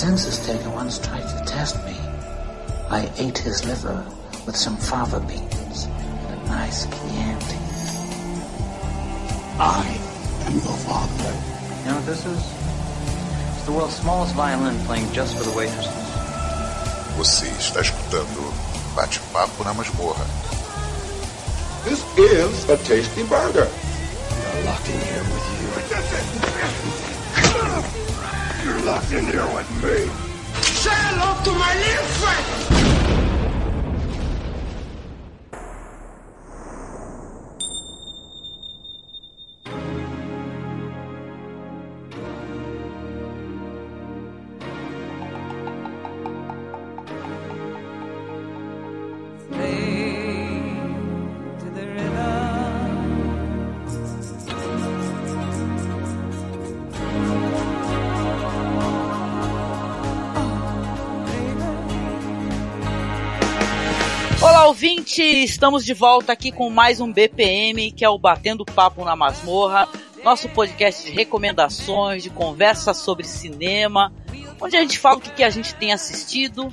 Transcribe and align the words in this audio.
census 0.00 0.40
taker 0.46 0.70
once 0.70 0.98
tried 0.98 1.28
to 1.28 1.44
test 1.44 1.76
me. 1.84 1.94
I 2.88 3.12
ate 3.18 3.36
his 3.36 3.66
liver 3.66 4.02
with 4.46 4.56
some 4.56 4.78
fava 4.78 5.20
beans 5.20 5.84
and 5.84 6.40
a 6.40 6.44
nice 6.46 6.86
Chianti. 6.86 7.58
I 9.60 9.84
am 10.46 10.54
your 10.54 10.78
father. 10.88 11.34
You 11.80 11.84
know 11.84 11.96
what 11.96 12.06
this 12.06 12.24
is? 12.24 12.42
It's 13.58 13.66
the 13.66 13.72
world's 13.72 13.96
smallest 13.96 14.34
violin 14.34 14.78
playing 14.86 15.12
just 15.12 15.36
for 15.36 15.44
the 15.44 15.54
waitresses. 15.54 15.92
Você 17.18 17.48
está 17.58 17.82
escutando 17.82 18.54
Bate-Papo 18.96 19.64
na 19.64 19.74
Masmorra. 19.74 20.24
This 21.84 22.02
is 22.16 22.70
a 22.70 22.78
tasty 22.88 23.22
burger. 23.24 23.68
I'm 23.68 24.64
locked 24.64 24.88
in 24.88 24.98
here 24.98 25.24
with 25.28 25.60
you. 25.60 25.68
You're 28.64 28.82
locked 28.82 29.10
in 29.12 29.24
here 29.24 29.46
with 29.54 29.70
me. 29.82 30.04
Say 30.60 30.90
hello 30.92 31.42
to 31.44 31.52
my 31.58 31.74
little 31.74 32.04
friend. 32.20 32.89
Estamos 65.50 65.84
de 65.84 65.92
volta 65.92 66.32
aqui 66.32 66.52
com 66.52 66.70
mais 66.70 67.00
um 67.00 67.12
BPM, 67.12 67.90
que 67.90 68.04
é 68.04 68.08
o 68.08 68.16
Batendo 68.16 68.64
Papo 68.64 69.04
na 69.04 69.16
Masmorra, 69.16 69.88
nosso 70.22 70.48
podcast 70.48 71.04
de 71.04 71.10
recomendações, 71.10 72.22
de 72.22 72.30
conversas 72.30 72.98
sobre 72.98 73.26
cinema, 73.26 74.12
onde 74.60 74.76
a 74.76 74.80
gente 74.80 74.96
fala 74.96 75.16
o 75.16 75.20
que, 75.20 75.42
a 75.42 75.50
gente 75.50 75.74
tem 75.74 75.92
assistido, 75.92 76.72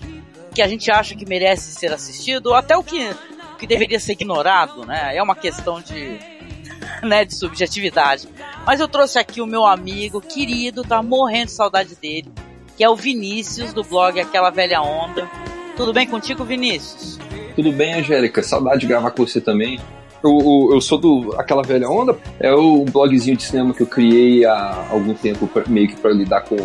que 0.53 0.61
a 0.61 0.67
gente 0.67 0.91
acha 0.91 1.15
que 1.15 1.25
merece 1.25 1.71
ser 1.71 1.91
assistido, 1.91 2.53
até 2.53 2.77
o 2.77 2.83
que, 2.83 3.09
o 3.53 3.57
que 3.57 3.65
deveria 3.65 3.99
ser 3.99 4.11
ignorado, 4.11 4.85
né? 4.85 5.17
É 5.17 5.23
uma 5.23 5.35
questão 5.35 5.81
de, 5.81 6.19
né, 7.01 7.25
de 7.25 7.33
subjetividade. 7.33 8.29
Mas 8.63 8.79
eu 8.79 8.87
trouxe 8.87 9.17
aqui 9.17 9.41
o 9.41 9.47
meu 9.47 9.65
amigo 9.65 10.21
querido, 10.21 10.83
tá 10.83 11.01
morrendo 11.01 11.47
de 11.47 11.53
saudade 11.53 11.95
dele, 11.95 12.31
que 12.77 12.83
é 12.83 12.89
o 12.89 12.95
Vinícius, 12.95 13.73
do 13.73 13.83
blog 13.83 14.19
Aquela 14.19 14.51
Velha 14.51 14.83
Onda. 14.83 15.27
Tudo 15.75 15.91
bem 15.91 16.05
contigo, 16.05 16.45
Vinícius? 16.45 17.26
Tudo 17.57 17.71
bem, 17.73 17.95
Angélica? 17.95 18.41
Saudade 18.41 18.81
de 18.81 18.87
gravar 18.87 19.11
com 19.11 19.25
você 19.25 19.41
também. 19.41 19.79
Eu, 20.23 20.31
eu, 20.39 20.75
eu 20.75 20.81
sou 20.81 20.97
do 20.97 21.35
Aquela 21.37 21.61
Velha 21.63 21.89
Onda, 21.89 22.17
é 22.39 22.51
o 22.53 22.85
blogzinho 22.85 23.35
de 23.35 23.43
cinema 23.43 23.73
que 23.73 23.81
eu 23.81 23.87
criei 23.87 24.45
há 24.45 24.87
algum 24.91 25.13
tempo, 25.13 25.47
pra, 25.47 25.63
meio 25.67 25.87
que 25.89 25.95
para 25.95 26.11
lidar 26.11 26.41
com. 26.41 26.55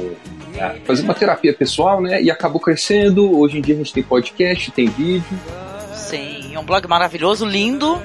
É, 0.54 0.76
fazer 0.84 1.02
uma 1.02 1.14
terapia 1.14 1.52
pessoal, 1.54 2.00
né? 2.00 2.22
E 2.22 2.30
acabou 2.30 2.60
crescendo. 2.60 3.38
Hoje 3.38 3.58
em 3.58 3.62
dia 3.62 3.74
a 3.74 3.78
gente 3.78 3.92
tem 3.92 4.02
podcast, 4.02 4.70
tem 4.70 4.86
vídeo. 4.88 5.24
Sim, 5.94 6.54
é 6.54 6.58
um 6.58 6.64
blog 6.64 6.86
maravilhoso, 6.86 7.44
lindo. 7.46 7.98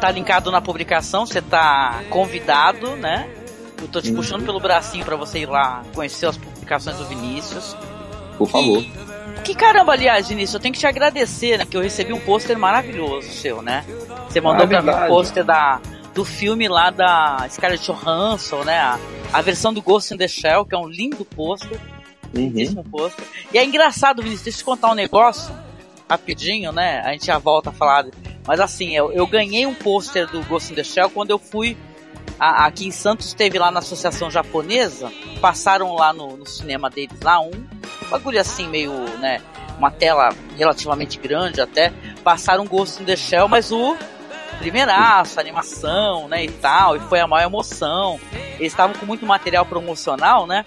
Tá 0.00 0.10
linkado 0.10 0.50
na 0.50 0.60
publicação, 0.60 1.24
você 1.24 1.40
tá 1.40 2.02
convidado, 2.10 2.96
né? 2.96 3.28
Eu 3.80 3.86
tô 3.86 4.00
te 4.02 4.10
Uhum. 4.10 4.16
puxando 4.16 4.44
pelo 4.44 4.58
bracinho 4.58 5.04
para 5.04 5.14
você 5.14 5.40
ir 5.40 5.46
lá 5.48 5.84
conhecer 5.94 6.26
as 6.26 6.36
publicações 6.36 6.96
do 6.96 7.04
Vinícius. 7.06 7.76
Por 8.36 8.48
favor. 8.48 8.84
Que 9.44 9.54
caramba, 9.54 9.92
aliás, 9.92 10.28
Vinícius, 10.28 10.54
eu 10.54 10.60
tenho 10.60 10.72
que 10.72 10.78
te 10.80 10.86
agradecer, 10.86 11.58
né? 11.58 11.66
Que 11.68 11.76
eu 11.76 11.80
recebi 11.80 12.12
um 12.12 12.20
pôster 12.20 12.56
maravilhoso 12.58 13.28
seu, 13.32 13.60
né? 13.60 13.84
Você 14.28 14.40
mandou 14.40 14.64
Ah, 14.64 14.68
pra 14.68 14.80
mim 14.80 14.82
um 14.82 14.90
verdade. 14.90 15.08
pôster 15.08 15.44
da, 15.44 15.80
do 16.14 16.24
filme 16.24 16.68
lá 16.68 16.90
da 16.90 17.44
Scarlett 17.50 17.84
Johansson, 17.84 18.62
né? 18.64 18.78
A, 18.78 18.98
a 19.32 19.42
versão 19.42 19.72
do 19.74 19.82
Ghost 19.82 20.14
in 20.14 20.16
the 20.16 20.28
Shell, 20.28 20.64
que 20.64 20.74
é 20.74 20.78
um 20.78 20.86
lindo 20.88 21.24
pôster. 21.24 21.72
Uhum. 22.34 22.40
lindíssimo 22.40 22.84
pôster. 22.84 23.24
E 23.52 23.58
é 23.58 23.64
engraçado, 23.64 24.22
Vinícius, 24.22 24.44
deixa 24.44 24.58
eu 24.58 24.60
te 24.60 24.64
contar 24.64 24.90
um 24.90 24.94
negócio, 24.94 25.52
rapidinho, 26.08 26.70
né? 26.72 27.00
A 27.04 27.12
gente 27.12 27.26
já 27.26 27.36
volta 27.38 27.70
a 27.70 27.72
falar. 27.72 28.06
Mas 28.46 28.60
assim, 28.60 28.96
eu, 28.96 29.12
eu 29.12 29.26
ganhei 29.26 29.66
um 29.66 29.74
pôster 29.74 30.26
do 30.28 30.40
Ghost 30.44 30.72
in 30.72 30.76
the 30.76 30.84
Shell 30.84 31.10
quando 31.10 31.30
eu 31.30 31.38
fui 31.38 31.76
a- 32.38 32.64
aqui 32.66 32.86
em 32.86 32.90
Santos, 32.90 33.34
teve 33.34 33.58
lá 33.58 33.70
na 33.70 33.80
Associação 33.80 34.30
Japonesa, 34.30 35.12
passaram 35.40 35.94
lá 35.94 36.12
no, 36.12 36.36
no 36.36 36.46
cinema 36.46 36.88
deles 36.88 37.20
lá 37.22 37.40
um 37.40 37.50
bagulho 38.12 38.40
assim, 38.40 38.68
meio, 38.68 38.92
né? 39.18 39.40
Uma 39.78 39.90
tela 39.90 40.28
relativamente 40.56 41.18
grande 41.18 41.60
até. 41.60 41.92
Passaram 42.22 42.64
Ghost 42.66 43.02
in 43.02 43.06
the 43.06 43.16
Shell, 43.16 43.48
mas 43.48 43.72
o 43.72 43.96
primeiraço, 44.58 45.40
animação, 45.40 46.28
né, 46.28 46.44
e 46.44 46.48
tal, 46.48 46.96
e 46.96 47.00
foi 47.00 47.18
a 47.18 47.26
maior 47.26 47.48
emoção. 47.48 48.20
Eles 48.60 48.72
estavam 48.72 48.94
com 48.94 49.04
muito 49.04 49.26
material 49.26 49.66
promocional, 49.66 50.46
né? 50.46 50.64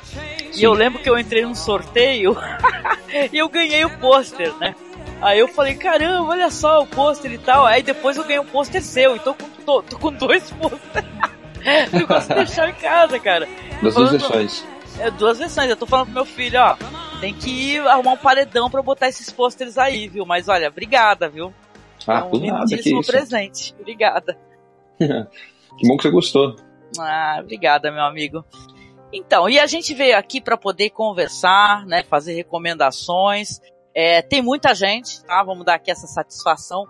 E 0.54 0.62
eu 0.64 0.74
lembro 0.74 1.02
que 1.02 1.10
eu 1.10 1.18
entrei 1.18 1.44
num 1.46 1.56
sorteio 1.56 2.36
e 3.32 3.38
eu 3.38 3.48
ganhei 3.48 3.86
o 3.86 3.98
pôster, 4.00 4.54
né? 4.56 4.76
Aí 5.22 5.40
eu 5.40 5.48
falei, 5.48 5.76
caramba, 5.76 6.30
olha 6.30 6.50
só 6.52 6.82
o 6.82 6.88
pôster 6.88 7.32
e 7.32 7.38
tal. 7.38 7.66
Aí 7.66 7.82
depois 7.82 8.18
eu 8.18 8.24
ganhei 8.24 8.40
um 8.40 8.46
pôster 8.46 8.82
seu, 8.82 9.16
então 9.16 9.34
com- 9.34 9.64
tô, 9.66 9.82
tô 9.82 9.98
com 9.98 10.12
dois 10.12 10.52
pôsteres. 10.52 11.10
eu 11.94 12.06
gosto 12.08 12.28
de 12.30 12.36
deixar 12.36 12.70
em 12.70 12.74
casa, 12.74 13.18
cara. 13.18 13.48
Das 13.82 13.96
duas 13.96 14.12
versões. 14.12 14.66
É, 15.00 15.10
duas 15.12 15.40
versões. 15.40 15.70
Eu 15.70 15.76
tô 15.78 15.86
falando 15.86 16.08
pro 16.08 16.16
meu 16.16 16.26
filho, 16.26 16.60
ó. 16.60 16.76
Tem 17.26 17.34
que 17.34 17.80
arrumar 17.80 18.12
um 18.12 18.18
paredão 18.18 18.70
pra 18.70 18.80
eu 18.80 18.84
botar 18.84 19.08
esses 19.08 19.32
pôsteres 19.32 19.80
aí, 19.80 20.08
viu? 20.08 20.28
Mas 20.28 20.48
olha, 20.48 20.68
obrigada, 20.68 21.28
viu? 21.28 21.52
Ah, 22.06 22.20
é 22.20 22.24
um 22.24 22.30
por 22.30 22.40
nada, 22.40 22.66
que 22.68 22.76
lindíssimo 22.76 23.02
isso. 23.02 23.12
presente. 23.12 23.76
Obrigada. 23.80 24.38
Que 25.78 25.88
bom 25.88 25.98
que 25.98 26.04
você 26.04 26.12
gostou. 26.12 26.56
Ah, 27.00 27.40
obrigada, 27.42 27.92
meu 27.92 28.04
amigo. 28.04 28.46
Então, 29.12 29.50
e 29.50 29.60
a 29.60 29.66
gente 29.66 29.94
veio 29.96 30.16
aqui 30.16 30.40
para 30.40 30.56
poder 30.56 30.92
conversar, 30.92 31.84
né, 31.88 32.04
fazer 32.04 32.34
recomendações. 32.36 33.60
É, 33.94 34.22
tem 34.22 34.42
muita 34.42 34.74
gente, 34.76 35.22
tá? 35.26 35.44
Vamos 35.44 35.66
dar 35.66 35.74
aqui 35.74 35.90
essa 35.90 36.06
satisfação, 36.08 36.86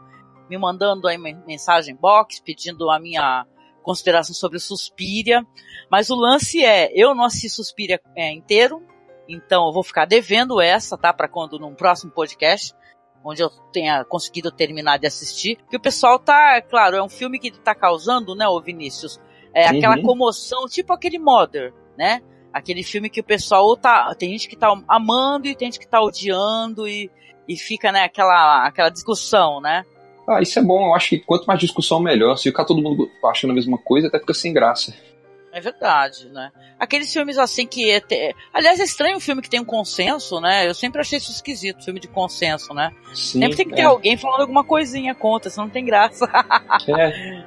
me 0.49 0.57
mandando 0.57 1.07
aí 1.07 1.17
men- 1.17 1.41
mensagem 1.47 1.95
box, 1.95 2.41
pedindo 2.45 2.91
a 2.91 2.99
minha 2.99 3.47
consideração 3.81 4.35
sobre 4.35 4.57
o 4.57 4.61
Suspiria. 4.61 5.43
Mas 5.89 6.09
o 6.09 6.15
lance 6.15 6.63
é, 6.63 6.91
eu 6.93 7.15
não 7.15 7.23
assisti 7.23 7.49
Suspiria 7.49 7.99
é, 8.15 8.31
inteiro, 8.33 8.83
então 9.27 9.65
eu 9.67 9.73
vou 9.73 9.83
ficar 9.83 10.05
devendo 10.05 10.61
essa, 10.61 10.97
tá? 10.97 11.13
Para 11.13 11.27
quando 11.27 11.59
num 11.59 11.73
próximo 11.75 12.11
podcast, 12.11 12.73
onde 13.23 13.41
eu 13.41 13.49
tenha 13.71 14.03
conseguido 14.05 14.51
terminar 14.51 14.97
de 14.97 15.07
assistir. 15.07 15.57
Porque 15.57 15.77
o 15.77 15.79
pessoal 15.81 16.19
tá, 16.19 16.61
claro, 16.61 16.95
é 16.95 17.03
um 17.03 17.09
filme 17.09 17.39
que 17.39 17.51
tá 17.51 17.73
causando, 17.73 18.35
né, 18.35 18.47
ô 18.47 18.61
Vinícius? 18.61 19.19
É 19.53 19.67
aquela 19.67 19.95
Uhum. 19.97 20.03
comoção, 20.03 20.67
tipo 20.67 20.93
aquele 20.93 21.17
Mother, 21.17 21.73
né? 21.97 22.21
Aquele 22.53 22.83
filme 22.83 23.09
que 23.09 23.19
o 23.21 23.23
pessoal 23.23 23.75
tá. 23.75 24.13
Tem 24.15 24.29
gente 24.31 24.47
que 24.47 24.55
tá 24.55 24.73
amando 24.87 25.47
e 25.47 25.55
tem 25.55 25.67
gente 25.71 25.79
que 25.79 25.87
tá 25.87 26.01
odiando 26.01 26.87
e, 26.87 27.09
e 27.47 27.57
fica, 27.57 27.91
né, 27.91 28.03
aquela, 28.03 28.65
aquela 28.65 28.89
discussão, 28.89 29.59
né? 29.59 29.83
Ah, 30.27 30.41
isso 30.41 30.57
é 30.57 30.61
bom. 30.61 30.87
Eu 30.87 30.93
acho 30.95 31.09
que 31.09 31.19
quanto 31.19 31.45
mais 31.45 31.59
discussão, 31.59 31.99
melhor. 31.99 32.35
Se 32.35 32.43
ficar 32.49 32.65
todo 32.65 32.81
mundo 32.81 33.09
achando 33.25 33.51
a 33.51 33.53
mesma 33.53 33.77
coisa, 33.77 34.07
até 34.07 34.19
fica 34.19 34.33
sem 34.33 34.51
graça. 34.53 34.93
É 35.55 35.61
verdade, 35.61 36.27
né? 36.33 36.51
Aqueles 36.77 37.13
filmes 37.13 37.37
assim 37.37 37.65
que. 37.65 37.89
É 37.89 38.01
te- 38.01 38.35
Aliás, 38.53 38.77
é 38.79 38.83
estranho 38.83 39.15
um 39.15 39.21
filme 39.21 39.41
que 39.41 39.49
tem 39.49 39.61
um 39.61 39.65
consenso, 39.65 40.41
né? 40.41 40.67
Eu 40.67 40.73
sempre 40.73 40.99
achei 40.99 41.17
isso 41.17 41.31
esquisito, 41.31 41.81
filme 41.85 41.97
de 42.01 42.09
consenso, 42.09 42.73
né? 42.73 42.91
Sim, 43.13 43.39
sempre 43.39 43.55
tem 43.55 43.69
que 43.69 43.75
ter 43.75 43.83
é. 43.83 43.85
alguém 43.85 44.17
falando 44.17 44.41
alguma 44.41 44.65
coisinha 44.65 45.15
contra, 45.15 45.49
senão 45.49 45.67
não 45.67 45.71
tem 45.73 45.85
graça. 45.85 46.27
É. 46.89 47.43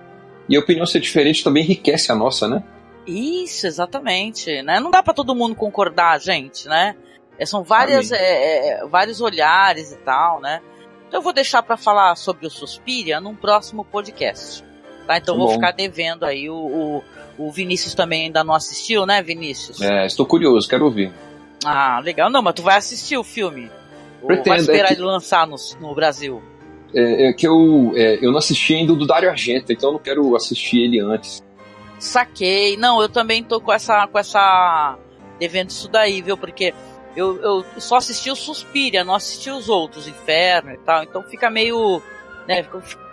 E 0.49 0.57
a 0.57 0.61
opinião 0.61 0.87
ser 0.87 1.01
diferente 1.01 1.45
também 1.45 1.63
enriquece 1.63 2.11
a 2.11 2.15
nossa, 2.15 2.49
né? 2.49 2.63
Isso, 3.07 3.67
exatamente, 3.67 4.63
né? 4.63 4.81
Não 4.81 4.91
dá 4.91 5.03
pra 5.03 5.13
todo 5.13 5.35
mundo 5.35 5.55
concordar, 5.55 6.19
gente, 6.19 6.67
né? 6.67 6.97
É, 7.39 7.45
são 7.45 7.63
várias, 7.63 8.11
é, 8.11 8.69
é, 8.81 8.87
vários 8.87 9.21
olhares 9.21 9.93
e 9.93 9.97
tal, 9.99 10.41
né? 10.41 10.63
Então 11.07 11.19
eu 11.21 11.23
vou 11.23 11.33
deixar 11.35 11.63
pra 11.63 11.77
falar 11.77 12.17
sobre 12.17 12.47
o 12.47 12.51
Suspiria 12.51 13.21
num 13.21 13.35
próximo 13.37 13.85
podcast, 13.85 14.65
tá? 15.07 15.19
Então 15.19 15.35
eu 15.35 15.39
Tá 15.39 15.45
vou 15.45 15.47
bom. 15.49 15.55
ficar 15.55 15.73
devendo 15.73 16.25
aí. 16.25 16.49
O, 16.49 16.55
o, 16.57 17.05
o 17.39 17.51
Vinícius 17.53 17.95
também 17.95 18.25
ainda 18.25 18.43
não 18.43 18.55
assistiu, 18.55 19.07
né, 19.07 19.23
Vinícius? 19.23 19.81
É, 19.81 20.07
estou 20.07 20.27
curioso, 20.27 20.69
quero 20.69 20.85
ouvir. 20.85 21.13
Ah, 21.65 22.01
legal. 22.01 22.29
Não, 22.31 22.43
mas 22.43 22.55
tu 22.55 22.63
vai 22.63 22.77
assistir 22.77 23.17
o 23.17 23.25
filme. 23.25 23.71
Ou 24.21 24.29
vai 24.29 24.37
Pretendo, 24.39 24.61
esperar 24.61 24.85
é 24.87 24.89
que- 24.89 24.95
ele 24.95 25.03
lançar 25.03 25.47
no, 25.47 25.57
no 25.81 25.95
Brasil. 25.95 26.43
É, 26.95 27.29
é 27.29 27.33
que 27.33 27.47
eu, 27.47 27.93
é, 27.95 28.19
eu 28.25 28.31
não 28.31 28.39
assisti 28.39 28.75
ainda 28.75 28.93
o 28.93 28.97
do 28.97 29.07
Dario 29.07 29.29
Argento, 29.31 29.73
então 29.73 29.91
eu 29.91 29.93
não 29.95 30.01
quero 30.01 30.35
assistir 30.35 30.79
ele 30.81 30.99
antes. 31.01 31.43
Saquei. 31.99 32.77
Não, 32.77 33.01
eu 33.03 33.09
também 33.09 33.43
tô 33.43 33.61
com 33.61 33.73
essa. 33.73 34.07
com 34.07 34.19
essa. 34.19 34.97
devendo 35.39 35.71
isso 35.71 35.89
daí, 35.89 36.23
viu? 36.23 36.37
Porque 36.37 36.73
eu, 37.17 37.37
eu 37.43 37.65
só 37.79 37.97
assisti 37.97 38.31
o 38.31 38.37
Suspiria, 38.37 39.05
não 39.05 39.15
assisti 39.15 39.51
os 39.51 39.69
outros, 39.69 40.07
Inferno 40.09 40.73
e 40.73 40.79
tal. 40.79 41.03
Então 41.03 41.23
fica 41.25 41.51
meio. 41.51 42.01
Né, 42.47 42.65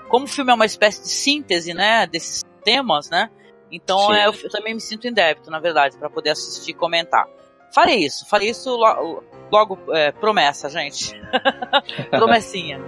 como 0.07 0.25
o 0.25 0.27
filme 0.29 0.51
é 0.51 0.55
uma 0.55 0.65
espécie 0.65 1.01
de 1.01 1.09
síntese, 1.09 1.73
né? 1.73 2.07
Desses 2.07 2.43
temas, 2.63 3.09
né? 3.09 3.29
Então 3.71 4.13
é, 4.13 4.27
eu 4.27 4.49
também 4.49 4.73
me 4.73 4.81
sinto 4.81 5.07
em 5.07 5.13
débito, 5.13 5.49
na 5.49 5.59
verdade, 5.59 5.97
para 5.97 6.09
poder 6.09 6.31
assistir 6.31 6.71
e 6.71 6.73
comentar. 6.73 7.27
Farei 7.73 8.05
isso, 8.05 8.25
farei 8.27 8.49
isso 8.49 8.69
logo, 8.75 9.23
logo 9.51 9.77
é, 9.89 10.11
promessa, 10.11 10.69
gente. 10.69 11.13
Promessinha. 12.09 12.79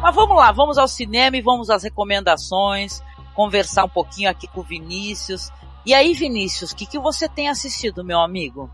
Mas 0.00 0.14
vamos 0.14 0.36
lá, 0.36 0.52
vamos 0.52 0.78
ao 0.78 0.86
cinema 0.86 1.36
e 1.36 1.40
vamos 1.40 1.70
às 1.70 1.82
recomendações, 1.82 3.02
conversar 3.34 3.84
um 3.84 3.88
pouquinho 3.88 4.30
aqui 4.30 4.46
com 4.46 4.60
o 4.60 4.64
Vinícius. 4.64 5.50
E 5.84 5.92
aí, 5.92 6.14
Vinícius, 6.14 6.70
o 6.70 6.76
que, 6.76 6.86
que 6.86 6.98
você 6.98 7.28
tem 7.28 7.48
assistido, 7.48 8.04
meu 8.04 8.20
amigo? 8.20 8.70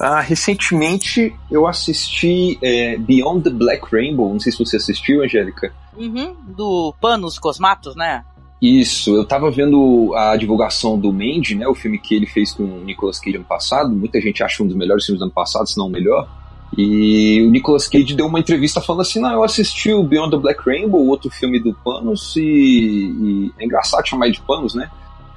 Ah, 0.00 0.20
recentemente 0.20 1.34
eu 1.50 1.66
assisti 1.66 2.58
é, 2.62 2.96
Beyond 2.96 3.44
the 3.44 3.50
Black 3.50 3.84
Rainbow, 3.92 4.32
não 4.32 4.40
sei 4.40 4.50
se 4.50 4.58
você 4.58 4.76
assistiu, 4.76 5.22
Angélica. 5.22 5.72
Uhum, 5.96 6.34
do 6.48 6.94
Panos 7.00 7.38
Cosmatos, 7.38 7.94
né? 7.94 8.24
Isso, 8.60 9.14
eu 9.14 9.24
tava 9.24 9.50
vendo 9.50 10.12
a 10.14 10.36
divulgação 10.36 10.98
do 10.98 11.12
Mandy, 11.12 11.54
né, 11.54 11.68
o 11.68 11.74
filme 11.74 11.98
que 11.98 12.14
ele 12.14 12.26
fez 12.26 12.52
com 12.52 12.62
o 12.62 12.84
Nicolas 12.84 13.20
Cage 13.20 13.36
ano 13.36 13.44
passado, 13.44 13.94
muita 13.94 14.20
gente 14.20 14.42
acha 14.42 14.62
um 14.62 14.66
dos 14.66 14.76
melhores 14.76 15.04
filmes 15.04 15.20
do 15.20 15.24
ano 15.24 15.32
passado, 15.32 15.68
se 15.68 15.76
não 15.76 15.86
o 15.86 15.90
melhor. 15.90 16.26
E 16.76 17.42
o 17.42 17.50
Nicolas 17.50 17.86
Cage 17.86 18.14
deu 18.14 18.26
uma 18.26 18.40
entrevista 18.40 18.80
falando 18.80 19.02
assim: 19.02 19.20
não, 19.20 19.32
eu 19.32 19.44
assisti 19.44 19.92
o 19.92 20.02
Beyond 20.02 20.32
the 20.32 20.36
Black 20.36 20.60
Rainbow, 20.64 21.06
outro 21.06 21.30
filme 21.30 21.60
do 21.60 21.72
Panos, 21.72 22.34
e, 22.36 22.42
e 22.42 23.52
é 23.58 23.64
engraçado 23.64 24.06
chamar 24.06 24.26
ele 24.26 24.34
de 24.34 24.40
Panos, 24.40 24.74
né? 24.74 24.90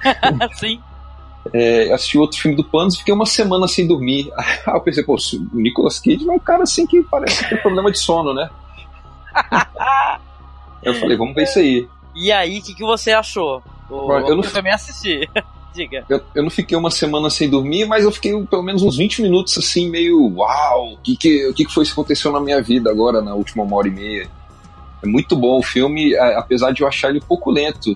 Sim. 0.56 0.82
É, 1.54 1.90
eu 1.90 1.96
assisti 1.96 2.18
outro 2.18 2.40
filme 2.40 2.58
do 2.58 2.64
Panos 2.64 2.96
e 2.96 2.98
fiquei 3.00 3.14
uma 3.14 3.26
semana 3.26 3.68
sem 3.68 3.88
dormir. 3.88 4.32
Aí 4.36 4.74
eu 4.74 4.82
pensei, 4.82 5.04
pô, 5.04 5.16
o 5.16 5.60
Nicolas 5.60 6.00
Cage 6.00 6.28
é 6.28 6.32
um 6.32 6.40
cara 6.40 6.64
assim 6.64 6.88
que 6.88 7.02
parece 7.04 7.48
ter 7.48 7.62
problema 7.62 7.92
de 7.92 8.00
sono, 8.00 8.34
né? 8.34 8.50
eu 10.82 10.94
falei, 10.96 11.16
vamos 11.16 11.36
ver 11.36 11.44
isso 11.44 11.60
aí. 11.60 11.88
E 12.16 12.32
aí, 12.32 12.58
o 12.58 12.64
que, 12.64 12.74
que 12.74 12.84
você 12.84 13.12
achou? 13.12 13.62
O, 13.88 14.12
eu, 14.12 14.36
não, 14.36 14.44
eu 14.44 14.52
também 14.52 14.74
assisti. 14.74 15.30
Diga. 15.74 16.06
Eu, 16.10 16.22
eu, 16.34 16.44
não 16.44 16.50
fiquei 16.50 16.78
uma 16.78 16.90
semana 16.90 17.30
sem 17.30 17.50
dormir, 17.50 17.86
mas 17.86 18.04
eu 18.04 18.12
fiquei 18.12 18.32
pelo 18.46 18.64
menos 18.64 18.82
uns 18.82 18.98
20 18.98 19.22
minutos 19.22 19.58
assim, 19.58 19.90
meio 19.90 20.28
uau, 20.36 20.94
o 20.94 20.98
que, 20.98 21.16
que, 21.16 21.54
que, 21.54 21.66
que 21.66 21.74
foi 21.74 21.86
que 21.86 21.92
aconteceu 21.92 22.32
na 22.32 22.40
minha 22.40 22.62
vida 22.62 22.90
agora, 22.90 23.22
na 23.22 23.36
última 23.36 23.64
uma 23.64 23.78
hora 23.78 23.88
e 23.88 23.92
meia. 23.92 24.30
É 25.04 25.08
muito 25.08 25.36
bom 25.36 25.60
o 25.60 25.64
filme, 25.64 26.16
apesar 26.16 26.72
de 26.72 26.82
eu 26.82 26.88
achar 26.88 27.10
ele 27.10 27.20
um 27.20 27.28
pouco 27.28 27.52
lento. 27.52 27.96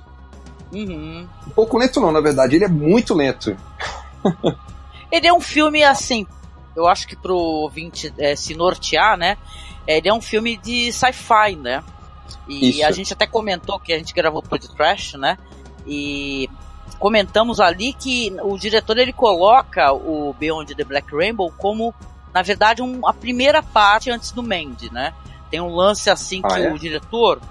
Uhum. 0.71 1.27
Um 1.47 1.51
pouco 1.51 1.77
lento 1.77 1.99
não, 1.99 2.11
na 2.11 2.21
verdade, 2.21 2.55
ele 2.55 2.65
é 2.65 2.69
muito 2.69 3.15
lento. 3.15 3.57
ele 5.11 5.27
é 5.27 5.33
um 5.33 5.41
filme 5.41 5.83
assim, 5.83 6.27
eu 6.75 6.87
acho 6.87 7.07
que 7.07 7.15
pro 7.15 7.35
ouvinte 7.35 8.13
é, 8.17 8.35
se 8.35 8.53
nortear, 8.53 9.17
né? 9.17 9.37
Ele 9.87 10.07
é 10.07 10.13
um 10.13 10.21
filme 10.21 10.57
de 10.57 10.91
sci-fi, 10.93 11.55
né? 11.55 11.83
E 12.47 12.69
Isso. 12.69 12.85
a 12.85 12.91
gente 12.91 13.13
até 13.13 13.25
comentou 13.25 13.79
que 13.79 13.91
a 13.91 13.97
gente 13.97 14.13
gravou 14.13 14.41
pro 14.41 14.59
Trash, 14.59 15.13
né? 15.13 15.37
E 15.85 16.49
comentamos 17.01 17.59
ali 17.59 17.93
que 17.93 18.31
o 18.43 18.55
diretor 18.59 18.99
ele 18.99 19.11
coloca 19.11 19.91
o 19.91 20.35
Beyond 20.37 20.75
the 20.75 20.83
Black 20.83 21.13
Rainbow 21.13 21.51
como, 21.57 21.95
na 22.31 22.43
verdade, 22.43 22.83
um, 22.83 23.05
a 23.07 23.11
primeira 23.11 23.63
parte 23.63 24.11
antes 24.11 24.31
do 24.31 24.43
Mandy, 24.43 24.93
né? 24.93 25.11
Tem 25.49 25.59
um 25.59 25.75
lance 25.75 26.11
assim 26.11 26.43
que 26.43 26.53
ah, 26.53 26.59
é? 26.59 26.71
o 26.71 26.77
diretor, 26.77 27.41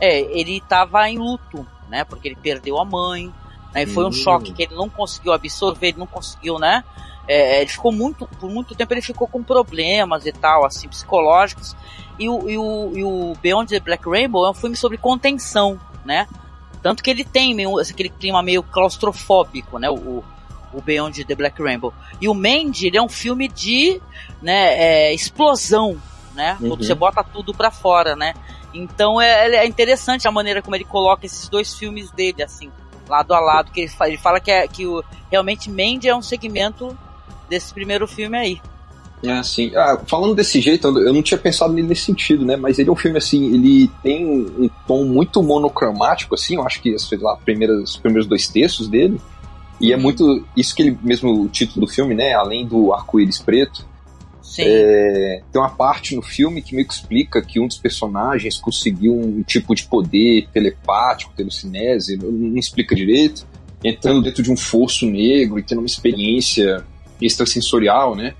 é, 0.00 0.18
ele 0.36 0.56
estava 0.56 1.08
em 1.08 1.16
luto, 1.16 1.64
né? 1.88 2.02
Porque 2.02 2.26
ele 2.26 2.34
perdeu 2.34 2.76
a 2.76 2.84
mãe, 2.84 3.32
né? 3.72 3.86
foi 3.86 4.04
um 4.04 4.10
choque 4.10 4.52
que 4.52 4.64
ele 4.64 4.74
não 4.74 4.88
conseguiu 4.88 5.32
absorver, 5.32 5.90
ele 5.90 5.98
não 5.98 6.06
conseguiu, 6.06 6.58
né? 6.58 6.82
É, 7.28 7.60
ele 7.60 7.70
ficou 7.70 7.92
muito, 7.92 8.26
por 8.40 8.50
muito 8.50 8.74
tempo 8.74 8.92
ele 8.92 9.02
ficou 9.02 9.28
com 9.28 9.44
problemas 9.44 10.26
e 10.26 10.32
tal, 10.32 10.66
assim, 10.66 10.88
psicológicos. 10.88 11.76
E 12.18 12.28
o, 12.28 12.50
e 12.50 12.58
o, 12.58 12.92
e 12.96 13.04
o 13.04 13.36
Beyond 13.40 13.70
the 13.70 13.78
Black 13.78 14.10
Rainbow 14.10 14.44
é 14.44 14.50
um 14.50 14.54
filme 14.54 14.74
sobre 14.74 14.98
contenção, 14.98 15.78
né? 16.04 16.26
Tanto 16.82 17.02
que 17.02 17.10
ele 17.10 17.24
tem 17.24 17.54
meio, 17.54 17.78
aquele 17.78 18.08
clima 18.08 18.42
meio 18.42 18.62
claustrofóbico, 18.62 19.78
né? 19.78 19.90
O, 19.90 20.24
o 20.72 20.82
Beyond 20.82 21.24
the 21.24 21.34
Black 21.34 21.62
Rainbow. 21.62 21.92
E 22.20 22.28
o 22.28 22.34
Mandy, 22.34 22.86
ele 22.86 22.96
é 22.96 23.02
um 23.02 23.08
filme 23.08 23.48
de 23.48 24.00
né, 24.40 24.74
é, 24.74 25.14
explosão, 25.14 26.00
né? 26.34 26.56
Uhum. 26.60 26.76
Você 26.76 26.94
bota 26.94 27.22
tudo 27.24 27.54
pra 27.54 27.70
fora, 27.70 28.14
né? 28.14 28.34
Então 28.72 29.20
é, 29.20 29.56
é, 29.56 29.66
interessante 29.66 30.28
a 30.28 30.32
maneira 30.32 30.62
como 30.62 30.76
ele 30.76 30.84
coloca 30.84 31.26
esses 31.26 31.48
dois 31.48 31.74
filmes 31.74 32.10
dele, 32.10 32.42
assim, 32.42 32.70
lado 33.08 33.32
a 33.32 33.40
lado, 33.40 33.72
que 33.72 33.80
ele 33.80 33.88
fala, 33.88 34.10
ele 34.10 34.18
fala 34.18 34.40
que, 34.40 34.50
é, 34.50 34.68
que 34.68 34.86
o, 34.86 35.02
realmente 35.30 35.70
Mandy 35.70 36.08
é 36.08 36.14
um 36.14 36.22
segmento 36.22 36.96
desse 37.48 37.72
primeiro 37.72 38.06
filme 38.06 38.36
aí. 38.36 38.60
É 39.22 39.32
assim, 39.32 39.72
ah, 39.74 40.00
falando 40.06 40.34
desse 40.34 40.60
jeito, 40.60 40.86
eu 40.86 41.12
não 41.12 41.22
tinha 41.22 41.38
pensado 41.38 41.72
nele 41.72 41.88
nesse 41.88 42.02
sentido, 42.02 42.44
né? 42.44 42.56
Mas 42.56 42.78
ele 42.78 42.88
é 42.88 42.92
um 42.92 42.96
filme 42.96 43.18
assim, 43.18 43.52
ele 43.52 43.90
tem 44.02 44.24
um 44.24 44.70
tom 44.86 45.04
muito 45.04 45.42
monocromático, 45.42 46.34
assim, 46.34 46.54
eu 46.54 46.62
acho 46.64 46.80
que 46.80 46.96
sei 46.98 47.18
lá, 47.18 47.36
primeiras, 47.36 47.90
os 47.90 47.96
primeiros 47.96 48.28
dois 48.28 48.46
textos 48.46 48.88
dele. 48.88 49.20
E 49.80 49.92
é 49.92 49.96
uhum. 49.96 50.02
muito. 50.02 50.46
Isso 50.56 50.74
que 50.74 50.82
ele 50.82 50.98
mesmo, 51.02 51.42
o 51.42 51.48
título 51.48 51.86
do 51.86 51.92
filme, 51.92 52.14
né? 52.14 52.34
Além 52.34 52.66
do 52.66 52.92
arco-íris 52.92 53.38
preto. 53.38 53.86
É, 54.60 55.42
tem 55.52 55.60
uma 55.60 55.70
parte 55.70 56.16
no 56.16 56.22
filme 56.22 56.62
que 56.62 56.74
meio 56.74 56.86
que 56.86 56.94
explica 56.94 57.40
que 57.42 57.60
um 57.60 57.68
dos 57.68 57.76
personagens 57.76 58.56
conseguiu 58.56 59.14
um 59.14 59.42
tipo 59.42 59.74
de 59.74 59.84
poder 59.84 60.48
telepático, 60.52 61.32
telecinese, 61.36 62.16
não, 62.16 62.30
não 62.30 62.58
explica 62.58 62.94
direito, 62.94 63.46
entrando 63.84 64.22
dentro 64.22 64.42
de 64.42 64.50
um 64.50 64.56
fosso 64.56 65.06
negro 65.06 65.58
e 65.58 65.62
tendo 65.62 65.78
uma 65.78 65.86
experiência 65.86 66.82
extrasensorial, 67.20 68.16
né? 68.16 68.34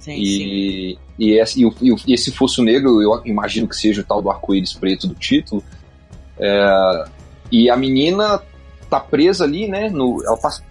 Sim, 0.00 0.14
e, 0.14 0.26
sim. 0.26 0.98
E, 1.18 1.38
esse, 1.38 1.62
e, 1.62 1.94
e, 2.06 2.14
esse 2.14 2.32
fosso 2.32 2.62
negro, 2.62 3.00
eu 3.00 3.22
imagino 3.24 3.68
que 3.68 3.76
seja 3.76 4.00
o 4.00 4.04
tal 4.04 4.20
do 4.20 4.30
arco-íris 4.30 4.72
preto 4.72 5.06
do 5.06 5.14
título. 5.14 5.62
É, 6.38 7.04
e 7.52 7.70
a 7.70 7.76
menina 7.76 8.42
tá 8.88 8.98
presa 8.98 9.44
ali, 9.44 9.68
né? 9.68 9.90
No, 9.90 10.24
ela 10.24 10.36
passa, 10.36 10.64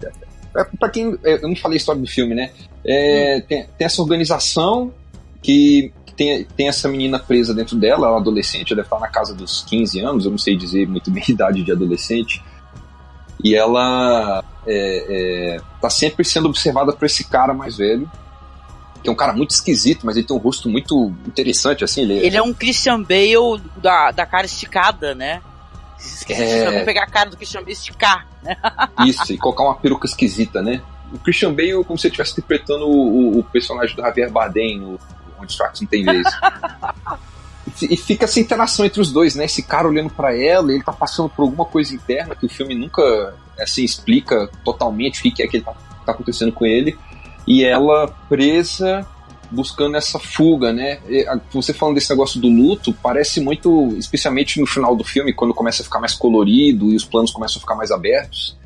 é, 0.56 0.64
pra 0.78 0.88
quem. 0.88 1.16
É, 1.24 1.42
eu 1.42 1.48
não 1.48 1.56
falei 1.56 1.76
a 1.76 1.80
história 1.80 2.00
do 2.00 2.06
filme, 2.08 2.34
né? 2.34 2.50
É, 2.84 3.36
hum. 3.38 3.46
tem, 3.48 3.66
tem, 3.78 3.86
essa 3.86 4.02
organização 4.02 4.92
que 5.40 5.92
tem, 6.16 6.44
tem 6.44 6.68
essa 6.68 6.88
menina 6.88 7.18
presa 7.18 7.54
dentro 7.54 7.76
dela, 7.76 8.08
ela 8.08 8.16
é 8.16 8.20
adolescente, 8.20 8.72
ela 8.72 8.82
deve 8.82 8.86
estar 8.86 8.98
na 8.98 9.08
casa 9.08 9.34
dos 9.34 9.62
15 9.62 10.00
anos, 10.00 10.24
eu 10.24 10.30
não 10.30 10.38
sei 10.38 10.56
dizer 10.56 10.86
muito 10.86 11.10
bem 11.10 11.22
a 11.28 11.30
idade 11.30 11.62
de 11.62 11.72
adolescente. 11.72 12.42
E 13.42 13.54
ela 13.54 14.44
é, 14.66 15.54
é, 15.56 15.60
tá 15.80 15.88
sempre 15.88 16.24
sendo 16.24 16.48
observada 16.48 16.92
por 16.92 17.06
esse 17.06 17.24
cara 17.24 17.54
mais 17.54 17.78
velho, 17.78 18.10
que 19.02 19.08
é 19.08 19.12
um 19.12 19.16
cara 19.16 19.32
muito 19.32 19.50
esquisito, 19.50 20.04
mas 20.04 20.16
ele 20.16 20.26
tem 20.26 20.36
um 20.36 20.40
rosto 20.40 20.68
muito 20.68 21.12
interessante, 21.26 21.82
assim. 21.82 22.02
Ele, 22.02 22.18
ele 22.18 22.36
é 22.36 22.42
um 22.42 22.52
Christian 22.52 23.02
Bale 23.02 23.60
da, 23.76 24.10
da 24.10 24.26
cara 24.26 24.46
esticada, 24.46 25.14
né? 25.14 25.40
É... 26.28 26.84
pegar 26.84 27.04
a 27.04 27.06
cara 27.06 27.30
do 27.30 27.36
Christian 27.36 27.60
Bale 27.60 27.72
e 27.72 27.74
esticar, 27.74 28.26
né? 28.42 28.56
Isso, 29.06 29.32
e 29.32 29.38
colocar 29.38 29.64
uma 29.64 29.74
peruca 29.74 30.06
esquisita, 30.06 30.62
né? 30.62 30.82
O 31.12 31.18
Christian 31.18 31.52
Bale 31.52 31.80
é 31.80 31.84
como 31.84 31.98
se 31.98 32.06
ele 32.06 32.12
estivesse 32.12 32.32
interpretando 32.32 32.86
o, 32.86 33.38
o, 33.38 33.44
personagem 33.44 33.96
do 33.96 34.02
Javier 34.02 34.30
Bardem 34.30 34.78
no 34.78 34.98
Onde 35.40 35.52
Strikes 35.52 35.80
Não 35.80 35.88
Tem 35.88 36.04
Vez. 36.04 36.26
e 37.82 37.96
fica 37.96 38.24
essa 38.24 38.38
interação 38.38 38.84
entre 38.84 39.00
os 39.00 39.10
dois, 39.10 39.34
né? 39.34 39.46
Esse 39.46 39.62
cara 39.62 39.88
olhando 39.88 40.10
para 40.10 40.36
ela, 40.36 40.72
ele 40.72 40.82
tá 40.82 40.92
passando 40.92 41.28
por 41.28 41.42
alguma 41.42 41.64
coisa 41.64 41.94
interna 41.94 42.34
que 42.34 42.46
o 42.46 42.48
filme 42.48 42.74
nunca, 42.74 43.34
assim, 43.58 43.82
explica 43.82 44.48
totalmente 44.64 45.20
o 45.20 45.34
que 45.34 45.42
é 45.42 45.48
que 45.48 45.60
tá, 45.60 45.74
tá 46.04 46.12
acontecendo 46.12 46.52
com 46.52 46.64
ele 46.64 46.96
e 47.50 47.64
ela 47.64 48.06
presa 48.28 49.04
buscando 49.50 49.96
essa 49.96 50.20
fuga, 50.20 50.72
né? 50.72 51.00
Você 51.52 51.74
falando 51.74 51.96
desse 51.96 52.08
negócio 52.08 52.40
do 52.40 52.46
luto, 52.48 52.94
parece 53.02 53.40
muito, 53.40 53.88
especialmente 53.98 54.60
no 54.60 54.66
final 54.66 54.94
do 54.94 55.02
filme, 55.02 55.32
quando 55.32 55.52
começa 55.52 55.82
a 55.82 55.84
ficar 55.84 55.98
mais 55.98 56.14
colorido 56.14 56.92
e 56.92 56.94
os 56.94 57.04
planos 57.04 57.32
começam 57.32 57.58
a 57.58 57.60
ficar 57.60 57.74
mais 57.74 57.90
abertos. 57.90 58.56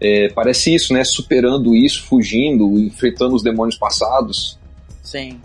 É, 0.00 0.28
parece 0.28 0.72
isso, 0.72 0.94
né? 0.94 1.02
Superando 1.02 1.74
isso, 1.74 2.04
fugindo, 2.04 2.78
enfrentando 2.78 3.34
os 3.34 3.42
demônios 3.42 3.76
passados. 3.76 4.56
Sim. 5.02 5.40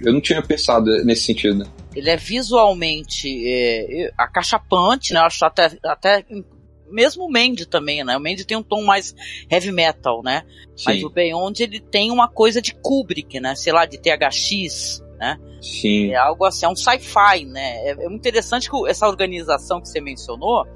Eu 0.00 0.12
não 0.12 0.20
tinha 0.20 0.40
pensado 0.40 0.84
nesse 1.04 1.22
sentido. 1.22 1.66
Ele 1.96 2.10
é 2.10 2.16
visualmente 2.16 3.42
é, 3.44 4.12
acachapante, 4.16 5.12
né? 5.12 5.18
Eu 5.18 5.24
acho 5.24 5.44
até, 5.44 5.76
até 5.84 6.24
mesmo 6.90 7.24
o 7.24 7.30
Mandy 7.30 7.66
também, 7.66 8.04
né? 8.04 8.16
O 8.16 8.20
Mandy 8.20 8.44
tem 8.44 8.56
um 8.56 8.62
tom 8.62 8.82
mais 8.84 9.14
heavy 9.50 9.72
metal, 9.72 10.22
né? 10.22 10.42
Sim. 10.76 10.84
Mas 10.86 11.04
o 11.04 11.10
Beyond 11.10 11.62
ele 11.62 11.80
tem 11.80 12.10
uma 12.10 12.28
coisa 12.28 12.60
de 12.60 12.74
Kubrick, 12.74 13.40
né? 13.40 13.54
Sei 13.54 13.72
lá, 13.72 13.86
de 13.86 13.98
THX, 13.98 15.02
né? 15.18 15.38
Sim. 15.60 16.12
É 16.12 16.16
algo 16.16 16.44
assim, 16.44 16.66
é 16.66 16.68
um 16.68 16.76
sci-fi, 16.76 17.44
né? 17.46 17.76
É, 17.86 17.90
é 17.90 18.08
muito 18.08 18.16
interessante 18.16 18.70
que 18.70 18.88
essa 18.88 19.08
organização 19.08 19.80
que 19.80 19.88
você 19.88 20.00
mencionou, 20.00 20.66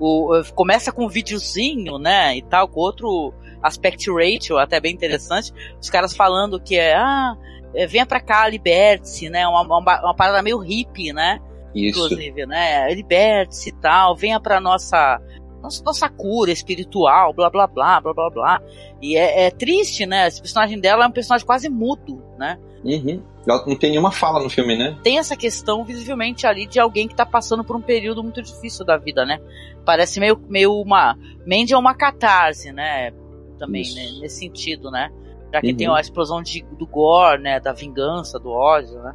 o, 0.00 0.42
começa 0.54 0.90
com 0.90 1.04
um 1.04 1.08
videozinho, 1.08 1.98
né? 1.98 2.36
E 2.36 2.42
tal, 2.42 2.68
com 2.68 2.80
outro 2.80 3.32
aspect 3.62 4.10
ratio, 4.10 4.58
até 4.58 4.80
bem 4.80 4.92
interessante. 4.92 5.52
Os 5.80 5.88
caras 5.88 6.14
falando 6.14 6.60
que 6.60 6.76
é, 6.76 6.94
ah, 6.94 7.36
é, 7.74 7.86
venha 7.86 8.06
pra 8.06 8.20
cá, 8.20 8.48
liberte-se, 8.48 9.28
né? 9.30 9.46
Uma, 9.46 9.62
uma, 9.62 9.78
uma 9.78 10.16
parada 10.16 10.42
meio 10.42 10.58
hippie, 10.58 11.12
né? 11.12 11.40
Isso. 11.74 12.04
Inclusive, 12.04 12.46
né? 12.46 12.92
Liberte-se 12.92 13.70
e 13.70 13.72
tal, 13.72 14.16
venha 14.16 14.40
pra 14.40 14.60
nossa 14.60 15.20
nossa, 15.62 15.82
nossa 15.84 16.08
cura 16.08 16.50
espiritual, 16.50 17.32
blá 17.32 17.48
blá 17.48 17.66
blá, 17.66 18.00
blá 18.00 18.12
blá 18.12 18.30
blá. 18.30 18.62
E 19.00 19.16
é, 19.16 19.46
é 19.46 19.50
triste, 19.50 20.04
né? 20.04 20.26
Esse 20.26 20.40
personagem 20.40 20.78
dela 20.80 21.04
é 21.04 21.08
um 21.08 21.12
personagem 21.12 21.46
quase 21.46 21.68
mudo, 21.68 22.22
né? 22.36 22.58
Uhum. 22.84 23.22
Ela 23.46 23.64
não 23.66 23.76
tem 23.76 23.90
nenhuma 23.90 24.10
fala 24.10 24.42
no 24.42 24.50
filme, 24.50 24.76
né? 24.76 24.98
Tem 25.02 25.18
essa 25.18 25.36
questão 25.36 25.84
visivelmente 25.84 26.46
ali 26.46 26.66
de 26.66 26.80
alguém 26.80 27.06
que 27.06 27.14
tá 27.14 27.24
passando 27.24 27.64
por 27.64 27.76
um 27.76 27.80
período 27.80 28.22
muito 28.22 28.42
difícil 28.42 28.84
da 28.84 28.96
vida, 28.96 29.24
né? 29.24 29.40
Parece 29.84 30.18
meio, 30.18 30.40
meio 30.48 30.72
uma. 30.74 31.16
Mandy 31.46 31.72
é 31.72 31.78
uma 31.78 31.94
catarse, 31.94 32.72
né? 32.72 33.12
Também, 33.58 33.84
né? 33.94 34.20
nesse 34.20 34.40
sentido, 34.40 34.90
né? 34.90 35.10
Já 35.52 35.60
que 35.60 35.70
uhum. 35.70 35.76
tem 35.76 35.88
a 35.88 36.00
explosão 36.00 36.42
de, 36.42 36.64
do 36.78 36.86
gore, 36.86 37.40
né? 37.40 37.60
Da 37.60 37.72
vingança, 37.72 38.38
do 38.38 38.50
ódio, 38.50 39.00
né? 39.00 39.14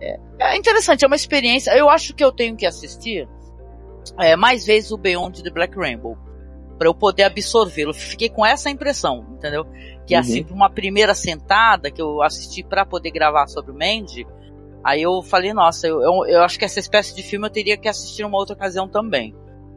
É, 0.00 0.18
é 0.40 0.56
interessante, 0.56 1.04
é 1.04 1.06
uma 1.06 1.16
experiência. 1.16 1.76
Eu 1.76 1.88
acho 1.88 2.14
que 2.14 2.24
eu 2.24 2.32
tenho 2.32 2.56
que 2.56 2.66
assistir 2.66 3.28
é, 4.18 4.36
mais 4.36 4.66
vezes 4.66 4.90
o 4.90 4.96
Beyond 4.96 5.42
the 5.42 5.50
Black 5.50 5.76
Rainbow 5.76 6.16
para 6.82 6.88
eu 6.88 6.94
poder 6.94 7.22
absorvê-lo. 7.22 7.94
Fiquei 7.94 8.28
com 8.28 8.44
essa 8.44 8.68
impressão, 8.68 9.24
entendeu? 9.34 9.64
Que 10.04 10.14
uhum. 10.14 10.20
assim, 10.20 10.46
uma 10.50 10.68
primeira 10.68 11.14
sentada 11.14 11.92
que 11.92 12.02
eu 12.02 12.20
assisti 12.20 12.64
para 12.64 12.84
poder 12.84 13.12
gravar 13.12 13.46
sobre 13.46 13.70
o 13.70 13.74
Mandy, 13.74 14.26
aí 14.82 15.02
eu 15.02 15.22
falei, 15.22 15.52
nossa, 15.52 15.86
eu, 15.86 16.02
eu, 16.02 16.26
eu, 16.26 16.42
acho 16.42 16.58
que 16.58 16.64
essa 16.64 16.80
espécie 16.80 17.14
de 17.14 17.22
filme 17.22 17.46
eu 17.46 17.50
teria 17.50 17.76
que 17.76 17.88
assistir 17.88 18.24
uma 18.24 18.36
outra 18.36 18.56
ocasião 18.56 18.88
também. 18.88 19.32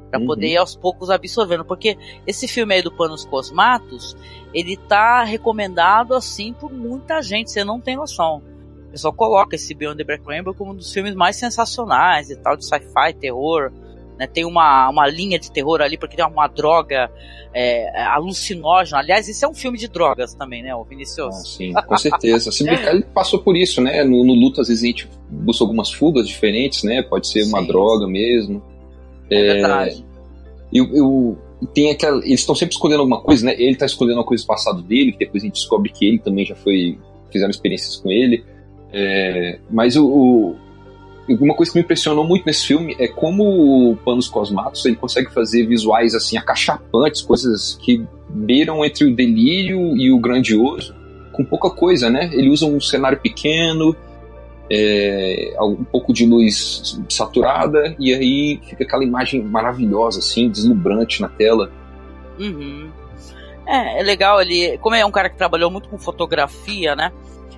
Pra 0.10 0.20
uhum. 0.20 0.26
poder 0.26 0.48
ir 0.48 0.58
aos 0.58 0.76
poucos 0.76 1.12
absorvendo. 1.12 1.64
Porque 1.64 1.96
esse 2.26 2.48
filme 2.48 2.74
aí 2.74 2.82
do 2.82 2.92
Panos 2.92 3.24
Cosmatos, 3.26 4.18
ele 4.52 4.76
tá 4.76 5.24
recomendado 5.24 6.16
assim 6.16 6.54
por 6.54 6.74
muita 6.74 7.22
gente, 7.22 7.52
você 7.52 7.64
não 7.64 7.80
tem 7.80 7.96
noção. 7.96 8.42
O 8.88 8.92
pessoal 8.92 9.14
coloca 9.14 9.56
esse 9.56 9.76
Beyond 9.76 9.98
the 9.98 10.04
Black 10.04 10.26
Rainbow 10.26 10.56
como 10.56 10.72
um 10.72 10.76
dos 10.76 10.92
filmes 10.92 11.14
mais 11.14 11.36
sensacionais 11.36 12.32
e 12.32 12.36
tal, 12.36 12.58
de 12.58 12.66
sci-fi, 12.66 13.14
terror. 13.20 13.72
Né, 14.18 14.28
tem 14.28 14.46
uma, 14.46 14.90
uma 14.90 15.08
linha 15.08 15.38
de 15.38 15.52
terror 15.52 15.82
ali, 15.82 15.98
porque 15.98 16.16
tem 16.16 16.26
uma 16.26 16.48
droga 16.48 17.12
é, 17.54 18.04
alucinógena. 18.04 19.00
Aliás, 19.00 19.28
isso 19.28 19.46
é 19.46 19.48
um 19.48 19.54
filme 19.54 19.78
de 19.78 19.88
drogas 19.88 20.34
também, 20.34 20.64
né, 20.64 20.76
o 20.76 20.84
Vinicius? 20.84 21.36
Ah, 21.36 21.44
sim, 21.44 21.74
com 21.74 21.98
certeza. 21.98 22.52
Se 22.52 22.64
brincar, 22.64 22.94
ele 22.94 23.04
passou 23.14 23.40
por 23.40 23.56
isso, 23.56 23.82
né? 23.82 24.04
No, 24.04 24.24
no 24.26 24.34
Luto, 24.34 24.62
às 24.62 24.68
vezes 24.68 24.84
a 24.84 24.88
gente 24.88 25.10
busca 25.30 25.64
algumas 25.64 25.92
fugas 25.92 26.28
diferentes, 26.28 26.84
né? 26.84 27.02
Pode 27.02 27.28
ser 27.28 27.44
uma 27.44 27.62
sim. 27.62 27.68
droga 27.68 28.08
mesmo. 28.08 28.62
É, 29.30 29.40
é 29.40 29.54
verdade. 29.54 30.06
Eu, 30.74 30.94
eu, 30.94 31.38
tem 31.74 31.92
aquela, 31.92 32.18
eles 32.26 32.42
estão 32.42 32.56
sempre 32.56 32.76
escolhendo 32.76 33.02
alguma 33.02 33.22
coisa, 33.22 33.46
né? 33.46 33.54
Ele 33.54 33.72
está 33.72 33.86
escolhendo 33.86 34.20
uma 34.20 34.26
coisa 34.26 34.44
do 34.44 34.48
passado 34.48 34.82
dele, 34.82 35.12
que 35.12 35.20
depois 35.20 35.44
a 35.44 35.46
gente 35.46 35.56
descobre 35.56 35.92
que 35.92 36.06
ele 36.06 36.20
também 36.20 36.46
já 36.46 36.56
foi. 36.56 36.98
fizeram 37.32 37.52
experiências 37.52 37.98
com 37.98 38.12
ele. 38.12 38.44
É, 38.92 39.60
mas 39.70 39.96
o, 39.96 40.08
o 40.08 40.56
uma 41.28 41.56
coisa 41.56 41.72
que 41.72 41.78
me 41.80 41.84
impressionou 41.84 42.26
muito 42.26 42.46
nesse 42.46 42.68
filme 42.68 42.96
é 43.00 43.08
como 43.08 43.44
o 43.92 43.98
Panos 43.98 44.28
Cosmatos 44.28 44.86
ele 44.86 44.96
consegue 44.96 45.32
fazer 45.34 45.66
visuais 45.66 46.14
assim 46.14 46.38
acachapantes, 46.38 47.22
coisas 47.22 47.80
que 47.82 48.06
beiram 48.30 48.86
entre 48.86 49.06
o 49.06 49.16
delírio 49.16 49.98
e 49.98 50.12
o 50.12 50.20
grandioso, 50.20 50.96
com 51.32 51.44
pouca 51.44 51.70
coisa, 51.70 52.10
né? 52.10 52.30
Ele 52.32 52.50
usa 52.50 52.66
um 52.66 52.80
cenário 52.80 53.20
pequeno, 53.20 53.96
é, 54.70 55.56
um 55.62 55.84
pouco 55.84 56.14
de 56.14 56.26
luz 56.26 57.00
saturada 57.10 57.96
e 58.00 58.14
aí 58.14 58.60
fica 58.68 58.84
aquela 58.84 59.04
imagem 59.04 59.44
maravilhosa, 59.44 60.20
assim, 60.20 60.50
deslumbrante 60.50 61.22
na 61.22 61.30
tela. 61.30 61.72
Uhum. 62.40 62.90
É, 63.68 64.00
é 64.00 64.04
legal 64.04 64.42
ele, 64.42 64.78
como 64.80 64.96
é 64.96 65.06
um 65.06 65.12
cara 65.12 65.30
que 65.30 65.38
trabalhou 65.38 65.72
muito 65.72 65.90
com 65.90 65.98
fotografia, 65.98 66.96
né? 66.96 67.12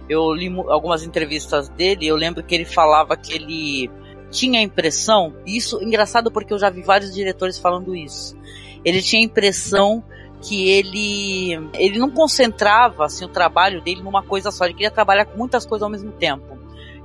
Eu 0.09 0.33
li 0.33 0.47
algumas 0.67 1.03
entrevistas 1.03 1.69
dele, 1.69 2.07
eu 2.07 2.15
lembro 2.15 2.43
que 2.43 2.55
ele 2.55 2.65
falava 2.65 3.15
que 3.15 3.33
ele 3.33 3.91
tinha 4.29 4.59
a 4.59 4.63
impressão, 4.63 5.33
isso 5.45 5.81
engraçado 5.81 6.31
porque 6.31 6.53
eu 6.53 6.59
já 6.59 6.69
vi 6.69 6.81
vários 6.81 7.13
diretores 7.13 7.57
falando 7.57 7.95
isso. 7.95 8.37
Ele 8.83 9.01
tinha 9.01 9.21
a 9.21 9.25
impressão 9.25 10.03
que 10.41 10.69
ele 10.69 11.53
ele 11.73 11.97
não 11.97 12.11
concentrava 12.11 13.05
assim 13.05 13.25
o 13.25 13.29
trabalho 13.29 13.81
dele 13.81 14.03
numa 14.03 14.21
coisa 14.23 14.51
só, 14.51 14.65
ele 14.65 14.73
queria 14.73 14.91
trabalhar 14.91 15.25
com 15.25 15.37
muitas 15.37 15.65
coisas 15.65 15.83
ao 15.83 15.89
mesmo 15.89 16.11
tempo. 16.11 16.57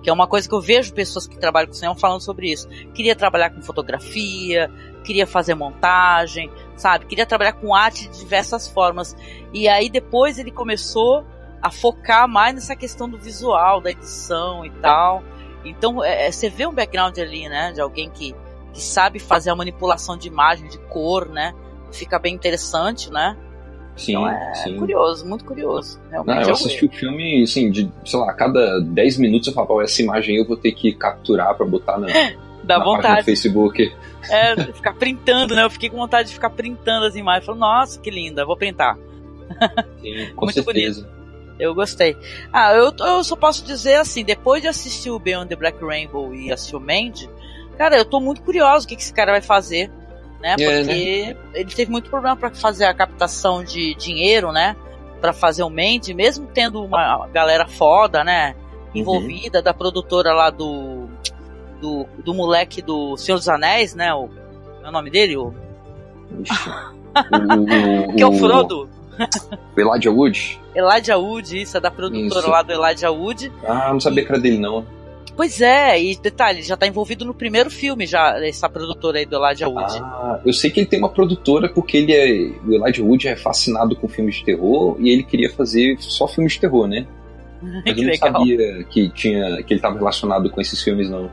Que 0.03 0.11
é 0.11 0.13
uma 0.13 0.27
coisa 0.27 0.49
que 0.49 0.55
eu 0.55 0.61
vejo 0.61 0.93
pessoas 0.93 1.29
que 1.29 1.39
trabalham 1.39 1.69
com 1.69 1.75
cinema 1.75 1.95
falando 1.95 2.21
sobre 2.21 2.51
isso. 2.51 2.69
Queria 2.93 3.15
trabalhar 3.15 3.51
com 3.51 3.63
fotografia, 3.63 4.69
queria 5.05 5.29
fazer 5.29 5.55
montagem, 5.55 6.51
sabe? 6.77 7.07
Queria 7.07 7.25
trabalhar 7.25 7.53
com 7.53 7.73
arte 7.73 8.09
de 8.09 8.19
diversas 8.19 8.67
formas. 8.67 9.17
E 9.53 9.69
aí 9.69 9.89
depois 9.89 10.41
ele 10.41 10.51
começou 10.51 11.25
a 11.63 11.71
focar 11.71 12.29
mais 12.29 12.55
nessa 12.55 12.75
questão 12.75 13.09
do 13.09 13.17
visual, 13.17 13.81
da 13.81 13.91
edição 13.91 14.67
e 14.67 14.71
tal. 14.71 15.23
Então, 15.65 16.03
é, 16.03 16.27
é, 16.27 16.33
você 16.33 16.51
vê 16.51 16.67
um 16.67 16.73
background 16.73 17.17
ali, 17.19 17.49
né, 17.49 17.71
de 17.73 17.81
alguém 17.81 18.11
que, 18.11 18.35
que 18.73 18.83
sabe 18.83 19.21
fazer 19.21 19.51
a 19.51 19.55
manipulação 19.55 20.17
de 20.17 20.27
imagem, 20.27 20.69
de 20.69 20.79
cor, 20.79 21.29
né? 21.29 21.55
Fica 21.93 22.19
bem 22.19 22.35
interessante, 22.35 23.11
né? 23.13 23.37
Sim, 23.95 24.13
então 24.13 24.29
é 24.29 24.55
sim. 24.55 24.77
curioso, 24.77 25.27
muito 25.27 25.45
curioso. 25.45 26.01
Realmente 26.11 26.41
Não, 26.41 26.43
eu 26.43 26.53
assisti 26.53 26.87
o 26.87 26.91
filme, 26.91 27.43
assim, 27.43 27.71
de, 27.71 27.93
sei 28.05 28.19
lá, 28.19 28.31
a 28.31 28.35
cada 28.35 28.81
10 28.81 29.19
minutos 29.19 29.47
eu 29.49 29.55
falava, 29.55 29.83
essa 29.83 30.03
imagem 30.03 30.37
eu 30.37 30.47
vou 30.47 30.57
ter 30.57 30.73
que 30.73 30.93
capturar 30.95 31.55
pra 31.55 31.67
botar 31.67 31.99
na, 31.99 32.09
Dá 32.65 32.79
na 32.79 32.85
vontade. 32.85 33.21
do 33.21 33.25
Facebook. 33.25 33.93
É, 34.31 34.57
ficar 34.73 34.95
printando, 34.95 35.55
né? 35.55 35.65
Eu 35.65 35.71
fiquei 35.71 35.91
com 35.91 35.97
vontade 35.97 36.29
de 36.29 36.35
ficar 36.35 36.51
printando 36.51 37.07
as 37.07 37.15
imagens. 37.15 37.45
Falei, 37.45 37.61
nossa, 37.61 38.01
que 38.01 38.11
linda, 38.11 38.47
vou 38.47 38.57
printar. 38.57 38.97
Sim, 40.01 40.33
com 40.35 40.47
muito 40.47 40.63
certeza. 40.63 41.03
Bonito. 41.03 41.22
Eu 41.63 41.75
gostei. 41.75 42.17
Ah, 42.53 42.75
eu, 42.75 42.93
eu 42.99 43.23
só 43.23 43.37
posso 43.37 43.65
dizer 43.65 43.95
assim, 43.95 44.25
depois 44.25 44.61
de 44.61 44.67
assistir 44.67 45.11
o 45.11 45.19
Beyond 45.19 45.49
the 45.49 45.55
Black 45.55 45.79
Rainbow 45.81 46.35
e 46.35 46.53
assistir 46.53 46.75
o 46.75 46.81
Mandy, 46.81 47.31
cara, 47.79 47.97
eu 47.97 48.05
tô 48.05 48.19
muito 48.19 48.43
curioso 48.43 48.85
o 48.85 48.89
que, 48.89 48.97
que 48.97 49.03
esse 49.03 49.15
cara 49.15 49.31
vai 49.31 49.41
fazer, 49.41 49.89
né? 50.41 50.57
Porque 50.57 50.65
é, 50.65 51.35
né? 51.35 51.37
ele 51.55 51.71
teve 51.71 51.89
muito 51.89 52.11
problema 52.11 52.37
para 52.37 52.51
fazer 52.51 52.85
a 52.85 52.93
captação 52.93 53.63
de 53.63 53.95
dinheiro, 53.95 54.51
né? 54.51 54.75
Para 55.21 55.33
fazer 55.33 55.63
o 55.63 55.71
Mandy, 55.71 56.13
mesmo 56.13 56.49
tendo 56.53 56.83
uma 56.85 57.29
galera 57.29 57.69
foda, 57.69 58.25
né? 58.25 58.57
Uhum. 58.93 59.01
Envolvida, 59.01 59.59
uhum. 59.59 59.65
da 59.65 59.73
produtora 59.73 60.35
lá 60.35 60.51
do, 60.51 61.07
do. 61.81 62.07
do 62.25 62.35
moleque 62.35 62.83
do 62.83 63.17
Senhor 63.17 63.39
dos 63.39 63.49
Anéis, 63.49 63.95
né? 63.95 64.13
O, 64.13 64.29
é 64.83 64.89
o 64.89 64.91
nome 64.91 65.11
dele? 65.11 65.37
O... 65.37 65.55
o, 68.11 68.15
que 68.17 68.23
é 68.23 68.27
o 68.27 68.33
Frodo. 68.33 68.91
O 69.77 69.81
Elijah 69.81 70.11
Wood? 70.11 70.61
Elijah 70.75 71.17
Wood, 71.17 71.61
isso, 71.61 71.77
é 71.77 71.81
da 71.81 71.91
produtora 71.91 72.41
isso. 72.41 72.51
lá 72.51 72.63
do 72.63 72.73
Elijah 72.73 73.11
Wood. 73.11 73.53
Ah, 73.67 73.93
não 73.93 74.01
sabia 74.01 74.23
e... 74.23 74.27
que 74.27 74.33
era 74.33 74.41
dele, 74.41 74.59
não. 74.59 74.85
Pois 75.35 75.61
é, 75.61 76.03
e 76.03 76.15
detalhe, 76.17 76.63
já 76.63 76.77
tá 76.77 76.87
envolvido 76.87 77.25
no 77.25 77.33
primeiro 77.33 77.71
filme, 77.71 78.07
já, 78.07 78.39
essa 78.45 78.69
produtora 78.69 79.19
aí 79.19 79.25
do 79.25 79.37
Elijah 79.37 79.69
Wood. 79.69 79.99
Ah, 80.03 80.41
eu 80.45 80.53
sei 80.53 80.71
que 80.71 80.81
ele 80.81 80.87
tem 80.87 80.99
uma 80.99 81.09
produtora 81.09 81.69
porque 81.71 81.97
ele 81.97 82.13
é. 82.13 82.53
O 82.67 82.75
Elijah 82.75 83.03
Wood 83.03 83.29
é 83.29 83.37
fascinado 83.37 83.97
com 83.97 84.09
filmes 84.09 84.37
de 84.37 84.45
terror 84.45 84.97
e 85.01 85.09
ele 85.09 85.23
queria 85.23 85.51
fazer 85.51 85.97
só 86.01 86.29
filmes 86.29 86.55
de 86.55 86.61
terror, 86.61 86.87
né? 86.87 87.07
Mas 87.63 87.97
eu 87.97 88.03
não 88.03 88.11
legal. 88.11 88.33
sabia 88.33 88.85
que, 88.85 89.09
tinha, 89.11 89.63
que 89.63 89.73
ele 89.73 89.79
estava 89.79 89.97
relacionado 89.97 90.51
com 90.51 90.61
esses 90.61 90.83
filmes, 90.83 91.09
não. 91.09 91.31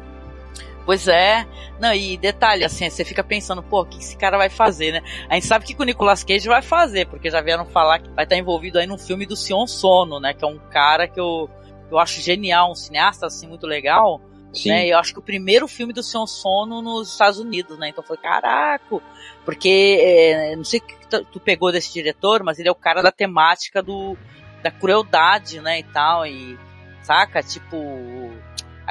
Pois 0.90 1.08
é. 1.08 1.46
Não, 1.80 1.94
e 1.94 2.18
detalhe, 2.18 2.64
assim, 2.64 2.90
você 2.90 3.06
fica 3.06 3.24
pensando, 3.24 3.62
pô, 3.62 3.82
o 3.82 3.86
que 3.86 4.00
esse 4.00 4.18
cara 4.18 4.40
vai 4.40 4.50
fazer, 4.50 4.92
né? 4.92 5.04
A 5.30 5.36
gente 5.36 5.46
sabe 5.46 5.64
que 5.64 5.80
o 5.80 5.86
Nicolas 5.86 6.24
Cage 6.24 6.48
vai 6.48 6.64
fazer, 6.64 7.06
porque 7.06 7.30
já 7.30 7.42
vieram 7.42 7.64
falar 7.64 8.00
que 8.00 8.10
vai 8.10 8.24
estar 8.24 8.36
envolvido 8.36 8.80
aí 8.80 8.88
no 8.88 8.98
filme 8.98 9.28
do 9.28 9.36
Sion 9.36 9.68
Sono, 9.68 10.20
né? 10.20 10.34
Que 10.34 10.44
é 10.44 10.48
um 10.48 10.58
cara 10.58 11.08
que 11.08 11.20
eu, 11.20 11.48
eu 11.92 12.00
acho 12.00 12.20
genial, 12.22 12.72
um 12.72 12.74
cineasta, 12.74 13.28
assim, 13.28 13.48
muito 13.48 13.68
legal. 13.68 14.20
Sim. 14.52 14.70
Né? 14.70 14.88
Eu 14.88 14.98
acho 14.98 15.14
que 15.14 15.20
o 15.20 15.22
primeiro 15.22 15.68
filme 15.68 15.94
do 15.94 16.02
Sion 16.02 16.26
Sono 16.26 16.82
nos 16.82 17.12
Estados 17.12 17.38
Unidos, 17.38 17.78
né? 17.78 17.90
Então 17.90 18.04
foi 18.04 18.18
caraca, 18.18 19.00
porque 19.46 20.00
é, 20.02 20.56
não 20.56 20.64
sei 20.64 20.80
o 20.80 20.82
que 20.82 21.24
tu 21.32 21.40
pegou 21.40 21.72
desse 21.72 21.94
diretor, 21.94 22.42
mas 22.42 22.58
ele 22.58 22.68
é 22.68 22.72
o 22.72 22.76
cara 22.76 23.04
da 23.04 23.12
temática 23.12 23.84
do 23.84 24.18
da 24.64 24.72
crueldade, 24.72 25.62
né, 25.62 25.80
e 25.80 25.84
tal, 25.84 26.26
e 26.26 26.58
saca, 27.04 27.42
tipo 27.42 27.78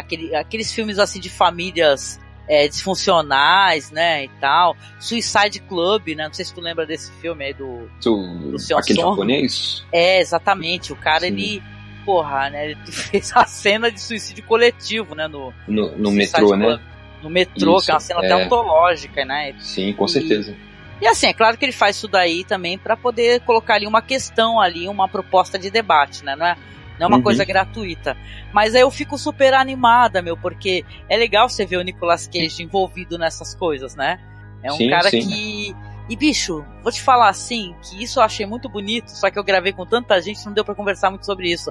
aquele, 0.08 0.34
aqueles 0.34 0.72
filmes 0.72 0.98
assim 0.98 1.20
de 1.20 1.28
famílias 1.28 2.18
é, 2.48 2.66
disfuncionais, 2.66 3.90
né, 3.90 4.24
e 4.24 4.28
tal. 4.40 4.74
Suicide 4.98 5.60
Club, 5.60 6.08
né, 6.16 6.26
não 6.26 6.32
sei 6.32 6.46
se 6.46 6.54
tu 6.54 6.60
lembra 6.60 6.86
desse 6.86 7.12
filme 7.20 7.44
aí 7.44 7.52
do... 7.52 7.88
do, 8.02 8.56
do 8.56 8.76
aquele 8.76 9.00
som. 9.00 9.10
japonês? 9.10 9.84
É, 9.92 10.20
exatamente. 10.20 10.92
O 10.92 10.96
cara, 10.96 11.20
Sim. 11.20 11.26
ele... 11.26 11.62
Porra, 12.04 12.48
né, 12.48 12.70
ele 12.70 12.76
fez 12.90 13.30
a 13.36 13.44
cena 13.44 13.92
de 13.92 14.00
suicídio 14.00 14.42
coletivo, 14.44 15.14
né, 15.14 15.28
no... 15.28 15.52
No, 15.68 15.94
no 15.96 16.10
metrô, 16.10 16.56
né? 16.56 16.66
Club. 16.66 16.78
né? 16.78 16.84
No 17.22 17.28
metrô, 17.28 17.76
isso, 17.76 17.84
que 17.84 17.90
é 17.90 17.94
uma 17.94 18.00
cena 18.00 18.24
é... 18.24 18.32
até 18.32 18.46
ontológica, 18.46 19.24
né? 19.24 19.54
Sim, 19.58 19.92
com 19.92 20.06
e, 20.06 20.08
certeza. 20.08 20.56
E 21.00 21.06
assim, 21.06 21.26
é 21.26 21.34
claro 21.34 21.58
que 21.58 21.64
ele 21.64 21.72
faz 21.72 21.96
isso 21.96 22.08
daí 22.08 22.44
também 22.44 22.78
para 22.78 22.96
poder 22.96 23.40
colocar 23.40 23.74
ali 23.74 23.86
uma 23.86 24.00
questão 24.00 24.60
ali, 24.60 24.88
uma 24.88 25.08
proposta 25.08 25.58
de 25.58 25.70
debate, 25.70 26.24
né? 26.24 26.34
Não 26.34 26.46
é 26.46 26.56
não 26.98 27.04
é 27.04 27.06
uma 27.06 27.16
uhum. 27.18 27.22
coisa 27.22 27.44
gratuita. 27.44 28.16
Mas 28.52 28.74
aí 28.74 28.80
eu 28.80 28.90
fico 28.90 29.16
super 29.16 29.54
animada, 29.54 30.20
meu, 30.20 30.36
porque 30.36 30.84
é 31.08 31.16
legal 31.16 31.48
você 31.48 31.64
ver 31.64 31.76
o 31.76 31.82
Nicolas 31.82 32.26
Cage 32.26 32.62
envolvido 32.62 33.16
nessas 33.16 33.54
coisas, 33.54 33.94
né? 33.94 34.18
É 34.62 34.72
um 34.72 34.76
sim, 34.76 34.90
cara 34.90 35.10
sim. 35.10 35.20
que. 35.20 35.76
E 36.08 36.16
bicho, 36.16 36.64
vou 36.82 36.90
te 36.90 37.02
falar 37.02 37.28
assim, 37.28 37.74
que 37.82 38.02
isso 38.02 38.18
eu 38.18 38.24
achei 38.24 38.46
muito 38.46 38.68
bonito, 38.68 39.08
só 39.08 39.30
que 39.30 39.38
eu 39.38 39.44
gravei 39.44 39.72
com 39.72 39.84
tanta 39.84 40.20
gente, 40.22 40.44
não 40.46 40.54
deu 40.54 40.64
para 40.64 40.74
conversar 40.74 41.10
muito 41.10 41.26
sobre 41.26 41.52
isso. 41.52 41.70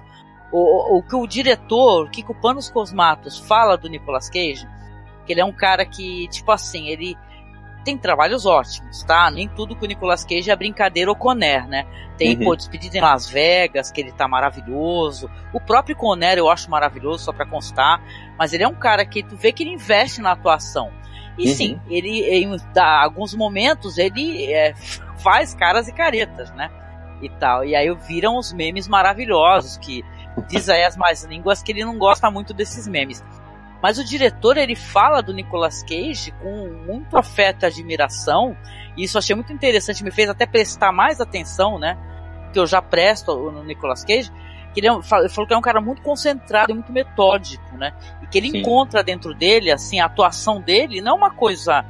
O, 0.52 0.98
o, 0.98 1.04
que 1.04 1.16
o 1.16 1.26
diretor, 1.26 2.06
o 2.06 2.10
Kiko 2.10 2.36
Panos 2.36 2.70
Cosmatos, 2.70 3.40
fala 3.40 3.76
do 3.76 3.90
Nicolas 3.90 4.30
Cage, 4.30 4.68
que 5.26 5.34
ele 5.34 5.42
é 5.42 5.46
um 5.46 5.52
cara 5.52 5.86
que, 5.86 6.28
tipo 6.30 6.52
assim, 6.52 6.88
ele 6.88 7.18
tem 7.88 7.98
trabalhos 7.98 8.46
ótimos, 8.46 9.02
tá? 9.04 9.32
Nem 9.32 9.48
tudo 9.48 9.74
com 9.74 9.86
o 9.86 9.88
Nicolas 9.88 10.26
Cage 10.26 10.52
é 10.52 10.56
brincadeira 10.58 11.10
ou 11.10 11.16
Conner, 11.16 11.66
né? 11.70 11.88
Tem, 12.18 12.36
uhum. 12.36 12.44
pô, 12.44 12.56
Despedida 12.56 12.98
em 12.98 13.02
Las 13.02 13.30
Vegas, 13.30 13.90
que 13.90 14.02
ele 14.02 14.12
tá 14.12 14.28
maravilhoso. 14.28 15.32
O 15.54 15.62
próprio 15.62 15.96
Conner 15.96 16.38
eu 16.38 16.50
acho 16.50 16.70
maravilhoso, 16.70 17.24
só 17.24 17.32
pra 17.32 17.46
constar. 17.46 18.04
Mas 18.38 18.52
ele 18.52 18.64
é 18.64 18.68
um 18.68 18.76
cara 18.76 19.06
que 19.06 19.24
tu 19.24 19.38
vê 19.38 19.54
que 19.54 19.64
ele 19.64 19.72
investe 19.72 20.20
na 20.20 20.34
atuação. 20.34 20.92
E 21.38 21.48
uhum. 21.48 21.56
sim, 21.56 21.82
ele, 21.88 22.24
em 22.30 22.60
alguns 22.76 23.34
momentos, 23.34 23.98
ele 23.98 24.52
é, 24.52 24.74
faz 25.24 25.56
caras 25.56 25.88
e 25.88 25.94
caretas, 25.94 26.52
né? 26.52 26.70
E 27.22 27.30
tal. 27.30 27.64
E 27.64 27.74
aí 27.74 27.90
viram 27.96 28.36
os 28.36 28.52
memes 28.52 28.86
maravilhosos, 28.86 29.78
que 29.78 30.04
diz 30.50 30.68
aí 30.68 30.84
as 30.84 30.98
mais 30.98 31.24
línguas 31.24 31.64
que 31.64 31.72
ele 31.72 31.86
não 31.86 31.98
gosta 31.98 32.30
muito 32.30 32.54
desses 32.54 32.86
memes. 32.86 33.24
Mas 33.82 33.98
o 33.98 34.04
diretor, 34.04 34.58
ele 34.58 34.76
fala 34.76 35.22
do 35.22 35.34
Nicolas 35.34 35.84
Cage 35.84 36.32
com 36.42 36.68
muito 36.86 37.18
afeto 37.18 37.64
e 37.64 37.66
admiração, 37.66 38.58
e 38.96 39.04
isso 39.04 39.18
eu 39.18 39.20
achei 39.20 39.36
muito 39.36 39.54
interessante, 39.54 40.04
me 40.04 40.12
fez 40.12 40.30
até 40.30 40.46
prestar 40.46 40.92
mais 40.92 41.22
atenção, 41.22 41.78
né? 41.78 41.98
Que 42.52 42.60
eu 42.60 42.66
já 42.66 42.82
presto 42.82 43.36
no 43.52 43.64
Nicolas 43.64 44.04
Cage, 44.04 44.32
que 44.74 44.80
ele, 44.80 44.88
é, 44.88 44.92
ele 44.92 45.30
falou 45.30 45.48
que 45.48 45.54
é 45.54 45.58
um 45.58 45.62
cara 45.62 45.80
muito 45.80 46.02
concentrado 46.02 46.72
e 46.72 46.74
muito 46.74 46.92
metódico, 46.92 47.78
né? 47.78 47.94
E 48.22 48.28
que 48.28 48.38
ele 48.38 48.50
Sim. 48.50 48.60
encontra 48.60 49.04
dentro 49.04 49.34
dele, 49.34 49.72
assim, 49.72 50.00
a 50.00 50.06
atuação 50.06 50.60
dele 50.60 51.02
não 51.02 51.14
é 51.14 51.16
uma 51.16 51.32
coisa, 51.32 51.86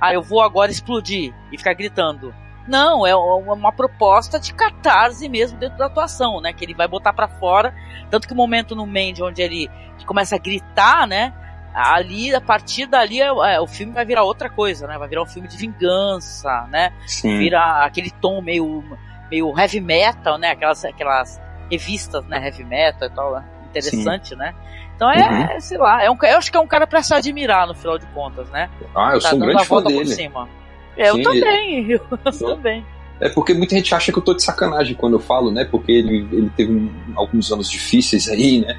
ah, 0.00 0.12
eu 0.12 0.22
vou 0.22 0.42
agora 0.42 0.70
explodir 0.70 1.34
e 1.50 1.58
ficar 1.58 1.74
gritando. 1.74 2.34
Não, 2.70 3.04
é 3.04 3.16
uma 3.16 3.72
proposta 3.72 4.38
de 4.38 4.54
catarse 4.54 5.28
mesmo 5.28 5.58
dentro 5.58 5.76
da 5.76 5.86
atuação, 5.86 6.40
né? 6.40 6.52
Que 6.52 6.64
ele 6.64 6.72
vai 6.72 6.86
botar 6.86 7.12
para 7.12 7.26
fora. 7.26 7.74
Tanto 8.08 8.28
que 8.28 8.32
o 8.32 8.36
momento 8.36 8.76
no 8.76 8.86
Mandy 8.86 9.24
onde 9.24 9.42
ele 9.42 9.68
começa 10.06 10.36
a 10.36 10.38
gritar, 10.38 11.04
né? 11.04 11.34
Ali, 11.74 12.32
a 12.32 12.40
partir 12.40 12.86
dali, 12.86 13.20
é, 13.20 13.26
é, 13.26 13.60
o 13.60 13.66
filme 13.66 13.92
vai 13.92 14.04
virar 14.04 14.22
outra 14.22 14.48
coisa, 14.48 14.86
né? 14.86 14.96
Vai 14.96 15.08
virar 15.08 15.24
um 15.24 15.26
filme 15.26 15.48
de 15.48 15.56
vingança, 15.56 16.68
né? 16.70 16.92
Sim. 17.08 17.38
Vira 17.38 17.84
aquele 17.84 18.10
tom 18.12 18.40
meio, 18.40 18.84
meio 19.28 19.52
heavy 19.58 19.80
metal, 19.80 20.38
né? 20.38 20.50
Aquelas, 20.50 20.84
aquelas 20.84 21.42
revistas, 21.68 22.24
né? 22.26 22.46
Heavy 22.46 22.62
metal 22.62 23.08
e 23.08 23.12
tal, 23.12 23.32
né? 23.34 23.44
Interessante, 23.68 24.28
Sim. 24.28 24.36
né? 24.36 24.54
Então 24.94 25.10
é, 25.10 25.54
uhum. 25.54 25.60
sei 25.60 25.78
lá, 25.78 26.04
é 26.04 26.08
um, 26.10 26.16
eu 26.22 26.38
acho 26.38 26.52
que 26.52 26.56
é 26.56 26.60
um 26.60 26.68
cara 26.68 26.86
para 26.86 27.02
se 27.02 27.12
admirar 27.12 27.66
no 27.66 27.74
final 27.74 27.98
de 27.98 28.06
contas, 28.06 28.48
né? 28.50 28.70
Ah, 28.94 29.14
eu 29.14 29.20
tá 29.20 29.30
sou 29.30 29.38
um 29.38 29.40
grande 29.40 29.64
fã 29.64 29.82
dele. 29.82 30.04
É, 30.96 31.10
eu 31.10 31.16
Sim, 31.16 31.22
também, 31.22 31.90
eu, 31.90 32.00
também. 32.38 32.84
É 33.20 33.28
porque 33.28 33.52
muita 33.52 33.76
gente 33.76 33.94
acha 33.94 34.10
que 34.10 34.18
eu 34.18 34.22
tô 34.22 34.34
de 34.34 34.42
sacanagem 34.42 34.94
quando 34.94 35.14
eu 35.14 35.20
falo, 35.20 35.50
né? 35.50 35.64
Porque 35.64 35.92
ele, 35.92 36.26
ele 36.32 36.50
teve 36.56 36.72
um, 36.72 36.90
alguns 37.14 37.52
anos 37.52 37.70
difíceis 37.70 38.28
aí, 38.28 38.60
né? 38.60 38.78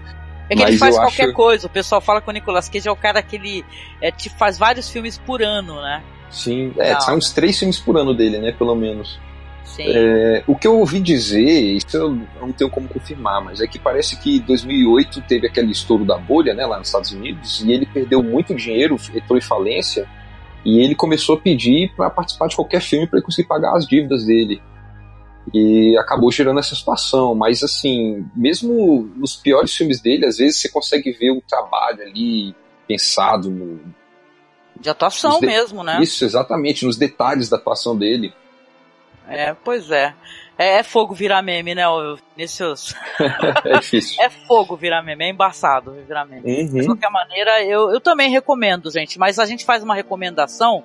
É 0.49 0.55
que 0.55 0.61
Mas 0.61 0.69
ele 0.71 0.77
faz 0.79 0.97
qualquer 0.97 1.25
acho... 1.25 1.33
coisa. 1.33 1.67
O 1.67 1.69
pessoal 1.69 2.01
fala 2.01 2.19
que 2.19 2.29
o 2.29 2.33
Nicolas 2.33 2.67
Cage 2.67 2.87
é 2.87 2.91
o 2.91 2.95
cara 2.95 3.21
que 3.21 3.35
ele 3.35 3.63
é, 4.01 4.11
te 4.11 4.29
faz 4.29 4.57
vários 4.57 4.89
filmes 4.89 5.17
por 5.17 5.41
ano, 5.41 5.81
né? 5.81 6.03
Sim, 6.29 6.73
é, 6.77 6.99
são 6.99 7.17
uns 7.17 7.31
três 7.31 7.57
filmes 7.59 7.79
por 7.79 7.97
ano 7.97 8.13
dele, 8.13 8.39
né? 8.39 8.51
Pelo 8.51 8.75
menos. 8.75 9.19
Sim. 9.63 9.83
É, 9.87 10.43
o 10.47 10.55
que 10.55 10.67
eu 10.67 10.77
ouvi 10.77 10.99
dizer, 10.99 11.47
isso 11.47 11.95
eu 11.95 12.17
não 12.41 12.51
tenho 12.51 12.69
como 12.69 12.87
confirmar, 12.87 13.41
mas 13.41 13.61
é 13.61 13.67
que 13.67 13.79
parece 13.79 14.17
que 14.17 14.39
2008 14.41 15.21
teve 15.21 15.47
aquele 15.47 15.71
estouro 15.71 16.03
da 16.03 16.17
bolha, 16.17 16.53
né, 16.53 16.65
lá 16.65 16.77
nos 16.77 16.87
Estados 16.87 17.11
Unidos, 17.11 17.63
e 17.63 17.71
ele 17.71 17.85
perdeu 17.85 18.21
muito 18.21 18.53
dinheiro, 18.53 18.97
entrou 19.13 19.37
em 19.37 19.41
falência, 19.41 20.05
e 20.65 20.79
ele 20.79 20.95
começou 20.95 21.35
a 21.35 21.39
pedir 21.39 21.93
para 21.95 22.09
participar 22.09 22.47
de 22.47 22.55
qualquer 22.55 22.81
filme 22.81 23.07
para 23.07 23.17
ele 23.17 23.25
conseguir 23.25 23.47
pagar 23.47 23.75
as 23.75 23.85
dívidas 23.85 24.25
dele. 24.25 24.61
E 25.53 25.97
acabou 25.97 26.31
gerando 26.31 26.59
essa 26.59 26.75
situação. 26.75 27.33
Mas, 27.33 27.63
assim, 27.63 28.25
mesmo 28.35 29.11
nos 29.15 29.35
piores 29.35 29.75
filmes 29.75 29.99
dele, 29.99 30.25
às 30.25 30.37
vezes 30.37 30.59
você 30.59 30.69
consegue 30.69 31.11
ver 31.11 31.31
o 31.31 31.41
trabalho 31.41 32.03
ali 32.03 32.55
pensado 32.87 33.49
no. 33.49 33.79
De 34.79 34.89
atuação 34.89 35.39
de... 35.39 35.47
mesmo, 35.47 35.83
né? 35.83 35.99
Isso, 36.01 36.23
exatamente, 36.23 36.85
nos 36.85 36.97
detalhes 36.97 37.49
da 37.49 37.57
atuação 37.57 37.97
dele. 37.97 38.33
É, 39.27 39.53
pois 39.53 39.89
é. 39.89 40.13
É, 40.61 40.77
é 40.77 40.83
fogo 40.83 41.15
virar 41.15 41.41
meme, 41.41 41.73
né, 41.73 41.83
Vinícius? 42.35 42.93
é 43.65 43.79
difícil. 43.79 44.21
É 44.21 44.29
fogo 44.29 44.75
virar 44.75 45.01
meme, 45.01 45.25
é 45.25 45.29
embaçado 45.29 45.91
virar 46.07 46.23
meme. 46.25 46.43
Uhum. 46.45 46.81
De 46.81 46.85
qualquer 46.85 47.09
maneira, 47.09 47.63
eu, 47.63 47.89
eu 47.89 47.99
também 47.99 48.29
recomendo, 48.29 48.91
gente, 48.91 49.17
mas 49.17 49.39
a 49.39 49.45
gente 49.47 49.65
faz 49.65 49.83
uma 49.83 49.95
recomendação 49.95 50.83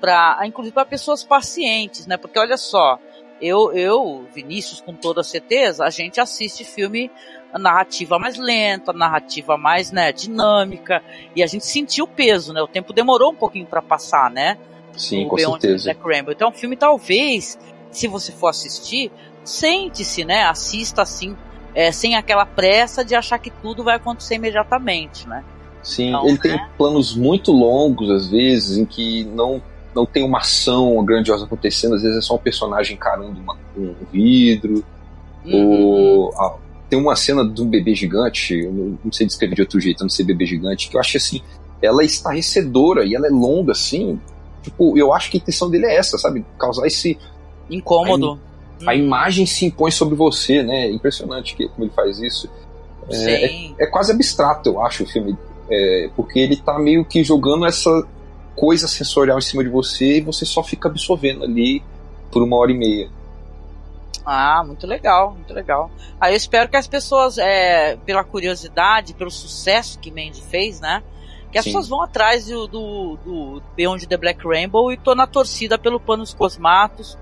para, 0.00 0.40
inclusive 0.44 0.72
para 0.72 0.84
pessoas 0.84 1.24
pacientes, 1.24 2.06
né? 2.06 2.16
Porque 2.16 2.38
olha 2.38 2.56
só, 2.56 3.00
eu, 3.40 3.72
eu, 3.72 4.24
Vinícius, 4.32 4.80
com 4.80 4.94
toda 4.94 5.24
certeza, 5.24 5.84
a 5.84 5.90
gente 5.90 6.20
assiste 6.20 6.62
filme 6.62 7.10
narrativa 7.58 8.20
mais 8.20 8.36
lenta, 8.36 8.92
narrativa 8.92 9.56
mais, 9.56 9.90
né, 9.90 10.12
dinâmica, 10.12 11.02
e 11.34 11.42
a 11.42 11.46
gente 11.46 11.66
sentiu 11.66 12.04
o 12.04 12.08
peso, 12.08 12.52
né? 12.52 12.62
O 12.62 12.68
tempo 12.68 12.92
demorou 12.92 13.32
um 13.32 13.36
pouquinho 13.36 13.66
para 13.66 13.82
passar, 13.82 14.30
né? 14.30 14.56
Sim, 14.96 15.26
com 15.26 15.36
certeza. 15.36 15.92
Black 15.92 16.08
Rainbow. 16.08 16.32
Então, 16.32 16.48
o 16.48 16.52
filme 16.52 16.76
talvez 16.76 17.58
se 17.96 18.06
você 18.08 18.32
for 18.32 18.48
assistir, 18.48 19.10
sente-se, 19.44 20.24
né? 20.24 20.44
Assista 20.44 21.02
assim, 21.02 21.36
é, 21.74 21.90
sem 21.90 22.14
aquela 22.14 22.44
pressa 22.44 23.04
de 23.04 23.14
achar 23.14 23.38
que 23.38 23.50
tudo 23.50 23.82
vai 23.82 23.96
acontecer 23.96 24.34
imediatamente, 24.34 25.28
né? 25.28 25.44
Sim, 25.82 26.08
então, 26.08 26.24
ele 26.24 26.32
né? 26.32 26.38
tem 26.42 26.60
planos 26.76 27.16
muito 27.16 27.52
longos, 27.52 28.10
às 28.10 28.28
vezes, 28.28 28.76
em 28.76 28.84
que 28.84 29.24
não, 29.24 29.62
não 29.94 30.04
tem 30.04 30.24
uma 30.24 30.38
ação 30.38 31.02
grandiosa 31.04 31.44
acontecendo, 31.44 31.94
às 31.94 32.02
vezes 32.02 32.18
é 32.18 32.20
só 32.20 32.34
um 32.34 32.38
personagem 32.38 32.96
encarando 32.96 33.40
uma, 33.40 33.56
um 33.76 33.94
vidro. 34.12 34.84
Uhum. 35.44 35.70
Ou, 35.70 36.34
ah, 36.36 36.56
tem 36.90 36.98
uma 36.98 37.14
cena 37.16 37.48
de 37.48 37.62
um 37.62 37.68
bebê 37.68 37.94
gigante, 37.94 38.54
eu 38.54 38.72
não, 38.72 38.98
não 39.04 39.12
sei 39.12 39.26
descrever 39.26 39.54
de 39.54 39.62
outro 39.62 39.80
jeito, 39.80 40.02
não 40.02 40.10
sei 40.10 40.24
bebê 40.24 40.44
gigante, 40.44 40.88
que 40.88 40.96
eu 40.96 41.00
acho 41.00 41.16
assim, 41.16 41.40
ela 41.80 42.02
é 42.02 42.04
estarrecedora 42.04 43.04
e 43.04 43.14
ela 43.14 43.26
é 43.26 43.30
longa 43.30 43.72
assim. 43.72 44.20
Tipo, 44.62 44.98
eu 44.98 45.12
acho 45.12 45.30
que 45.30 45.36
a 45.36 45.40
intenção 45.40 45.70
dele 45.70 45.86
é 45.86 45.96
essa, 45.96 46.18
sabe? 46.18 46.44
Causar 46.58 46.86
esse 46.86 47.16
Incômodo. 47.70 48.38
A, 48.86 48.90
a 48.90 48.94
hum. 48.94 48.98
imagem 48.98 49.46
se 49.46 49.66
impõe 49.66 49.90
sobre 49.90 50.14
você, 50.14 50.62
né? 50.62 50.86
É 50.86 50.90
impressionante 50.90 51.54
que, 51.54 51.68
como 51.68 51.84
ele 51.84 51.92
faz 51.94 52.18
isso. 52.20 52.48
É, 53.10 53.44
é, 53.44 53.72
é, 53.78 53.86
quase 53.86 54.12
abstrato, 54.12 54.68
eu 54.68 54.80
acho, 54.80 55.04
o 55.04 55.06
filme. 55.06 55.36
É, 55.70 56.10
porque 56.14 56.38
ele 56.38 56.56
tá 56.56 56.78
meio 56.78 57.04
que 57.04 57.22
jogando 57.24 57.66
essa 57.66 57.90
coisa 58.54 58.88
sensorial 58.88 59.38
em 59.38 59.42
cima 59.42 59.62
de 59.62 59.68
você 59.68 60.18
e 60.18 60.20
você 60.20 60.44
só 60.44 60.62
fica 60.62 60.88
absorvendo 60.88 61.44
ali 61.44 61.82
por 62.30 62.42
uma 62.42 62.56
hora 62.56 62.72
e 62.72 62.76
meia. 62.76 63.10
Ah, 64.24 64.64
muito 64.66 64.86
legal, 64.86 65.32
muito 65.32 65.52
legal. 65.54 65.90
Aí 66.20 66.32
eu 66.32 66.36
espero 66.36 66.68
que 66.68 66.76
as 66.76 66.88
pessoas, 66.88 67.38
é, 67.38 67.96
pela 68.04 68.24
curiosidade, 68.24 69.14
pelo 69.14 69.30
sucesso 69.30 69.98
que 70.00 70.10
Mandy 70.10 70.42
fez, 70.42 70.80
né? 70.80 71.02
Que 71.52 71.58
as 71.58 71.64
Sim. 71.64 71.70
pessoas 71.70 71.88
vão 71.88 72.02
atrás 72.02 72.46
do, 72.46 72.66
do, 72.66 73.18
do 73.24 73.62
Beyond 73.76 74.06
the 74.08 74.16
Black 74.16 74.44
Rainbow 74.44 74.92
e 74.92 74.96
tô 74.96 75.14
na 75.14 75.28
torcida 75.28 75.78
pelo 75.78 76.00
Panos 76.00 76.34
Cosmatos 76.34 77.16